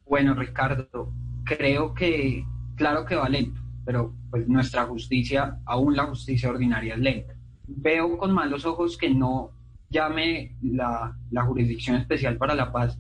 Bueno, 0.05 0.33
Ricardo, 0.33 1.13
creo 1.45 1.93
que, 1.93 2.43
claro 2.75 3.05
que 3.05 3.15
va 3.15 3.29
lento, 3.29 3.61
pero 3.85 4.13
pues 4.29 4.47
nuestra 4.47 4.85
justicia, 4.85 5.59
aún 5.65 5.95
la 5.95 6.05
justicia 6.05 6.49
ordinaria 6.49 6.95
es 6.95 6.99
lenta. 6.99 7.35
Veo 7.67 8.17
con 8.17 8.31
malos 8.31 8.65
ojos 8.65 8.97
que 8.97 9.09
no 9.09 9.51
llame 9.89 10.55
la, 10.61 11.15
Jurisdicción 11.45 11.97
Especial 11.97 12.37
para 12.37 12.55
la 12.55 12.71
Paz 12.71 12.97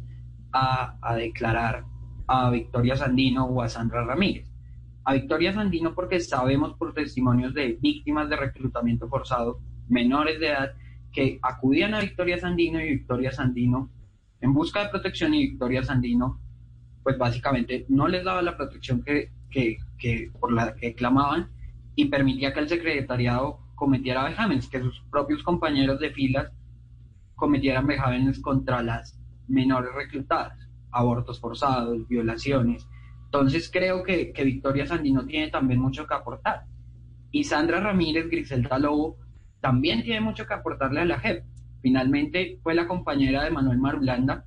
a, 0.51 1.15
declarar 1.15 1.83
a 2.27 2.49
Victoria 2.49 2.95
Sandino 2.95 3.45
o 3.45 3.61
a 3.61 3.69
Sandra 3.69 4.03
Ramírez. 4.03 4.47
A 5.03 5.13
Victoria 5.13 5.53
Sandino 5.53 5.93
porque 5.93 6.19
sabemos 6.19 6.73
por 6.73 6.93
testimonios 6.93 7.53
de 7.53 7.77
víctimas 7.79 8.29
de 8.29 8.35
reclutamiento 8.35 9.07
forzado, 9.07 9.59
menores 9.87 10.39
de 10.39 10.47
edad, 10.47 10.71
que 11.11 11.39
acudían 11.41 11.93
a 11.93 12.01
Victoria 12.01 12.37
Sandino 12.37 12.79
y 12.79 12.89
Victoria 12.89 13.31
Sandino 13.31 13.89
en 14.41 14.53
busca 14.53 14.83
de 14.83 14.89
protección 14.89 15.33
y 15.33 15.49
Victoria 15.49 15.83
Sandino 15.83 16.39
pues 17.01 17.17
básicamente 17.17 17.85
no 17.89 18.07
les 18.07 18.23
daba 18.23 18.41
la 18.41 18.55
protección 18.55 19.03
que, 19.03 19.31
que 19.49 20.31
por 20.39 20.51
la 20.51 20.75
que 20.75 20.93
clamaban 20.93 21.49
y 21.95 22.05
permitía 22.05 22.53
que 22.53 22.59
el 22.59 22.69
secretariado 22.69 23.59
cometiera 23.73 24.25
vejámenes, 24.25 24.67
que 24.67 24.81
sus 24.81 25.01
propios 25.09 25.41
compañeros 25.41 25.99
de 25.99 26.11
filas 26.11 26.51
cometieran 27.39 27.87
vejámenes 27.87 28.39
contra 28.39 28.83
las 28.83 29.17
menores 29.47 29.91
reclutadas, 29.95 30.69
abortos 30.91 31.39
forzados, 31.39 32.07
violaciones. 32.07 32.87
Entonces 33.25 33.69
creo 33.71 34.03
que, 34.03 34.33
Victoria 34.43 34.85
Sandino 34.85 35.25
tiene 35.25 35.49
también 35.49 35.79
mucho 35.79 36.05
que 36.05 36.13
aportar. 36.13 36.65
Y 37.31 37.45
Sandra 37.45 37.79
Ramírez, 37.79 38.29
Griselda 38.29 38.77
Lobo, 38.77 39.17
también 39.61 40.03
tiene 40.03 40.21
mucho 40.21 40.45
que 40.45 40.53
aportarle 40.53 41.01
a 41.01 41.05
la 41.05 41.19
JEP. 41.19 41.43
Finalmente 41.81 42.59
fue 42.61 42.75
la 42.75 42.87
compañera 42.87 43.43
de 43.43 43.51
Manuel 43.51 43.77
Marulanda 43.77 44.45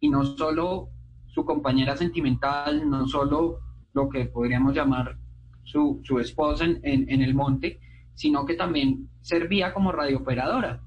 y 0.00 0.08
no 0.08 0.24
solo 0.24 0.88
su 1.26 1.44
compañera 1.44 1.96
sentimental, 1.96 2.88
no 2.88 3.06
solo 3.06 3.58
lo 3.92 4.08
que 4.08 4.26
podríamos 4.26 4.74
llamar 4.74 5.18
su, 5.64 6.02
esposa 6.20 6.64
en, 6.64 6.80
en, 6.82 7.22
el 7.22 7.34
monte, 7.34 7.78
sino 8.14 8.44
que 8.44 8.54
también 8.54 9.08
servía 9.20 9.72
como 9.72 9.92
radiooperadora 9.92 10.80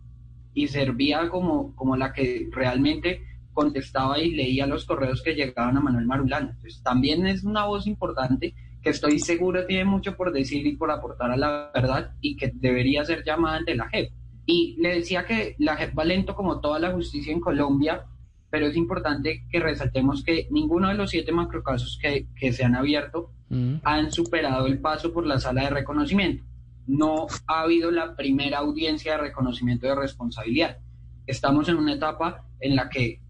y 0.56 0.68
servía 0.70 1.30
como, 1.30 1.76
como 1.76 1.96
la 1.96 2.14
que 2.14 2.50
realmente 2.52 3.22
contestaba 3.54 4.20
y 4.20 4.32
leía 4.32 4.66
los 4.66 4.86
correos 4.86 5.22
que 5.22 5.36
llegaban 5.36 5.78
a 5.78 5.82
Manuel 5.82 6.06
Marulanda. 6.06 6.54
Entonces, 6.54 6.82
también 6.82 7.28
es 7.28 7.44
una 7.44 7.66
voz 7.66 7.86
importante 7.86 8.56
que 8.82 8.90
estoy 8.90 9.20
seguro 9.20 9.66
tiene 9.66 9.86
mucho 9.86 10.16
por 10.16 10.32
decir 10.32 10.66
y 10.66 10.76
por 10.76 10.92
aportar 10.92 11.32
a 11.32 11.38
la 11.38 11.72
verdad 11.74 12.14
y 12.22 12.36
que 12.36 12.52
debería 12.54 13.04
ser 13.04 13.24
llamada 13.24 13.58
ante 13.58 13.76
la 13.76 13.90
JEP. 13.90 14.12
Y 14.46 14.76
le 14.80 14.96
decía 14.96 15.26
que 15.26 15.56
la 15.60 15.76
JEP 15.76 15.98
va 15.98 16.06
lento 16.06 16.36
como 16.36 16.60
toda 16.62 16.80
la 16.80 16.92
justicia 16.92 17.34
en 17.34 17.42
Colombia, 17.42 18.06
pero 18.50 18.68
es 18.68 18.78
importante 18.78 19.44
que 19.50 19.60
resaltemos 19.60 20.24
que 20.24 20.48
ninguno 20.52 20.88
de 20.88 20.96
los 20.96 21.10
siete 21.10 21.32
macrocasos 21.32 22.00
que, 22.02 22.28
que 22.36 22.54
se 22.54 22.64
han 22.64 22.76
abierto 22.76 23.32
mm. 23.50 23.78
han 23.84 24.12
superado 24.12 24.68
el 24.68 24.80
paso 24.80 25.12
por 25.12 25.26
la 25.26 25.40
sala 25.40 25.64
de 25.64 25.70
reconocimiento 25.72 26.44
no 26.88 27.28
ha 27.48 27.62
habido 27.62 27.92
la 27.92 28.16
primera 28.16 28.60
audiencia 28.60 29.14
de 29.14 29.18
reconocimiento 29.20 29.88
de 29.88 29.96
responsabilidad. 29.96 30.78
Estamos 31.26 31.68
en 31.70 31.78
una 31.78 31.94
etapa 31.94 32.46
en 32.60 32.76
la 32.76 32.90
que 32.90 33.22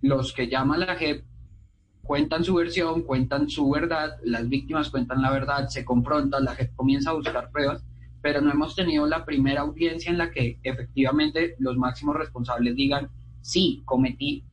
los 0.00 0.32
que 0.32 0.48
llaman 0.48 0.80
la 0.80 0.94
JEP 0.94 1.24
cuentan 2.02 2.44
su 2.44 2.54
versión, 2.54 3.02
cuentan 3.02 3.50
su 3.50 3.68
verdad, 3.68 4.16
las 4.22 4.48
víctimas 4.48 4.90
cuentan 4.90 5.20
la 5.20 5.30
verdad, 5.30 5.68
se 5.68 5.84
confrontan, 5.84 6.44
la 6.44 6.54
JEP 6.54 6.74
comienza 6.74 7.10
a 7.10 7.14
buscar 7.14 7.50
pruebas, 7.50 7.84
pero 8.22 8.40
no 8.40 8.50
hemos 8.50 8.74
tenido 8.74 9.06
la 9.06 9.24
primera 9.24 9.62
audiencia 9.62 10.10
en 10.10 10.18
la 10.18 10.30
que 10.30 10.58
efectivamente 10.62 11.56
los 11.58 11.76
máximos 11.76 12.16
responsables 12.16 12.76
digan, 12.76 13.10
sí, 13.40 13.82
cometí 13.84 14.44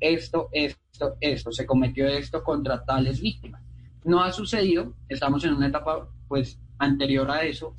esto, 0.00 0.48
esto, 0.52 1.16
esto, 1.20 1.52
se 1.52 1.66
cometió 1.66 2.06
esto 2.06 2.42
contra 2.42 2.84
tales 2.84 3.20
víctimas. 3.20 3.62
No 4.04 4.22
ha 4.22 4.32
sucedido, 4.32 4.94
estamos 5.08 5.44
en 5.44 5.54
una 5.54 5.68
etapa 5.68 6.08
pues 6.28 6.58
anterior 6.78 7.30
a 7.30 7.42
eso 7.42 7.74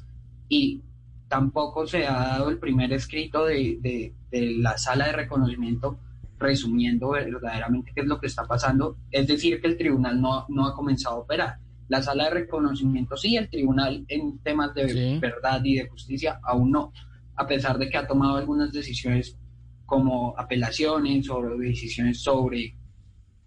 y 0.48 0.82
tampoco 1.28 1.86
se 1.88 2.06
ha 2.08 2.14
dado 2.14 2.50
el 2.50 2.58
primer 2.58 2.92
escrito 2.92 3.46
de, 3.46 4.14
la 4.32 4.78
sala 4.78 5.08
de 5.08 5.14
reconocimiento 5.14 6.00
resumiendo 6.38 7.12
verdaderamente 7.12 7.92
qué 7.94 8.02
es 8.02 8.08
lo 8.08 8.20
que 8.20 8.28
está 8.28 8.46
pasando, 8.46 8.98
es 9.12 9.28
decir, 9.28 9.60
que 9.62 9.68
el 9.68 9.78
tribunal 9.78 10.22
no, 10.22 10.46
no 10.48 10.66
ha 10.66 10.74
comenzado 10.74 11.18
a 11.18 11.20
operar. 11.20 11.58
La 11.90 12.02
sala 12.02 12.26
de 12.26 12.30
reconocimiento 12.32 13.18
sí, 13.18 13.36
el 13.36 13.50
tribunal 13.50 14.06
en 14.08 14.40
temas 14.40 14.74
de 14.74 15.20
verdad 15.20 15.62
y 15.64 15.76
de 15.76 15.90
justicia 15.90 16.40
aún 16.44 16.72
no, 16.72 16.94
a 17.36 17.48
pesar 17.48 17.78
de 17.78 17.90
que 17.90 17.98
ha 17.98 18.08
tomado 18.08 18.38
algunas 18.38 18.72
decisiones 18.72 19.38
como 19.86 20.36
apelaciones 20.38 21.30
o 21.30 21.42
decisiones 21.58 22.22
sobre 22.22 22.76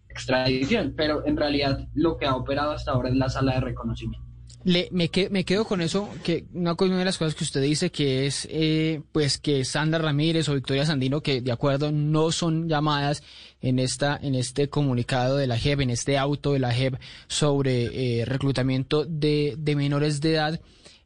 extradición, 0.09 0.93
pero 0.97 1.27
en 1.27 1.37
realidad 1.37 1.89
lo 1.95 2.17
que 2.17 2.27
ha 2.27 2.37
operado 2.37 2.73
hasta 2.73 2.93
ahora 2.93 3.09
es 3.09 3.17
la 3.17 3.29
sala 3.29 3.55
de 3.55 3.61
reconocimiento. 3.61 4.32
Le, 4.65 4.89
me, 4.93 5.11
me 5.31 5.45
quedo 5.45 5.65
con 5.65 5.81
eso, 5.81 6.09
que 6.23 6.45
una, 6.53 6.75
de 6.75 7.05
las 7.05 7.19
cosas 7.19 7.35
que 7.35 7.45
usted 7.45 7.61
dice 7.63 7.91
que 7.91 8.27
es, 8.27 8.47
eh, 8.51 9.01
pues 9.11 9.39
que 9.39 9.65
Sandra 9.65 9.99
Ramírez 9.99 10.49
o 10.49 10.55
Victoria 10.55 10.87
Sandino, 10.87 11.21
que 11.21 11.41
de 11.41 11.51
acuerdo 11.51 11.91
no 11.91 12.31
son 12.31 12.69
llamadas 12.69 13.23
en 13.61 13.79
esta, 13.79 14.19
en 14.23 14.35
este 14.35 14.69
comunicado 14.69 15.37
de 15.37 15.49
la 15.49 15.59
JEP, 15.59 15.81
en 15.81 15.91
este 15.91 16.17
auto 16.17 16.53
de 16.53 16.61
la 16.61 16.73
JEP 16.73 16.95
sobre 17.27 18.21
eh, 18.21 18.25
reclutamiento 18.25 19.05
de, 19.05 19.57
de 19.59 19.77
menores 19.77 20.21
de 20.21 20.33
edad. 20.35 20.61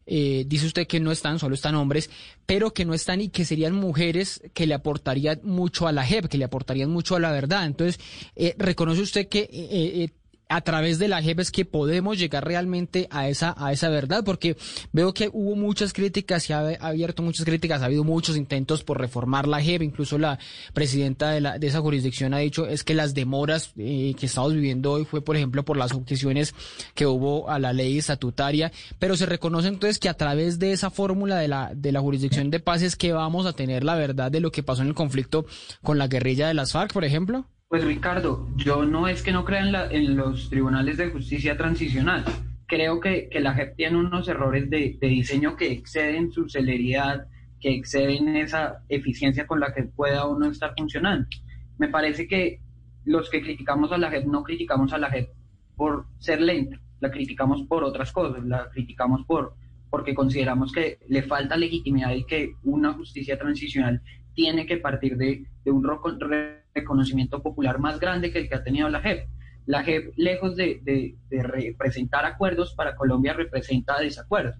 Eh, 0.09 0.45
dice 0.47 0.67
usted 0.67 0.87
que 0.87 1.01
no 1.01 1.11
están, 1.11 1.39
solo 1.39 1.55
están 1.55 1.75
hombres, 1.75 2.11
pero 2.47 2.73
que 2.73 2.85
no 2.85 2.95
están 2.95 3.21
y 3.21 3.29
que 3.29 3.45
serían 3.45 3.75
mujeres 3.75 4.41
que 4.55 4.67
le 4.67 4.75
aportarían 4.75 5.41
mucho 5.43 5.89
a 5.89 5.93
la 5.93 6.05
JEP, 6.05 6.27
que 6.27 6.39
le 6.39 6.45
aportarían 6.45 6.91
mucho 6.91 7.17
a 7.17 7.21
la 7.21 7.33
verdad. 7.33 7.67
Entonces, 7.67 7.99
eh, 8.37 8.55
¿reconoce 8.57 9.01
usted 9.01 9.29
que 9.29 9.49
eh, 9.51 10.11
a 10.49 10.61
través 10.61 10.99
de 10.99 11.09
la 11.09 11.23
JEP 11.23 11.41
es 11.41 11.51
que 11.51 11.65
podemos 11.65 12.19
llegar 12.19 12.45
realmente 12.45 13.09
a 13.11 13.29
esa, 13.29 13.55
a 13.59 13.73
esa 13.73 13.89
verdad, 13.89 14.23
porque 14.25 14.57
veo 14.93 15.13
que 15.13 15.29
hubo 15.33 15.57
muchas 15.57 15.93
críticas, 15.93 16.45
se 16.45 16.55
ha 16.55 16.61
abierto 16.81 17.23
muchas 17.23 17.45
críticas, 17.45 17.83
ha 17.83 17.87
habido 17.87 18.05
muchos 18.05 18.37
intentos 18.37 18.85
por 18.85 19.01
reformar 19.01 19.49
la 19.49 19.61
JEP, 19.61 19.83
incluso 19.83 20.19
la 20.19 20.39
presidenta 20.73 21.31
de, 21.31 21.41
la, 21.41 21.59
de 21.59 21.67
esa 21.67 21.81
jurisdicción 21.81 22.33
ha 22.35 22.39
dicho 22.39 22.67
es 22.67 22.85
que 22.85 22.95
las 22.95 23.15
demoras 23.15 23.73
eh, 23.77 24.15
que 24.19 24.27
estamos 24.27 24.55
viviendo 24.55 24.93
hoy 24.93 25.05
fue, 25.05 25.21
por 25.23 25.37
ejemplo, 25.37 25.65
por 25.65 25.77
las 25.77 25.93
objeciones 25.93 26.55
que 26.95 27.07
hubo 27.07 27.51
a 27.51 27.59
la 27.59 27.73
ley 27.73 27.99
estatutaria, 27.99 28.71
pero 28.99 29.17
se 29.17 29.27
reconoce 29.27 29.69
entonces 29.69 29.99
que 29.99 30.09
a 30.09 30.15
través 30.15 30.59
de 30.59 30.73
esa 30.73 30.91
fórmula 30.91 31.39
de 31.39 31.49
la, 31.49 31.73
de 31.75 31.91
la 31.91 32.01
jurisdicción 32.01 32.51
de 32.51 32.61
paz 32.61 32.83
es 32.83 32.95
que 32.95 33.13
vamos 33.13 33.47
a 33.47 33.53
tener 33.53 33.83
la 33.83 33.97
verdad 33.97 34.31
de 34.31 34.41
lo 34.41 34.53
que 34.53 34.63
pasó 34.63 34.83
en 34.83 34.89
el 34.89 34.95
conflicto 34.95 35.47
con 35.83 35.99
la 35.99 36.07
guerrilla 36.07 36.47
de 36.47 36.55
las 36.55 36.73
FARC, 36.73 36.93
por 36.93 37.05
ejemplo. 37.05 37.47
Pues 37.69 37.85
Ricardo, 37.85 38.47
yo 38.55 38.85
no 38.85 39.09
es 39.09 39.25
que 39.25 39.33
no 39.33 39.45
crea 39.45 39.61
en, 39.61 39.73
la, 39.73 39.89
los 39.93 40.49
tribunales 40.49 40.99
de 40.99 41.11
justicia 41.11 41.57
transicional. 41.57 42.25
Creo 42.67 43.01
que, 43.01 43.29
que 43.29 43.41
la 43.41 43.55
JEP 43.55 43.75
tiene 43.75 43.99
unos 43.99 44.29
errores 44.29 44.71
de, 44.71 44.97
diseño 45.01 45.57
que 45.57 45.73
exceden 45.73 46.31
su 46.31 46.49
celeridad, 46.49 47.27
que 47.59 47.75
exceden 47.75 48.37
esa 48.37 48.85
eficiencia 48.89 49.49
con 49.49 49.59
la 49.59 49.75
que 49.75 49.83
pueda 49.83 50.29
uno 50.29 50.49
estar 50.49 50.75
funcionando. 50.79 51.27
Me 51.77 51.89
parece 51.89 52.29
que 52.29 52.61
los 53.05 53.29
que 53.31 53.43
criticamos 53.43 53.91
a 53.91 53.99
la 53.99 54.11
JEP 54.11 54.27
no 54.27 54.45
criticamos 54.45 54.93
a 54.93 54.99
la 54.99 55.11
JEP 55.11 55.31
por 55.75 56.07
ser 56.19 56.41
lenta, 56.43 56.81
la 57.01 57.11
criticamos 57.11 57.63
por 57.65 57.83
otras 57.83 58.13
cosas, 58.13 58.45
la 58.45 58.71
criticamos 58.71 59.25
por 59.27 59.55
porque 59.91 60.15
consideramos 60.15 60.73
que 60.73 60.99
le 61.09 61.23
falta 61.23 61.57
legitimidad 61.57 62.15
y 62.15 62.27
que 62.27 62.55
una 62.63 62.93
justicia 62.93 63.37
transicional 63.39 64.03
tiene 64.35 64.67
que 64.67 64.77
partir 64.77 65.17
de, 65.17 65.47
de 65.65 65.71
un 65.71 65.83
reconocimiento 66.77 67.43
popular 67.43 67.79
más 67.79 67.99
grande 67.99 68.31
que 68.31 68.39
el 68.39 68.49
que 68.49 68.55
ha 68.55 68.63
tenido 68.63 68.89
la 68.89 69.01
JEP. 69.01 69.29
La 69.67 69.83
JEP, 69.83 70.13
lejos 70.17 70.55
de, 70.57 70.81
de, 70.85 71.17
de 71.29 71.43
representar 71.43 72.25
acuerdos, 72.25 72.75
para 72.75 72.95
Colombia 72.95 73.33
representa 73.33 73.99
desacuerdos. 73.99 74.55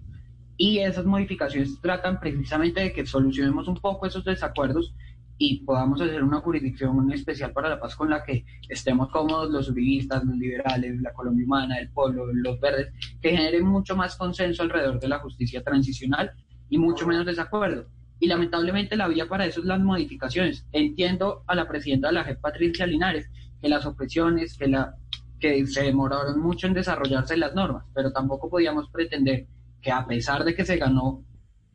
Y 0.57 0.79
esas 0.79 1.05
modificaciones 1.05 1.79
tratan 1.81 2.19
precisamente 2.19 2.81
de 2.81 2.91
que 2.91 3.05
solucionemos 3.05 3.67
un 3.67 3.77
poco 3.77 4.07
esos 4.07 4.25
desacuerdos 4.25 4.93
y 5.37 5.63
podamos 5.63 6.01
hacer 6.01 6.23
una 6.23 6.41
jurisdicción 6.41 7.11
especial 7.13 7.51
para 7.51 7.69
la 7.69 7.79
paz 7.79 7.95
con 7.95 8.09
la 8.09 8.23
que 8.23 8.43
estemos 8.67 9.09
cómodos 9.09 9.51
los 9.51 9.69
uribistas, 9.69 10.23
los 10.23 10.35
liberales, 10.35 10.99
la 10.99 11.13
Colombia 11.13 11.45
humana, 11.45 11.77
el 11.77 11.89
pueblo, 11.89 12.25
los 12.33 12.59
verdes, 12.59 12.91
que 13.21 13.29
generen 13.29 13.63
mucho 13.63 13.95
más 13.95 14.15
consenso 14.15 14.63
alrededor 14.63 14.99
de 14.99 15.07
la 15.07 15.19
justicia 15.19 15.63
transicional 15.63 16.31
y 16.69 16.79
mucho 16.79 17.05
menos 17.05 17.27
desacuerdo 17.27 17.85
y 18.19 18.27
lamentablemente 18.27 18.95
la 18.95 19.07
vía 19.07 19.27
para 19.27 19.45
eso 19.45 19.59
es 19.59 19.65
las 19.65 19.79
modificaciones. 19.79 20.65
Entiendo 20.71 21.43
a 21.47 21.55
la 21.55 21.67
presidenta 21.67 22.07
de 22.07 22.13
la 22.13 22.23
JEP, 22.23 22.39
Patricia 22.39 22.87
Linares, 22.87 23.29
que 23.61 23.69
las 23.69 23.85
opresiones, 23.85 24.57
que, 24.57 24.67
la, 24.67 24.95
que 25.39 25.65
se 25.67 25.83
demoraron 25.83 26.39
mucho 26.39 26.67
en 26.67 26.73
desarrollarse 26.73 27.37
las 27.37 27.53
normas, 27.53 27.85
pero 27.93 28.11
tampoco 28.11 28.49
podíamos 28.49 28.89
pretender 28.89 29.45
que 29.81 29.91
a 29.91 30.05
pesar 30.05 30.43
de 30.43 30.55
que 30.55 30.65
se 30.65 30.77
ganó, 30.77 31.23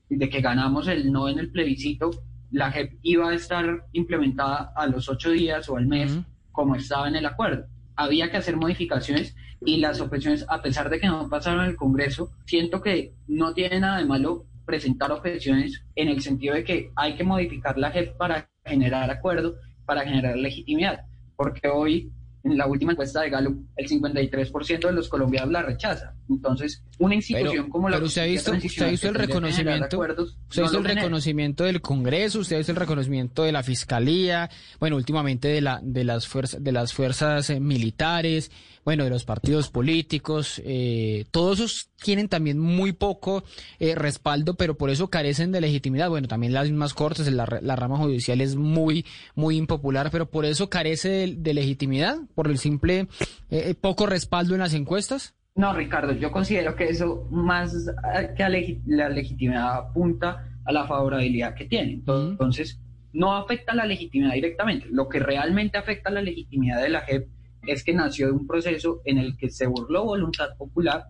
de 0.09 0.29
que 0.29 0.41
ganamos 0.41 0.89
el 0.89 1.13
no 1.13 1.29
en 1.29 1.39
el 1.39 1.51
plebiscito, 1.51 2.11
la 2.51 2.71
JEP 2.71 2.99
iba 3.03 3.31
a 3.31 3.35
estar 3.35 3.87
implementada 3.93 4.73
a 4.77 4.87
los 4.87 5.09
ocho 5.09 5.31
días 5.31 5.69
o 5.69 5.77
al 5.77 5.87
mes, 5.87 6.19
como 6.51 6.75
estaba 6.75 7.09
en 7.09 7.17
el 7.17 7.27
acuerdo. 7.27 7.67
Había 7.97 8.31
que 8.31 8.37
hacer 8.37 8.57
modificaciones 8.57 9.35
y 9.65 9.79
las 9.79 10.01
opresiones, 10.01 10.45
a 10.49 10.61
pesar 10.61 10.91
de 10.91 11.01
que 11.01 11.07
no 11.07 11.29
pasaron 11.29 11.65
en 11.65 11.71
el 11.71 11.77
Congreso, 11.77 12.31
siento 12.45 12.83
que 12.83 13.15
no 13.29 13.55
tiene 13.55 13.81
nada 13.81 13.99
de 13.99 14.05
malo 14.05 14.45
presentar 14.65 15.11
objeciones 15.13 15.83
en 15.95 16.09
el 16.09 16.21
sentido 16.23 16.55
de 16.55 16.65
que 16.65 16.91
hay 16.97 17.15
que 17.15 17.25
modificar 17.25 17.79
la 17.79 17.91
JEP 17.91 18.17
para 18.17 18.49
generar 18.65 19.11
acuerdo, 19.11 19.57
para 19.85 20.03
generar 20.03 20.37
legitimidad, 20.37 21.05
porque 21.37 21.69
hoy 21.69 22.11
en 22.45 22.57
la 22.57 22.67
última 22.67 22.93
encuesta 22.93 23.21
de 23.21 23.31
Gallup 23.31 23.67
el 23.77 23.89
53% 23.89 24.87
de 24.87 24.93
los 24.93 25.09
colombianos 25.09 25.53
la 25.53 25.63
rechaza. 25.63 26.15
Entonces, 26.29 26.85
una 27.05 27.15
institución 27.15 27.69
como 27.69 27.89
la 27.89 27.97
Pero 27.97 28.07
usted 28.07 28.23
ha 28.23 28.27
visto, 28.27 28.53
usted 28.53 28.87
ha 28.87 28.91
visto 28.91 29.09
el 29.09 29.15
reconocimiento, 29.15 30.01
usted 30.01 30.61
ha 30.61 30.63
visto 30.63 30.79
el 30.79 30.85
reconocimiento 30.85 31.65
del 31.65 31.81
Congreso, 31.81 32.41
usted 32.41 32.57
ha 32.57 32.59
visto 32.59 32.73
el 32.73 32.79
reconocimiento 32.79 33.43
de 33.43 33.53
la 33.53 33.63
Fiscalía, 33.63 34.51
bueno, 34.81 34.97
últimamente 34.97 35.49
de 35.49 35.61
la 35.61 35.81
de 35.83 36.05
las 36.05 36.29
fuerzas 36.29 36.63
de 36.63 36.73
las 36.73 36.93
fuerzas 36.93 37.51
eh, 37.51 37.61
militares, 37.61 38.51
bueno, 38.85 39.05
de 39.05 39.11
los 39.11 39.25
partidos 39.25 39.69
políticos, 39.69 40.61
eh, 40.65 41.25
todos 41.31 41.59
esos 41.59 41.91
tienen 42.03 42.29
también 42.29 42.59
muy 42.59 42.93
poco 42.93 43.45
eh, 43.79 43.95
respaldo, 43.95 44.55
pero 44.55 44.77
por 44.77 44.91
eso 44.91 45.09
carecen 45.09 45.53
de 45.53 45.61
legitimidad. 45.61 46.09
Bueno, 46.09 46.29
también 46.29 46.53
las 46.53 46.69
mismas 46.69 46.95
cortes, 46.95 47.31
la, 47.33 47.47
la 47.63 47.77
rama 47.77 47.97
judicial 47.97 48.41
es 48.41 48.57
muy, 48.57 49.07
muy 49.35 49.57
impopular, 49.57 50.11
pero 50.11 50.31
por 50.31 50.45
eso 50.45 50.69
carece 50.69 51.09
de, 51.09 51.35
de 51.37 51.55
legitimidad, 51.55 52.19
por 52.35 52.49
el 52.49 52.59
simple 52.59 53.07
eh, 53.51 53.75
poco 53.81 54.07
respaldo 54.07 54.55
en 54.55 54.61
las 54.61 54.75
encuestas. 54.75 55.35
No, 55.55 55.75
Ricardo, 55.75 56.13
yo 56.13 56.31
considero 56.31 56.75
que 56.75 56.85
eso 56.85 57.29
más 57.31 57.91
que 58.37 58.43
a 58.43 58.49
la 58.49 59.09
legitimidad 59.11 59.77
apunta 59.77 60.49
a 60.65 60.73
la 60.73 60.87
favorabilidad 60.87 61.55
que 61.55 61.67
tiene. 61.67 62.03
Entonces, 62.07 62.81
no 63.13 63.37
afecta 63.37 63.75
la 63.75 63.85
legitimidad 63.85 64.33
directamente. 64.33 64.87
Lo 64.91 65.09
que 65.09 65.19
realmente 65.19 65.77
afecta 65.77 66.09
a 66.09 66.13
la 66.13 66.23
legitimidad 66.23 66.81
de 66.81 66.89
la 66.89 67.03
JEP 67.03 67.29
es 67.67 67.85
que 67.85 67.93
nació 67.93 68.27
de 68.27 68.33
un 68.33 68.47
proceso 68.47 69.03
en 69.05 69.19
el 69.19 69.37
que 69.37 69.51
se 69.51 69.67
burló 69.67 70.05
voluntad 70.05 70.57
popular, 70.57 71.09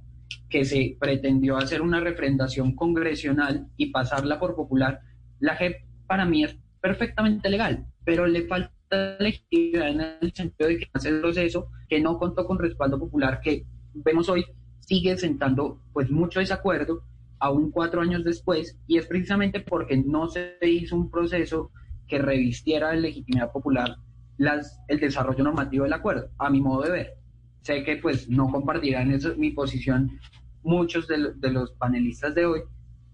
que 0.49 0.65
se 0.65 0.97
pretendió 0.99 1.57
hacer 1.57 1.81
una 1.81 2.01
refrendación 2.01 2.75
congresional 2.75 3.69
y 3.77 3.91
pasarla 3.91 4.41
por 4.41 4.57
popular. 4.57 5.01
La 5.39 5.55
JEP 5.55 5.85
para 6.07 6.25
mí 6.25 6.43
es 6.43 6.57
perfectamente 6.81 7.49
legal, 7.49 7.87
pero 8.05 8.27
le 8.27 8.43
falta 8.43 9.17
legitimidad 9.21 9.89
en 9.89 10.01
el 10.21 10.35
sentido 10.35 10.69
de 10.69 10.79
que 10.79 10.91
hace 10.93 11.11
el 11.11 11.21
proceso 11.21 11.69
que 11.89 12.01
no 12.01 12.19
contó 12.19 12.45
con 12.45 12.59
respaldo 12.59 12.99
popular, 12.99 13.41
que 13.41 13.65
vemos 13.95 14.29
hoy 14.29 14.45
sigue 14.81 15.17
sentando 15.17 15.81
pues 15.93 16.11
mucho 16.11 16.41
desacuerdo 16.41 17.03
aún 17.39 17.71
cuatro 17.71 18.01
años 18.01 18.25
después 18.25 18.79
y 18.87 18.99
es 18.99 19.07
precisamente 19.07 19.61
porque 19.61 19.97
no 19.97 20.29
se 20.29 20.57
hizo 20.63 20.97
un 20.97 21.11
proceso 21.11 21.71
que 22.07 22.19
revistiera 22.19 22.91
de 22.91 23.01
legitimidad 23.01 23.53
popular 23.53 23.97
las, 24.39 24.81
el 24.89 25.01
desarrollo 25.01 25.45
normativo 25.45 25.85
del 25.85 25.93
acuerdo, 25.93 26.31
a 26.39 26.51
mi 26.51 26.61
modo 26.61 26.83
de 26.83 26.91
ver. 26.91 27.15
Sé 27.63 27.85
que 27.85 27.97
pues 27.97 28.29
no 28.29 28.49
compartirán 28.49 29.11
eso, 29.13 29.35
mi 29.37 29.51
posición 29.51 30.11
muchos 30.63 31.09
de, 31.09 31.33
de 31.35 31.51
los 31.51 31.73
panelistas 31.73 32.35
de 32.35 32.47
hoy, 32.47 32.61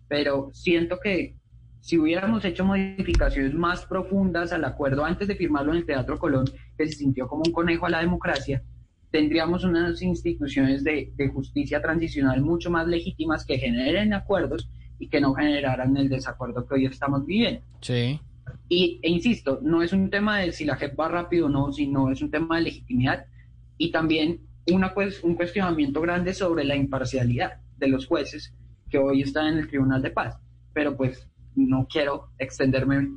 pero 0.09 0.51
siento 0.53 0.99
que 1.01 1.37
si 1.81 1.99
hubiéramos 1.99 2.45
hecho 2.45 2.65
modificaciones 2.65 3.55
más 3.55 3.87
profundas 3.87 4.53
al 4.53 4.65
acuerdo 4.65 5.05
antes 5.05 5.29
de 5.29 5.37
firmarlo 5.37 5.73
en 5.73 5.79
el 5.79 5.87
Teatro 5.87 6.19
Colón, 6.19 6.47
que 6.77 6.87
se 6.87 6.97
sintió 6.97 7.27
como 7.29 7.45
un 7.47 7.53
conejo 7.53 7.87
a 7.87 7.91
la 7.91 8.01
democracia, 8.01 8.63
tendríamos 9.11 9.65
unas 9.65 10.03
instituciones 10.03 10.85
de, 10.85 11.13
de, 11.17 11.29
justicia 11.29 11.81
transicional 11.81 12.43
mucho 12.43 12.71
más 12.71 12.87
legítimas 12.87 13.45
que 13.45 13.59
generen 13.59 14.13
acuerdos 14.13 14.69
y 14.99 15.09
que 15.09 15.21
no 15.21 15.35
generaran 15.35 15.97
el 15.97 16.09
desacuerdo 16.09 16.67
que 16.67 16.75
hoy 16.75 16.87
estamos 16.87 17.25
viviendo. 17.25 17.63
Sí. 17.81 18.21
Y, 18.69 19.01
e 19.03 19.09
insisto, 19.09 19.61
no 19.63 19.83
es 19.83 19.93
un 19.93 20.11
tema 20.11 20.41
de 20.41 20.53
si 20.53 20.65
la 20.65 20.77
JEP 20.77 20.99
va 20.99 21.09
rápido 21.09 21.47
o 21.47 21.49
no, 21.49 21.73
sino 21.73 22.11
es 22.11 22.21
un 22.21 22.31
tema 22.31 22.57
de 22.57 22.63
legitimidad 22.63 23.27
y 23.79 23.91
también 23.91 24.41
una, 24.71 24.93
pues, 24.93 25.23
un 25.23 25.35
cuestionamiento 25.35 26.01
grande 26.01 26.35
sobre 26.35 26.65
la 26.65 26.77
imparcialidad 26.77 27.61
de 27.79 27.89
los 27.89 28.07
jueces 28.07 28.53
que 28.91 28.99
hoy 28.99 29.23
están 29.23 29.47
en 29.49 29.59
el 29.59 29.69
Tribunal 29.69 30.03
de 30.03 30.11
Paz. 30.11 30.39
Pero 30.73 30.97
pues 30.97 31.27
no 31.55 31.87
quiero 31.91 32.31
extenderme 32.39 33.09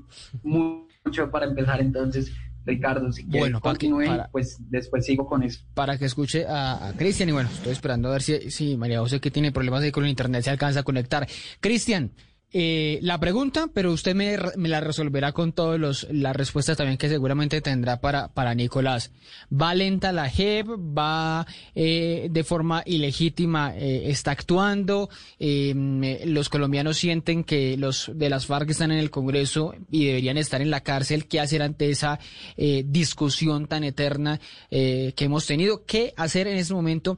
mucho 0.44 1.30
para 1.32 1.46
empezar 1.46 1.82
entonces 1.82 2.34
Ricardo, 2.66 3.12
si 3.12 3.24
bueno, 3.24 3.60
continúe, 3.60 4.06
pues 4.32 4.58
después 4.70 5.06
sigo 5.06 5.28
con 5.28 5.44
eso. 5.44 5.62
Para 5.74 5.98
que 5.98 6.06
escuche 6.06 6.46
a, 6.46 6.90
a 6.90 6.94
Cristian, 6.94 7.30
y 7.30 7.32
bueno, 7.32 7.50
estoy 7.50 7.72
esperando 7.72 8.10
a 8.10 8.14
ver 8.14 8.22
si, 8.22 8.52
si 8.52 8.78
María 8.78 9.00
José, 9.00 9.20
que 9.20 9.32
tiene 9.32 9.52
problemas 9.52 9.84
ahí 9.84 9.92
con 9.92 10.04
el 10.04 10.10
internet, 10.10 10.44
se 10.44 10.50
alcanza 10.50 10.82
a 10.82 10.84
conectar. 10.84 11.28
Cristian, 11.60 12.12
eh, 12.54 13.00
la 13.02 13.20
pregunta, 13.20 13.70
pero 13.74 13.94
usted 13.94 14.14
me, 14.14 14.38
la 14.68 14.82
resolverá 14.82 15.32
con 15.32 15.54
todas 15.54 16.08
las 16.10 16.36
respuestas 16.36 16.78
también 16.78 16.98
que 16.98 17.08
seguramente 17.08 17.62
tendrá 17.62 18.02
para, 18.02 18.34
para 18.34 18.54
Nicolás. 18.54 19.12
¿Va 19.52 19.74
lenta 19.74 20.12
la 20.12 20.30
JEP? 20.30 20.68
¿Va 20.68 21.48
eh, 21.76 22.28
de 22.30 22.44
forma 22.44 22.84
ilegítima? 22.86 23.74
Eh, 23.76 24.10
¿Está 24.10 24.32
actuando? 24.32 25.10
Eh, 25.40 26.22
¿Los 26.26 26.50
colombianos 26.50 26.98
sienten 26.98 27.44
que 27.44 27.78
los 27.78 28.12
de 28.14 28.30
las 28.30 28.46
FARC 28.46 28.70
están 28.70 28.92
en 28.92 29.00
el 29.00 29.12
Congreso 29.12 29.74
y 29.90 30.06
deberían 30.06 30.38
estar 30.38 30.62
en 30.62 30.72
la 30.72 30.82
cárcel? 30.82 31.28
¿Qué 31.28 31.40
hacer 31.40 31.62
ante 31.62 31.90
esa 31.90 32.20
eh, 32.58 32.84
discusión 32.86 33.68
tan 33.68 33.86
eterna 33.86 34.42
eh, 34.70 35.14
que 35.16 35.26
hemos 35.26 35.46
tenido? 35.46 35.86
¿Qué 35.86 36.14
hacer 36.18 36.48
en 36.48 36.58
este 36.58 36.74
momento 36.74 37.18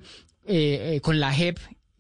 con 1.02 1.22
la 1.22 1.32
JEP 1.32 1.58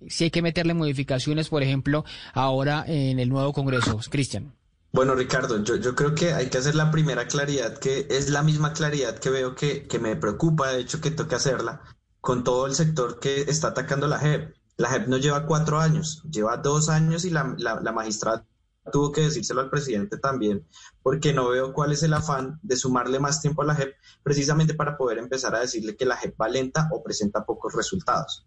si 0.09 0.25
hay 0.25 0.31
que 0.31 0.41
meterle 0.41 0.73
modificaciones, 0.73 1.49
por 1.49 1.63
ejemplo, 1.63 2.05
ahora 2.33 2.83
en 2.87 3.19
el 3.19 3.29
nuevo 3.29 3.53
Congreso. 3.53 3.99
Cristian. 4.09 4.53
Bueno, 4.91 5.15
Ricardo, 5.15 5.63
yo, 5.63 5.95
creo 5.95 6.13
que 6.13 6.33
hay 6.33 6.49
que 6.49 6.59
hacer 6.59 6.75
la 6.75 6.91
primera 6.91 7.27
claridad, 7.27 7.79
que 7.79 8.05
es 8.11 8.29
la 8.29 8.43
misma 8.43 8.73
claridad 8.73 9.17
que 9.17 9.31
veo 9.31 9.55
que, 9.55 9.87
que 9.87 9.97
me 9.97 10.15
preocupa, 10.15 10.71
de 10.71 10.81
hecho, 10.81 11.01
que 11.01 11.09
toca 11.09 11.37
hacerla 11.37 11.81
con 12.21 12.43
todo 12.43 12.67
el 12.67 12.75
sector 12.75 13.19
que 13.19 13.41
está 13.41 13.69
atacando 13.69 14.07
la 14.07 14.19
JEP. 14.19 14.53
La 14.77 14.89
JEP 14.89 15.07
no 15.07 15.17
lleva 15.17 15.47
cuatro 15.47 15.79
años, 15.79 16.23
lleva 16.29 16.57
dos 16.57 16.89
años 16.89 17.25
y 17.25 17.31
la, 17.31 17.55
la, 17.57 17.79
la 17.81 17.91
magistrada 17.91 18.45
tuvo 18.91 19.11
que 19.11 19.21
decírselo 19.21 19.61
al 19.61 19.69
presidente 19.69 20.17
también, 20.17 20.67
porque 21.01 21.33
no 21.33 21.49
veo 21.49 21.73
cuál 21.73 21.91
es 21.91 22.03
el 22.03 22.13
afán 22.13 22.59
de 22.61 22.75
sumarle 22.75 23.19
más 23.19 23.41
tiempo 23.41 23.61
a 23.61 23.65
la 23.65 23.75
JEP, 23.75 23.95
precisamente 24.23 24.73
para 24.73 24.97
poder 24.97 25.17
empezar 25.17 25.55
a 25.55 25.61
decirle 25.61 25.95
que 25.95 26.05
la 26.05 26.17
JEP 26.17 26.39
va 26.39 26.49
lenta 26.49 26.87
o 26.91 27.01
presenta 27.01 27.45
pocos 27.45 27.73
resultados. 27.73 28.45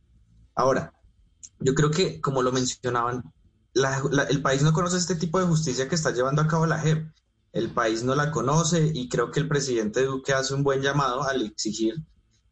Ahora, 0.54 0.92
yo 1.58 1.74
creo 1.74 1.90
que, 1.90 2.20
como 2.20 2.42
lo 2.42 2.52
mencionaban, 2.52 3.22
el 4.28 4.42
país 4.42 4.62
no 4.62 4.72
conoce 4.72 4.96
este 4.96 5.16
tipo 5.16 5.38
de 5.38 5.46
justicia 5.46 5.88
que 5.88 5.94
está 5.94 6.10
llevando 6.10 6.42
a 6.42 6.46
cabo 6.46 6.66
la 6.66 6.78
JEP. 6.78 7.06
El 7.52 7.70
país 7.70 8.02
no 8.02 8.14
la 8.14 8.30
conoce 8.30 8.90
y 8.92 9.08
creo 9.08 9.30
que 9.30 9.40
el 9.40 9.48
presidente 9.48 10.04
Duque 10.04 10.32
hace 10.32 10.54
un 10.54 10.62
buen 10.62 10.82
llamado 10.82 11.22
al 11.22 11.42
exigir 11.42 11.94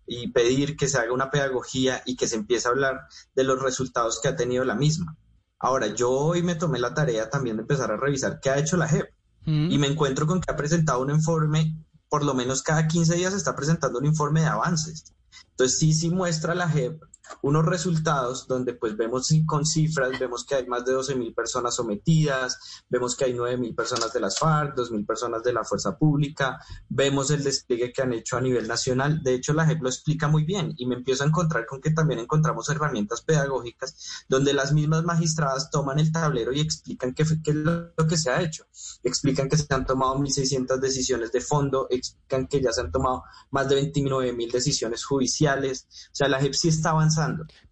y 0.07 0.28
pedir 0.32 0.76
que 0.76 0.89
se 0.89 0.99
haga 0.99 1.12
una 1.12 1.30
pedagogía 1.30 2.03
y 2.07 2.16
que 2.16 2.26
se 2.26 2.37
empiece 2.37 2.68
a 2.68 2.70
hablar 2.70 3.01
de 3.35 3.45
los 3.45 3.61
resultados 3.61 4.20
que 4.20 4.28
ha 4.28 4.37
tenido 4.37 4.64
la 4.64 4.74
misma. 4.74 5.16
Ahora, 5.59 5.87
yo 5.89 6.11
hoy 6.11 6.43
me 6.43 6.55
tomé 6.55 6.78
la 6.78 6.95
tarea 6.95 7.30
también 7.30 7.57
de 7.57 7.62
empezar 7.62 7.91
a 7.91 7.97
revisar 7.97 8.39
qué 8.41 8.51
ha 8.51 8.59
hecho 8.59 8.76
la 8.76 8.89
JEP 8.89 9.09
mm. 9.47 9.70
y 9.70 9.78
me 9.78 9.87
encuentro 9.87 10.26
con 10.26 10.41
que 10.41 10.53
ha 10.53 10.57
presentado 10.57 11.01
un 11.01 11.11
informe, 11.11 11.76
por 12.09 12.24
lo 12.24 12.35
menos 12.35 12.62
cada 12.62 12.87
15 12.87 13.14
días 13.14 13.35
está 13.35 13.57
presentando 13.57 13.99
un 13.99 14.07
informe 14.07 14.41
de 14.41 14.47
avances. 14.47 15.14
Entonces 15.51 15.78
sí, 15.78 15.93
sí 15.93 16.11
muestra 16.11 16.55
la 16.55 16.68
JEP 16.68 17.01
unos 17.43 17.64
resultados 17.64 18.47
donde 18.47 18.75
pues 18.75 18.97
vemos 18.97 19.29
con 19.47 19.64
cifras, 19.64 20.18
vemos 20.18 20.45
que 20.45 20.57
hay 20.57 20.66
más 20.66 20.85
de 20.85 20.93
12 20.93 21.14
mil 21.14 21.35
personas 21.35 21.75
sometidas, 21.75 22.59
vemos 22.89 23.16
que 23.16 23.25
hay 23.25 23.35
9 23.35 23.57
mil 23.57 23.75
personas 23.75 24.12
de 24.12 24.20
las 24.20 24.39
FARC, 24.39 24.75
2 24.75 24.91
mil 24.93 25.07
personas 25.07 25.43
de 25.43 25.53
la 25.53 25.64
Fuerza 25.64 25.97
Pública, 25.97 26.59
vemos 26.89 27.31
el 27.31 27.43
despliegue 27.43 27.93
que 27.93 28.03
han 28.03 28.12
hecho 28.12 28.37
a 28.37 28.41
nivel 28.41 28.68
nacional. 28.68 29.22
De 29.22 29.35
hecho, 29.35 29.55
la 29.55 29.66
JEP 29.66 29.83
lo 29.83 29.89
explica 29.89 30.29
muy 30.29 30.45
bien 30.45 30.75
y 30.77 30.87
me 30.87 30.97
empiezo 30.97 31.25
a 31.25 31.27
encontrar 31.27 31.66
con 31.66 31.81
que 31.81 31.91
también 31.91 32.20
encontramos 32.20 32.68
herramientas 32.68 33.22
pedagógicas 33.22 34.25
donde 34.29 34.53
las 34.53 34.72
mismas 34.72 35.05
magistradas 35.05 35.70
toman 35.70 35.99
el 35.99 36.12
tablero 36.12 36.53
y 36.53 36.61
explican 36.61 37.14
qué, 37.14 37.25
qué 37.43 37.51
es 37.51 37.57
lo 37.57 38.07
que 38.09 38.16
se 38.16 38.31
ha 38.31 38.43
hecho. 38.43 38.66
Explican 39.03 39.49
que 39.49 39.57
se 39.57 39.72
han 39.72 39.87
tomado 39.87 40.16
1.600 40.16 40.79
decisiones 40.79 41.33
de 41.33 41.41
fondo, 41.41 41.87
explican 41.91 42.47
que 42.47 42.61
ya 42.61 42.72
se 42.72 42.83
han 42.83 42.93
tomado 42.93 43.25
más 43.51 43.68
de 43.68 43.77
29 43.77 44.33
mil 44.33 44.51
decisiones 44.51 45.05
judiciales. 45.05 45.87
O 46.12 46.14
sea, 46.14 46.29
la 46.29 46.41
JEP 46.41 46.53
sí 46.53 46.68
está 46.68 46.91
avanzando 46.91 47.13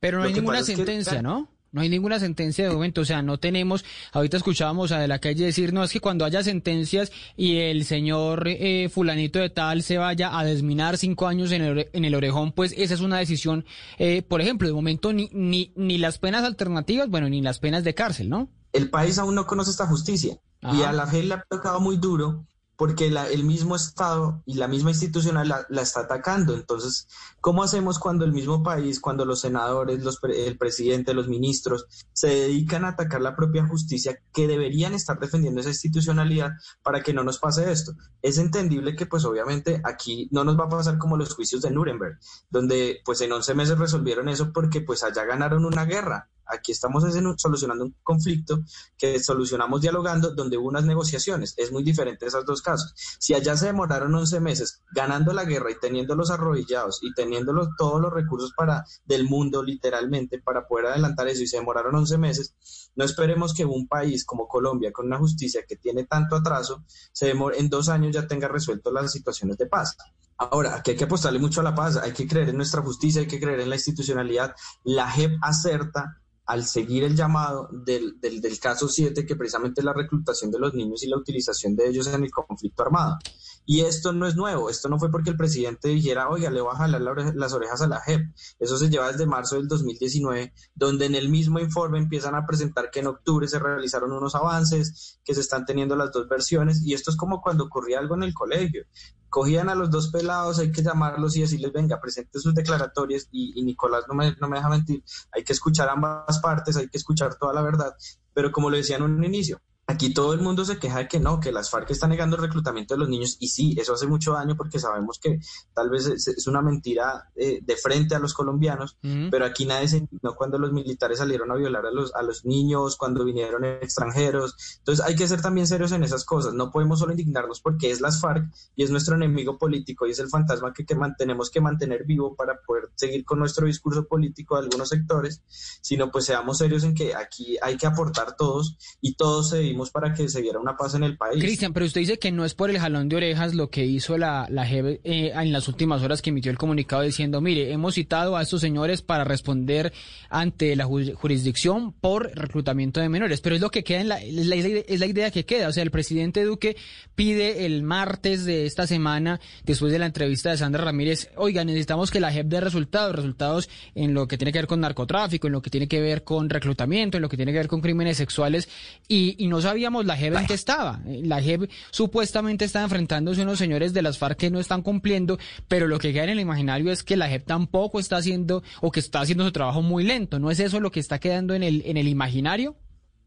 pero 0.00 0.18
no 0.18 0.24
hay 0.24 0.32
ninguna 0.32 0.62
sentencia, 0.62 1.22
¿no? 1.22 1.48
No 1.72 1.80
hay 1.80 1.88
ninguna 1.88 2.20
sentencia 2.20 2.68
de 2.68 2.74
momento, 2.74 3.00
o 3.00 3.04
sea, 3.06 3.22
no 3.22 3.38
tenemos, 3.38 3.82
ahorita 4.12 4.36
escuchábamos 4.36 4.92
a 4.92 4.98
de 4.98 5.08
la 5.08 5.20
calle 5.20 5.46
decir, 5.46 5.72
no, 5.72 5.82
es 5.82 5.90
que 5.90 6.00
cuando 6.00 6.26
haya 6.26 6.42
sentencias 6.42 7.10
y 7.34 7.56
el 7.56 7.86
señor 7.86 8.46
eh, 8.46 8.90
fulanito 8.92 9.38
de 9.38 9.48
tal 9.48 9.82
se 9.82 9.96
vaya 9.96 10.38
a 10.38 10.44
desminar 10.44 10.98
cinco 10.98 11.28
años 11.28 11.50
en 11.50 11.62
el, 11.62 11.88
en 11.90 12.04
el 12.04 12.14
orejón, 12.14 12.52
pues 12.52 12.74
esa 12.76 12.92
es 12.92 13.00
una 13.00 13.16
decisión, 13.16 13.64
eh, 13.98 14.20
por 14.20 14.42
ejemplo, 14.42 14.68
de 14.68 14.74
momento 14.74 15.14
ni, 15.14 15.30
ni, 15.32 15.72
ni 15.74 15.96
las 15.96 16.18
penas 16.18 16.44
alternativas, 16.44 17.08
bueno, 17.08 17.30
ni 17.30 17.40
las 17.40 17.58
penas 17.58 17.84
de 17.84 17.94
cárcel, 17.94 18.28
¿no? 18.28 18.50
El 18.74 18.90
país 18.90 19.18
aún 19.18 19.34
no 19.34 19.46
conoce 19.46 19.70
esta 19.70 19.86
justicia 19.86 20.36
y 20.74 20.82
a 20.82 20.92
la 20.92 21.06
gente 21.06 21.28
le 21.28 21.34
ha 21.34 21.44
tocado 21.48 21.80
muy 21.80 21.96
duro 21.96 22.46
porque 22.82 23.06
el 23.06 23.44
mismo 23.44 23.76
Estado 23.76 24.42
y 24.44 24.54
la 24.54 24.66
misma 24.66 24.90
institucional 24.90 25.46
la, 25.68 25.82
está 25.82 26.00
atacando. 26.00 26.52
Entonces, 26.52 27.06
¿cómo 27.40 27.62
hacemos 27.62 28.00
cuando 28.00 28.24
el 28.24 28.32
mismo 28.32 28.64
país, 28.64 28.98
cuando 28.98 29.24
los 29.24 29.38
senadores, 29.38 30.02
los, 30.02 30.18
el 30.24 30.58
presidente, 30.58 31.14
los 31.14 31.28
ministros 31.28 31.86
se 32.12 32.26
dedican 32.26 32.84
a 32.84 32.88
atacar 32.88 33.20
la 33.20 33.36
propia 33.36 33.64
justicia 33.68 34.18
que 34.32 34.48
deberían 34.48 34.94
estar 34.94 35.20
defendiendo 35.20 35.60
esa 35.60 35.70
institucionalidad 35.70 36.54
para 36.82 37.04
que 37.04 37.14
no 37.14 37.22
nos 37.22 37.38
pase 37.38 37.70
esto? 37.70 37.92
Es 38.20 38.38
entendible 38.38 38.96
que 38.96 39.06
pues 39.06 39.24
obviamente 39.26 39.80
aquí 39.84 40.28
no 40.32 40.42
nos 40.42 40.58
va 40.58 40.64
a 40.64 40.68
pasar 40.68 40.98
como 40.98 41.16
los 41.16 41.36
juicios 41.36 41.62
de 41.62 41.70
Nuremberg, 41.70 42.18
donde 42.50 42.98
pues 43.04 43.20
en 43.20 43.30
11 43.30 43.54
meses 43.54 43.78
resolvieron 43.78 44.28
eso 44.28 44.52
porque 44.52 44.80
pues 44.80 45.04
allá 45.04 45.24
ganaron 45.24 45.66
una 45.66 45.84
guerra 45.84 46.30
Aquí 46.46 46.72
estamos 46.72 47.04
solucionando 47.36 47.84
un 47.84 47.94
conflicto 48.02 48.62
que 48.98 49.18
solucionamos 49.20 49.80
dialogando 49.80 50.34
donde 50.34 50.56
hubo 50.56 50.68
unas 50.68 50.84
negociaciones. 50.84 51.54
Es 51.56 51.72
muy 51.72 51.82
diferente 51.82 52.26
esos 52.26 52.44
dos 52.44 52.62
casos. 52.62 52.94
Si 53.18 53.34
allá 53.34 53.56
se 53.56 53.66
demoraron 53.66 54.14
11 54.14 54.40
meses 54.40 54.82
ganando 54.92 55.32
la 55.32 55.44
guerra 55.44 55.70
y 55.70 55.78
teniéndolos 55.78 56.30
arrodillados 56.30 57.00
y 57.02 57.12
teniendo 57.14 57.52
todos 57.76 58.00
los 58.00 58.12
recursos 58.12 58.52
para, 58.56 58.84
del 59.04 59.24
mundo 59.24 59.62
literalmente 59.62 60.40
para 60.40 60.66
poder 60.66 60.86
adelantar 60.86 61.28
eso 61.28 61.42
y 61.42 61.46
se 61.46 61.58
demoraron 61.58 61.94
11 61.94 62.18
meses, 62.18 62.54
no 62.94 63.04
esperemos 63.04 63.54
que 63.54 63.64
un 63.64 63.86
país 63.88 64.24
como 64.24 64.48
Colombia 64.48 64.92
con 64.92 65.06
una 65.06 65.18
justicia 65.18 65.64
que 65.66 65.76
tiene 65.76 66.04
tanto 66.04 66.36
atraso 66.36 66.84
se 67.12 67.26
demore, 67.26 67.58
en 67.58 67.68
dos 67.68 67.88
años 67.88 68.14
ya 68.14 68.26
tenga 68.26 68.48
resuelto 68.48 68.90
las 68.92 69.12
situaciones 69.12 69.56
de 69.56 69.66
paz. 69.66 69.96
Ahora, 70.38 70.76
aquí 70.76 70.92
hay 70.92 70.96
que 70.96 71.04
apostarle 71.04 71.38
mucho 71.38 71.60
a 71.60 71.64
la 71.64 71.74
paz, 71.74 71.96
hay 71.96 72.12
que 72.12 72.26
creer 72.26 72.48
en 72.48 72.56
nuestra 72.56 72.82
justicia, 72.82 73.20
hay 73.20 73.28
que 73.28 73.40
creer 73.40 73.60
en 73.60 73.70
la 73.70 73.76
institucionalidad. 73.76 74.54
La 74.82 75.08
JEP 75.08 75.38
acerta 75.40 76.20
al 76.44 76.64
seguir 76.64 77.04
el 77.04 77.16
llamado 77.16 77.68
del, 77.70 78.20
del, 78.20 78.58
caso 78.58 78.88
7, 78.88 79.24
que 79.24 79.36
precisamente 79.36 79.80
es 79.80 79.84
la 79.84 79.92
reclutación 79.92 80.50
de 80.50 80.58
los 80.58 80.74
niños 80.74 81.02
y 81.02 81.08
la 81.08 81.16
utilización 81.16 81.76
de 81.76 81.88
ellos 81.88 82.06
en 82.08 82.24
el 82.24 82.30
conflicto 82.30 82.82
armado. 82.82 83.18
Y 83.64 83.82
esto 83.82 84.12
no 84.12 84.26
es 84.26 84.34
nuevo, 84.34 84.68
esto 84.68 84.88
no 84.88 84.98
fue 84.98 85.10
porque 85.10 85.30
el 85.30 85.36
presidente 85.36 85.88
dijera, 85.88 86.28
oiga, 86.28 86.50
le 86.50 86.60
voy 86.60 86.74
a 86.74 86.78
jalar 86.78 87.00
las 87.34 87.52
orejas 87.52 87.80
a 87.80 87.86
la 87.86 88.00
JEP. 88.00 88.34
Eso 88.58 88.76
se 88.76 88.90
lleva 88.90 89.12
desde 89.12 89.24
marzo 89.24 89.54
del 89.54 89.68
2019, 89.68 90.52
donde 90.74 91.06
en 91.06 91.14
el 91.14 91.28
mismo 91.28 91.60
informe 91.60 91.98
empiezan 91.98 92.34
a 92.34 92.44
presentar 92.44 92.90
que 92.90 93.00
en 93.00 93.06
octubre 93.06 93.46
se 93.46 93.60
realizaron 93.60 94.12
unos 94.12 94.34
avances, 94.34 95.20
que 95.24 95.34
se 95.34 95.40
están 95.40 95.64
teniendo 95.64 95.94
las 95.94 96.10
dos 96.10 96.28
versiones, 96.28 96.82
y 96.82 96.94
esto 96.94 97.12
es 97.12 97.16
como 97.16 97.40
cuando 97.40 97.64
ocurría 97.64 98.00
algo 98.00 98.16
en 98.16 98.24
el 98.24 98.34
colegio 98.34 98.84
cogían 99.32 99.70
a 99.70 99.74
los 99.74 99.90
dos 99.90 100.08
pelados, 100.08 100.58
hay 100.58 100.70
que 100.70 100.82
llamarlos 100.82 101.34
y 101.38 101.40
decirles, 101.40 101.72
venga, 101.72 101.98
presente 101.98 102.38
sus 102.38 102.54
declaratorias 102.54 103.28
y, 103.32 103.62
Nicolás 103.62 104.04
no 104.06 104.14
me, 104.14 104.36
no 104.38 104.46
me 104.46 104.58
deja 104.58 104.68
mentir, 104.68 105.02
hay 105.32 105.42
que 105.42 105.54
escuchar 105.54 105.88
ambas 105.88 106.38
partes, 106.40 106.76
hay 106.76 106.88
que 106.88 106.98
escuchar 106.98 107.36
toda 107.36 107.54
la 107.54 107.62
verdad, 107.62 107.96
pero 108.34 108.52
como 108.52 108.68
lo 108.68 108.76
decía 108.76 108.96
en 108.96 109.04
un 109.04 109.24
inicio, 109.24 109.58
Aquí 109.92 110.14
todo 110.14 110.32
el 110.32 110.40
mundo 110.40 110.64
se 110.64 110.78
queja 110.78 111.00
de 111.00 111.08
que 111.08 111.20
no, 111.20 111.38
que 111.38 111.52
las 111.52 111.68
FARC 111.68 111.90
están 111.90 112.10
negando 112.10 112.36
el 112.36 112.42
reclutamiento 112.42 112.94
de 112.94 113.00
los 113.00 113.10
niños 113.10 113.36
y 113.40 113.48
sí, 113.48 113.76
eso 113.78 113.92
hace 113.92 114.06
mucho 114.06 114.32
daño 114.32 114.56
porque 114.56 114.78
sabemos 114.78 115.18
que 115.18 115.38
tal 115.74 115.90
vez 115.90 116.06
es, 116.06 116.46
una 116.46 116.62
mentira 116.62 117.30
eh, 117.36 117.60
de 117.62 117.76
frente 117.76 118.14
a 118.14 118.18
los 118.18 118.32
colombianos, 118.32 118.96
pero 119.30 119.44
aquí 119.44 119.66
nadie 119.66 119.88
se 119.88 119.98
indignó 119.98 120.34
cuando 120.34 120.58
los 120.58 120.72
militares 120.72 121.18
salieron 121.18 121.50
a 121.50 121.56
violar 121.56 121.84
a 121.84 121.90
los, 121.90 122.14
a 122.14 122.22
los 122.22 122.46
niños, 122.46 122.96
cuando 122.96 123.22
vinieron 123.22 123.66
extranjeros. 123.66 124.56
Entonces 124.78 125.04
hay 125.04 125.14
que 125.14 125.28
ser 125.28 125.42
también 125.42 125.66
serios 125.66 125.92
en 125.92 126.04
esas 126.04 126.24
cosas, 126.24 126.54
no 126.54 126.70
podemos 126.70 126.98
solo 126.98 127.12
indignarnos 127.12 127.60
porque 127.60 127.90
es 127.90 128.00
las 128.00 128.18
FARC 128.18 128.50
y 128.74 128.84
es 128.84 128.90
nuestro 128.90 129.14
enemigo 129.14 129.58
político 129.58 130.06
y 130.06 130.12
es 130.12 130.18
el 130.20 130.30
fantasma 130.30 130.72
que, 130.72 130.86
que 130.86 130.94
mantenemos 130.94 131.50
que 131.50 131.60
mantener 131.60 132.04
vivo 132.06 132.34
para 132.34 132.58
poder 132.66 132.90
seguir 132.94 133.26
con 133.26 133.40
nuestro 133.40 133.66
discurso 133.66 134.06
político 134.06 134.56
de 134.56 134.62
algunos 134.62 134.88
sectores, 134.88 135.42
sino 135.82 136.10
pues 136.10 136.24
seamos 136.24 136.56
serios 136.56 136.82
en 136.84 136.94
que 136.94 137.14
aquí 137.14 137.58
hay 137.60 137.76
que 137.76 137.86
aportar 137.86 138.36
todos 138.36 138.78
y 139.02 139.16
todos 139.16 139.50
se 139.50 139.58
para 139.90 140.12
que 140.14 140.28
se 140.28 140.42
diera 140.42 140.58
una 140.58 140.76
paz 140.76 140.94
en 140.94 141.04
el 141.04 141.16
país. 141.16 141.42
Cristian, 141.42 141.72
pero 141.72 141.86
usted 141.86 142.00
dice 142.00 142.18
que 142.18 142.32
no 142.32 142.44
es 142.44 142.54
por 142.54 142.70
el 142.70 142.78
jalón 142.78 143.08
de 143.08 143.16
orejas 143.16 143.54
lo 143.54 143.70
que 143.70 143.84
hizo 143.84 144.18
la, 144.18 144.46
la 144.50 144.70
eh, 144.70 145.32
en 145.34 145.52
las 145.52 145.68
últimas 145.68 146.02
horas 146.02 146.22
que 146.22 146.30
emitió 146.30 146.50
el 146.50 146.58
comunicado 146.58 147.02
diciendo, 147.02 147.40
mire, 147.40 147.72
hemos 147.72 147.94
citado 147.94 148.36
a 148.36 148.42
estos 148.42 148.60
señores 148.60 149.02
para 149.02 149.24
responder 149.24 149.92
ante 150.28 150.74
la 150.76 150.84
jurisdicción 150.84 151.92
por 151.92 152.30
reclutamiento 152.34 153.00
de 153.00 153.08
menores, 153.08 153.40
pero 153.40 153.54
es 153.54 153.60
lo 153.60 153.70
que 153.70 153.84
queda 153.84 154.00
en 154.00 154.08
la, 154.08 154.22
es 154.22 154.46
la, 154.46 154.56
es 154.56 155.00
la 155.00 155.06
idea 155.06 155.30
que 155.30 155.44
queda. 155.44 155.68
O 155.68 155.72
sea, 155.72 155.82
el 155.82 155.90
presidente 155.90 156.44
Duque 156.44 156.76
pide 157.14 157.66
el 157.66 157.82
martes 157.82 158.44
de 158.44 158.66
esta 158.66 158.86
semana, 158.86 159.40
después 159.64 159.92
de 159.92 159.98
la 159.98 160.06
entrevista 160.06 160.50
de 160.50 160.58
Sandra 160.58 160.84
Ramírez, 160.84 161.30
oiga, 161.36 161.64
necesitamos 161.64 162.10
que 162.10 162.20
la 162.20 162.32
JEP 162.32 162.46
dé 162.46 162.60
resultados, 162.60 163.14
resultados 163.14 163.68
en 163.94 164.14
lo 164.14 164.28
que 164.28 164.38
tiene 164.38 164.52
que 164.52 164.58
ver 164.58 164.66
con 164.66 164.80
narcotráfico, 164.80 165.46
en 165.46 165.52
lo 165.52 165.62
que 165.62 165.70
tiene 165.70 165.88
que 165.88 166.00
ver 166.00 166.24
con 166.24 166.50
reclutamiento, 166.50 167.16
en 167.16 167.22
lo 167.22 167.28
que 167.28 167.36
tiene 167.36 167.52
que 167.52 167.58
ver 167.58 167.68
con 167.68 167.80
crímenes 167.80 168.16
sexuales, 168.16 168.68
y, 169.08 169.36
y 169.42 169.48
no 169.48 169.60
sabíamos 169.62 170.04
la 170.04 170.16
JEP 170.16 170.34
en 170.36 170.46
qué 170.46 170.54
estaba. 170.54 171.00
La 171.06 171.40
JEP 171.40 171.70
supuestamente 171.90 172.64
está 172.64 172.82
enfrentándose 172.82 173.40
a 173.40 173.44
unos 173.44 173.58
señores 173.58 173.92
de 173.92 174.02
las 174.02 174.18
FARC 174.18 174.38
que 174.38 174.50
no 174.50 174.60
están 174.60 174.82
cumpliendo, 174.82 175.38
pero 175.68 175.88
lo 175.88 175.98
que 175.98 176.12
queda 176.12 176.24
en 176.24 176.30
el 176.30 176.40
imaginario 176.40 176.92
es 176.92 177.02
que 177.02 177.16
la 177.16 177.28
JEP 177.28 177.46
tampoco 177.46 177.98
está 177.98 178.16
haciendo 178.16 178.62
o 178.80 178.90
que 178.90 179.00
está 179.00 179.20
haciendo 179.20 179.44
su 179.44 179.52
trabajo 179.52 179.82
muy 179.82 180.04
lento. 180.04 180.38
¿No 180.38 180.50
es 180.50 180.60
eso 180.60 180.80
lo 180.80 180.90
que 180.90 181.00
está 181.00 181.18
quedando 181.18 181.54
en 181.54 181.62
el, 181.62 181.82
en 181.86 181.96
el 181.96 182.08
imaginario? 182.08 182.76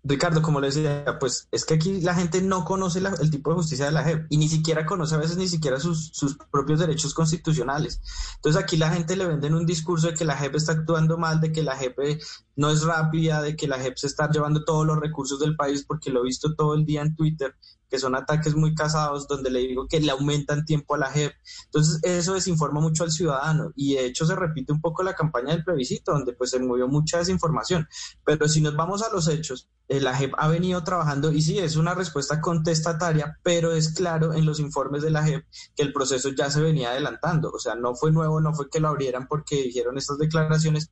Ricardo, 0.08 0.44
como 0.44 0.62
le 0.62 0.68
decía, 0.68 1.18
pues 1.20 1.48
es 1.52 1.66
que 1.66 1.74
aquí 1.74 2.00
la 2.02 2.14
gente 2.14 2.40
no 2.40 2.64
conoce 2.64 3.00
el 3.00 3.32
tipo 3.32 3.50
de 3.50 3.56
justicia 3.56 3.86
de 3.86 3.92
la 3.92 4.04
JEP 4.04 4.28
y 4.30 4.38
ni 4.38 4.48
siquiera 4.48 4.86
conoce 4.86 5.16
a 5.16 5.18
veces 5.18 5.36
ni 5.38 5.48
siquiera 5.48 5.80
sus, 5.80 6.12
sus, 6.14 6.38
propios 6.52 6.80
derechos 6.80 7.16
constitucionales. 7.16 8.02
Entonces 8.36 8.62
aquí 8.62 8.78
la 8.78 8.92
gente 8.92 9.16
le 9.16 9.26
venden 9.26 9.56
un 9.56 9.66
discurso 9.66 10.08
de 10.08 10.14
que 10.14 10.24
la 10.24 10.38
JEP 10.38 10.56
está 10.56 10.74
actuando 10.74 11.18
mal, 11.18 11.42
de 11.42 11.52
que 11.52 11.64
la 11.64 11.76
JEP 11.76 12.22
no 12.56 12.70
es 12.70 12.84
rápida, 12.84 13.42
de 13.42 13.56
que 13.56 13.68
la 13.68 13.80
JEP 13.80 13.98
se 13.98 14.06
está 14.06 14.30
llevando 14.30 14.64
todos 14.64 14.86
los 14.86 15.00
recursos 15.00 15.40
del 15.40 15.56
país, 15.56 15.84
porque 15.88 16.12
lo 16.12 16.22
he 16.22 16.26
visto 16.26 16.54
todo 16.54 16.76
el 16.76 16.86
día 16.86 17.02
en 17.02 17.16
Twitter, 17.16 17.56
que 17.90 18.00
son 18.00 18.16
ataques 18.16 18.56
muy 18.56 18.74
casados, 18.76 19.28
donde 19.28 19.50
le 19.50 19.60
digo 19.60 19.88
que 19.88 20.00
le 20.00 20.12
aumentan 20.12 20.66
tiempo 20.66 20.96
a 20.96 20.98
la 20.98 21.12
JEP. 21.12 21.34
Entonces, 21.66 22.00
eso 22.04 22.34
desinforma 22.34 22.82
mucho 22.82 23.04
al 23.04 23.12
ciudadano 23.12 23.72
y 23.76 23.96
de 23.96 24.06
hecho 24.06 24.26
se 24.26 24.36
repite 24.36 24.74
un 24.74 24.82
poco 24.82 25.04
la 25.04 25.14
campaña 25.14 25.54
del 25.54 25.64
plebiscito, 25.64 26.12
donde 26.12 26.34
pues 26.34 26.52
se 26.52 26.60
movió 26.60 26.88
mucha 26.88 27.20
desinformación. 27.20 27.88
Pero 28.26 28.48
si 28.48 28.62
nos 28.62 28.76
vamos 28.76 29.04
a 29.04 29.12
los 29.12 29.28
hechos, 29.28 29.70
eh, 29.88 30.02
la 30.02 30.16
JEP 30.16 30.34
ha 30.38 30.48
venido 30.48 30.84
trabajando 30.84 31.32
y 31.32 31.42
sí, 31.42 31.60
es 31.60 31.76
una 31.76 31.94
respuesta 31.94 32.42
contestataria, 32.42 33.38
pero 33.44 33.74
es 33.74 33.94
claro 33.94 34.34
en 34.34 34.46
los 34.46 34.60
informes 34.60 35.04
de 35.04 35.12
la 35.12 35.24
JEP 35.24 35.46
que 35.76 35.84
el 35.84 35.94
proceso 35.94 36.30
ya 36.30 36.50
se 36.50 36.62
venía 36.62 36.92
adelantando. 36.92 37.52
O 37.52 37.60
sea, 37.60 37.76
no 37.76 37.96
fue 37.96 38.12
nuevo, 38.12 38.42
no 38.42 38.54
fue 38.54 38.70
que 38.70 38.80
lo 38.80 38.88
abrieran 38.88 39.28
porque 39.28 39.62
dijeron 39.64 39.98
estas 39.98 40.18
declaraciones, 40.18 40.92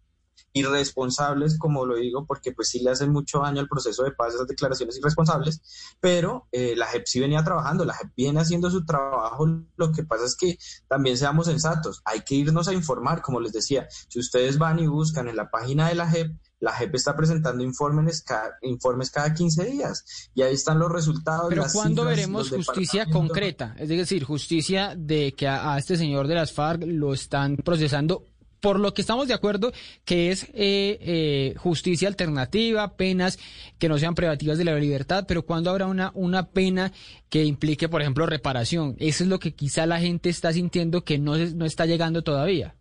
irresponsables, 0.54 1.58
como 1.58 1.86
lo 1.86 1.96
digo, 1.96 2.26
porque 2.26 2.52
pues 2.52 2.70
sí 2.70 2.80
le 2.80 2.92
hacen 2.92 3.12
mucho 3.12 3.40
daño 3.40 3.60
al 3.60 3.68
proceso 3.68 4.04
de 4.04 4.12
paz 4.12 4.36
esas 4.36 4.48
declaraciones 4.48 4.98
irresponsables, 4.98 5.62
pero 6.00 6.48
eh, 6.52 6.76
la 6.76 6.86
JEP 6.88 7.06
sí 7.06 7.20
venía 7.20 7.44
trabajando, 7.44 7.84
la 7.86 7.96
JEP 7.96 8.12
viene 8.16 8.40
haciendo 8.40 8.70
su 8.70 8.86
trabajo, 8.86 9.48
lo 9.76 9.92
que 9.92 10.04
pasa 10.04 10.26
es 10.26 10.36
que 10.36 10.58
también 10.88 11.18
seamos 11.18 11.48
sensatos, 11.48 12.02
hay 12.06 12.22
que 12.22 12.36
irnos 12.36 12.68
a 12.68 12.74
informar, 12.74 13.22
como 13.22 13.40
les 13.40 13.52
decía, 13.52 13.88
si 14.08 14.20
ustedes 14.20 14.58
van 14.58 14.80
y 14.80 14.88
buscan 14.88 15.28
en 15.28 15.36
la 15.36 15.50
página 15.50 15.90
de 15.90 15.96
la 15.96 16.10
JEP, 16.10 16.32
la 16.60 16.72
JEP 16.72 16.96
está 16.96 17.14
presentando 17.16 17.62
informes 17.62 18.22
cada, 18.22 18.58
informes 18.62 19.12
cada 19.12 19.34
15 19.34 19.66
días 19.66 20.30
y 20.34 20.44
ahí 20.44 20.54
están 20.54 20.80
los 20.80 20.90
resultados. 20.90 21.48
Pero 21.50 21.66
¿cuándo 21.74 22.04
cifras, 22.04 22.16
veremos 22.16 22.50
justicia 22.52 23.06
concreta? 23.06 23.76
Es 23.78 23.90
decir, 23.90 24.24
justicia 24.24 24.94
de 24.96 25.34
que 25.34 25.46
a, 25.46 25.74
a 25.74 25.78
este 25.78 25.98
señor 25.98 26.28
de 26.28 26.36
las 26.36 26.54
FARC 26.54 26.84
lo 26.86 27.14
están 27.14 27.58
procesando 27.58 28.33
por 28.64 28.80
lo 28.80 28.94
que 28.94 29.02
estamos 29.02 29.28
de 29.28 29.34
acuerdo 29.34 29.74
que 30.06 30.32
es 30.32 30.46
eh, 30.54 30.98
eh, 31.02 31.54
justicia 31.58 32.08
alternativa, 32.08 32.96
penas 32.96 33.38
que 33.78 33.90
no 33.90 33.98
sean 33.98 34.16
privativas 34.16 34.58
de 34.58 34.64
la 34.64 34.74
libertad, 34.76 35.26
pero 35.28 35.46
¿cuándo 35.46 35.70
habrá 35.70 35.86
una, 35.86 36.12
una 36.14 36.48
pena 36.48 36.94
que 37.28 37.44
implique, 37.44 37.90
por 37.90 38.02
ejemplo, 38.02 38.26
reparación? 38.26 38.96
Eso 39.00 39.26
es 39.26 39.30
lo 39.30 39.40
que 39.40 39.54
quizá 39.54 39.86
la 39.86 40.00
gente 40.00 40.30
está 40.30 40.54
sintiendo 40.54 41.04
que 41.04 41.20
no, 41.20 41.36
no 41.36 41.66
está 41.66 41.86
llegando 41.86 42.22
todavía. 42.22 42.74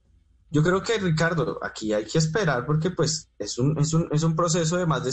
Yo 0.53 0.63
creo 0.63 0.85
que, 0.85 0.99
Ricardo, 0.99 1.59
aquí 1.63 1.93
hay 1.93 2.05
que 2.05 2.19
esperar 2.19 2.65
porque 2.65 2.91
pues 2.91 3.29
es 3.41 3.59
un, 3.59 3.77
es 3.77 3.93
un, 3.93 4.07
es 4.13 4.23
un 4.23 4.37
proceso 4.37 4.77
de 4.77 4.87
más 4.87 5.03
de 5.03 5.11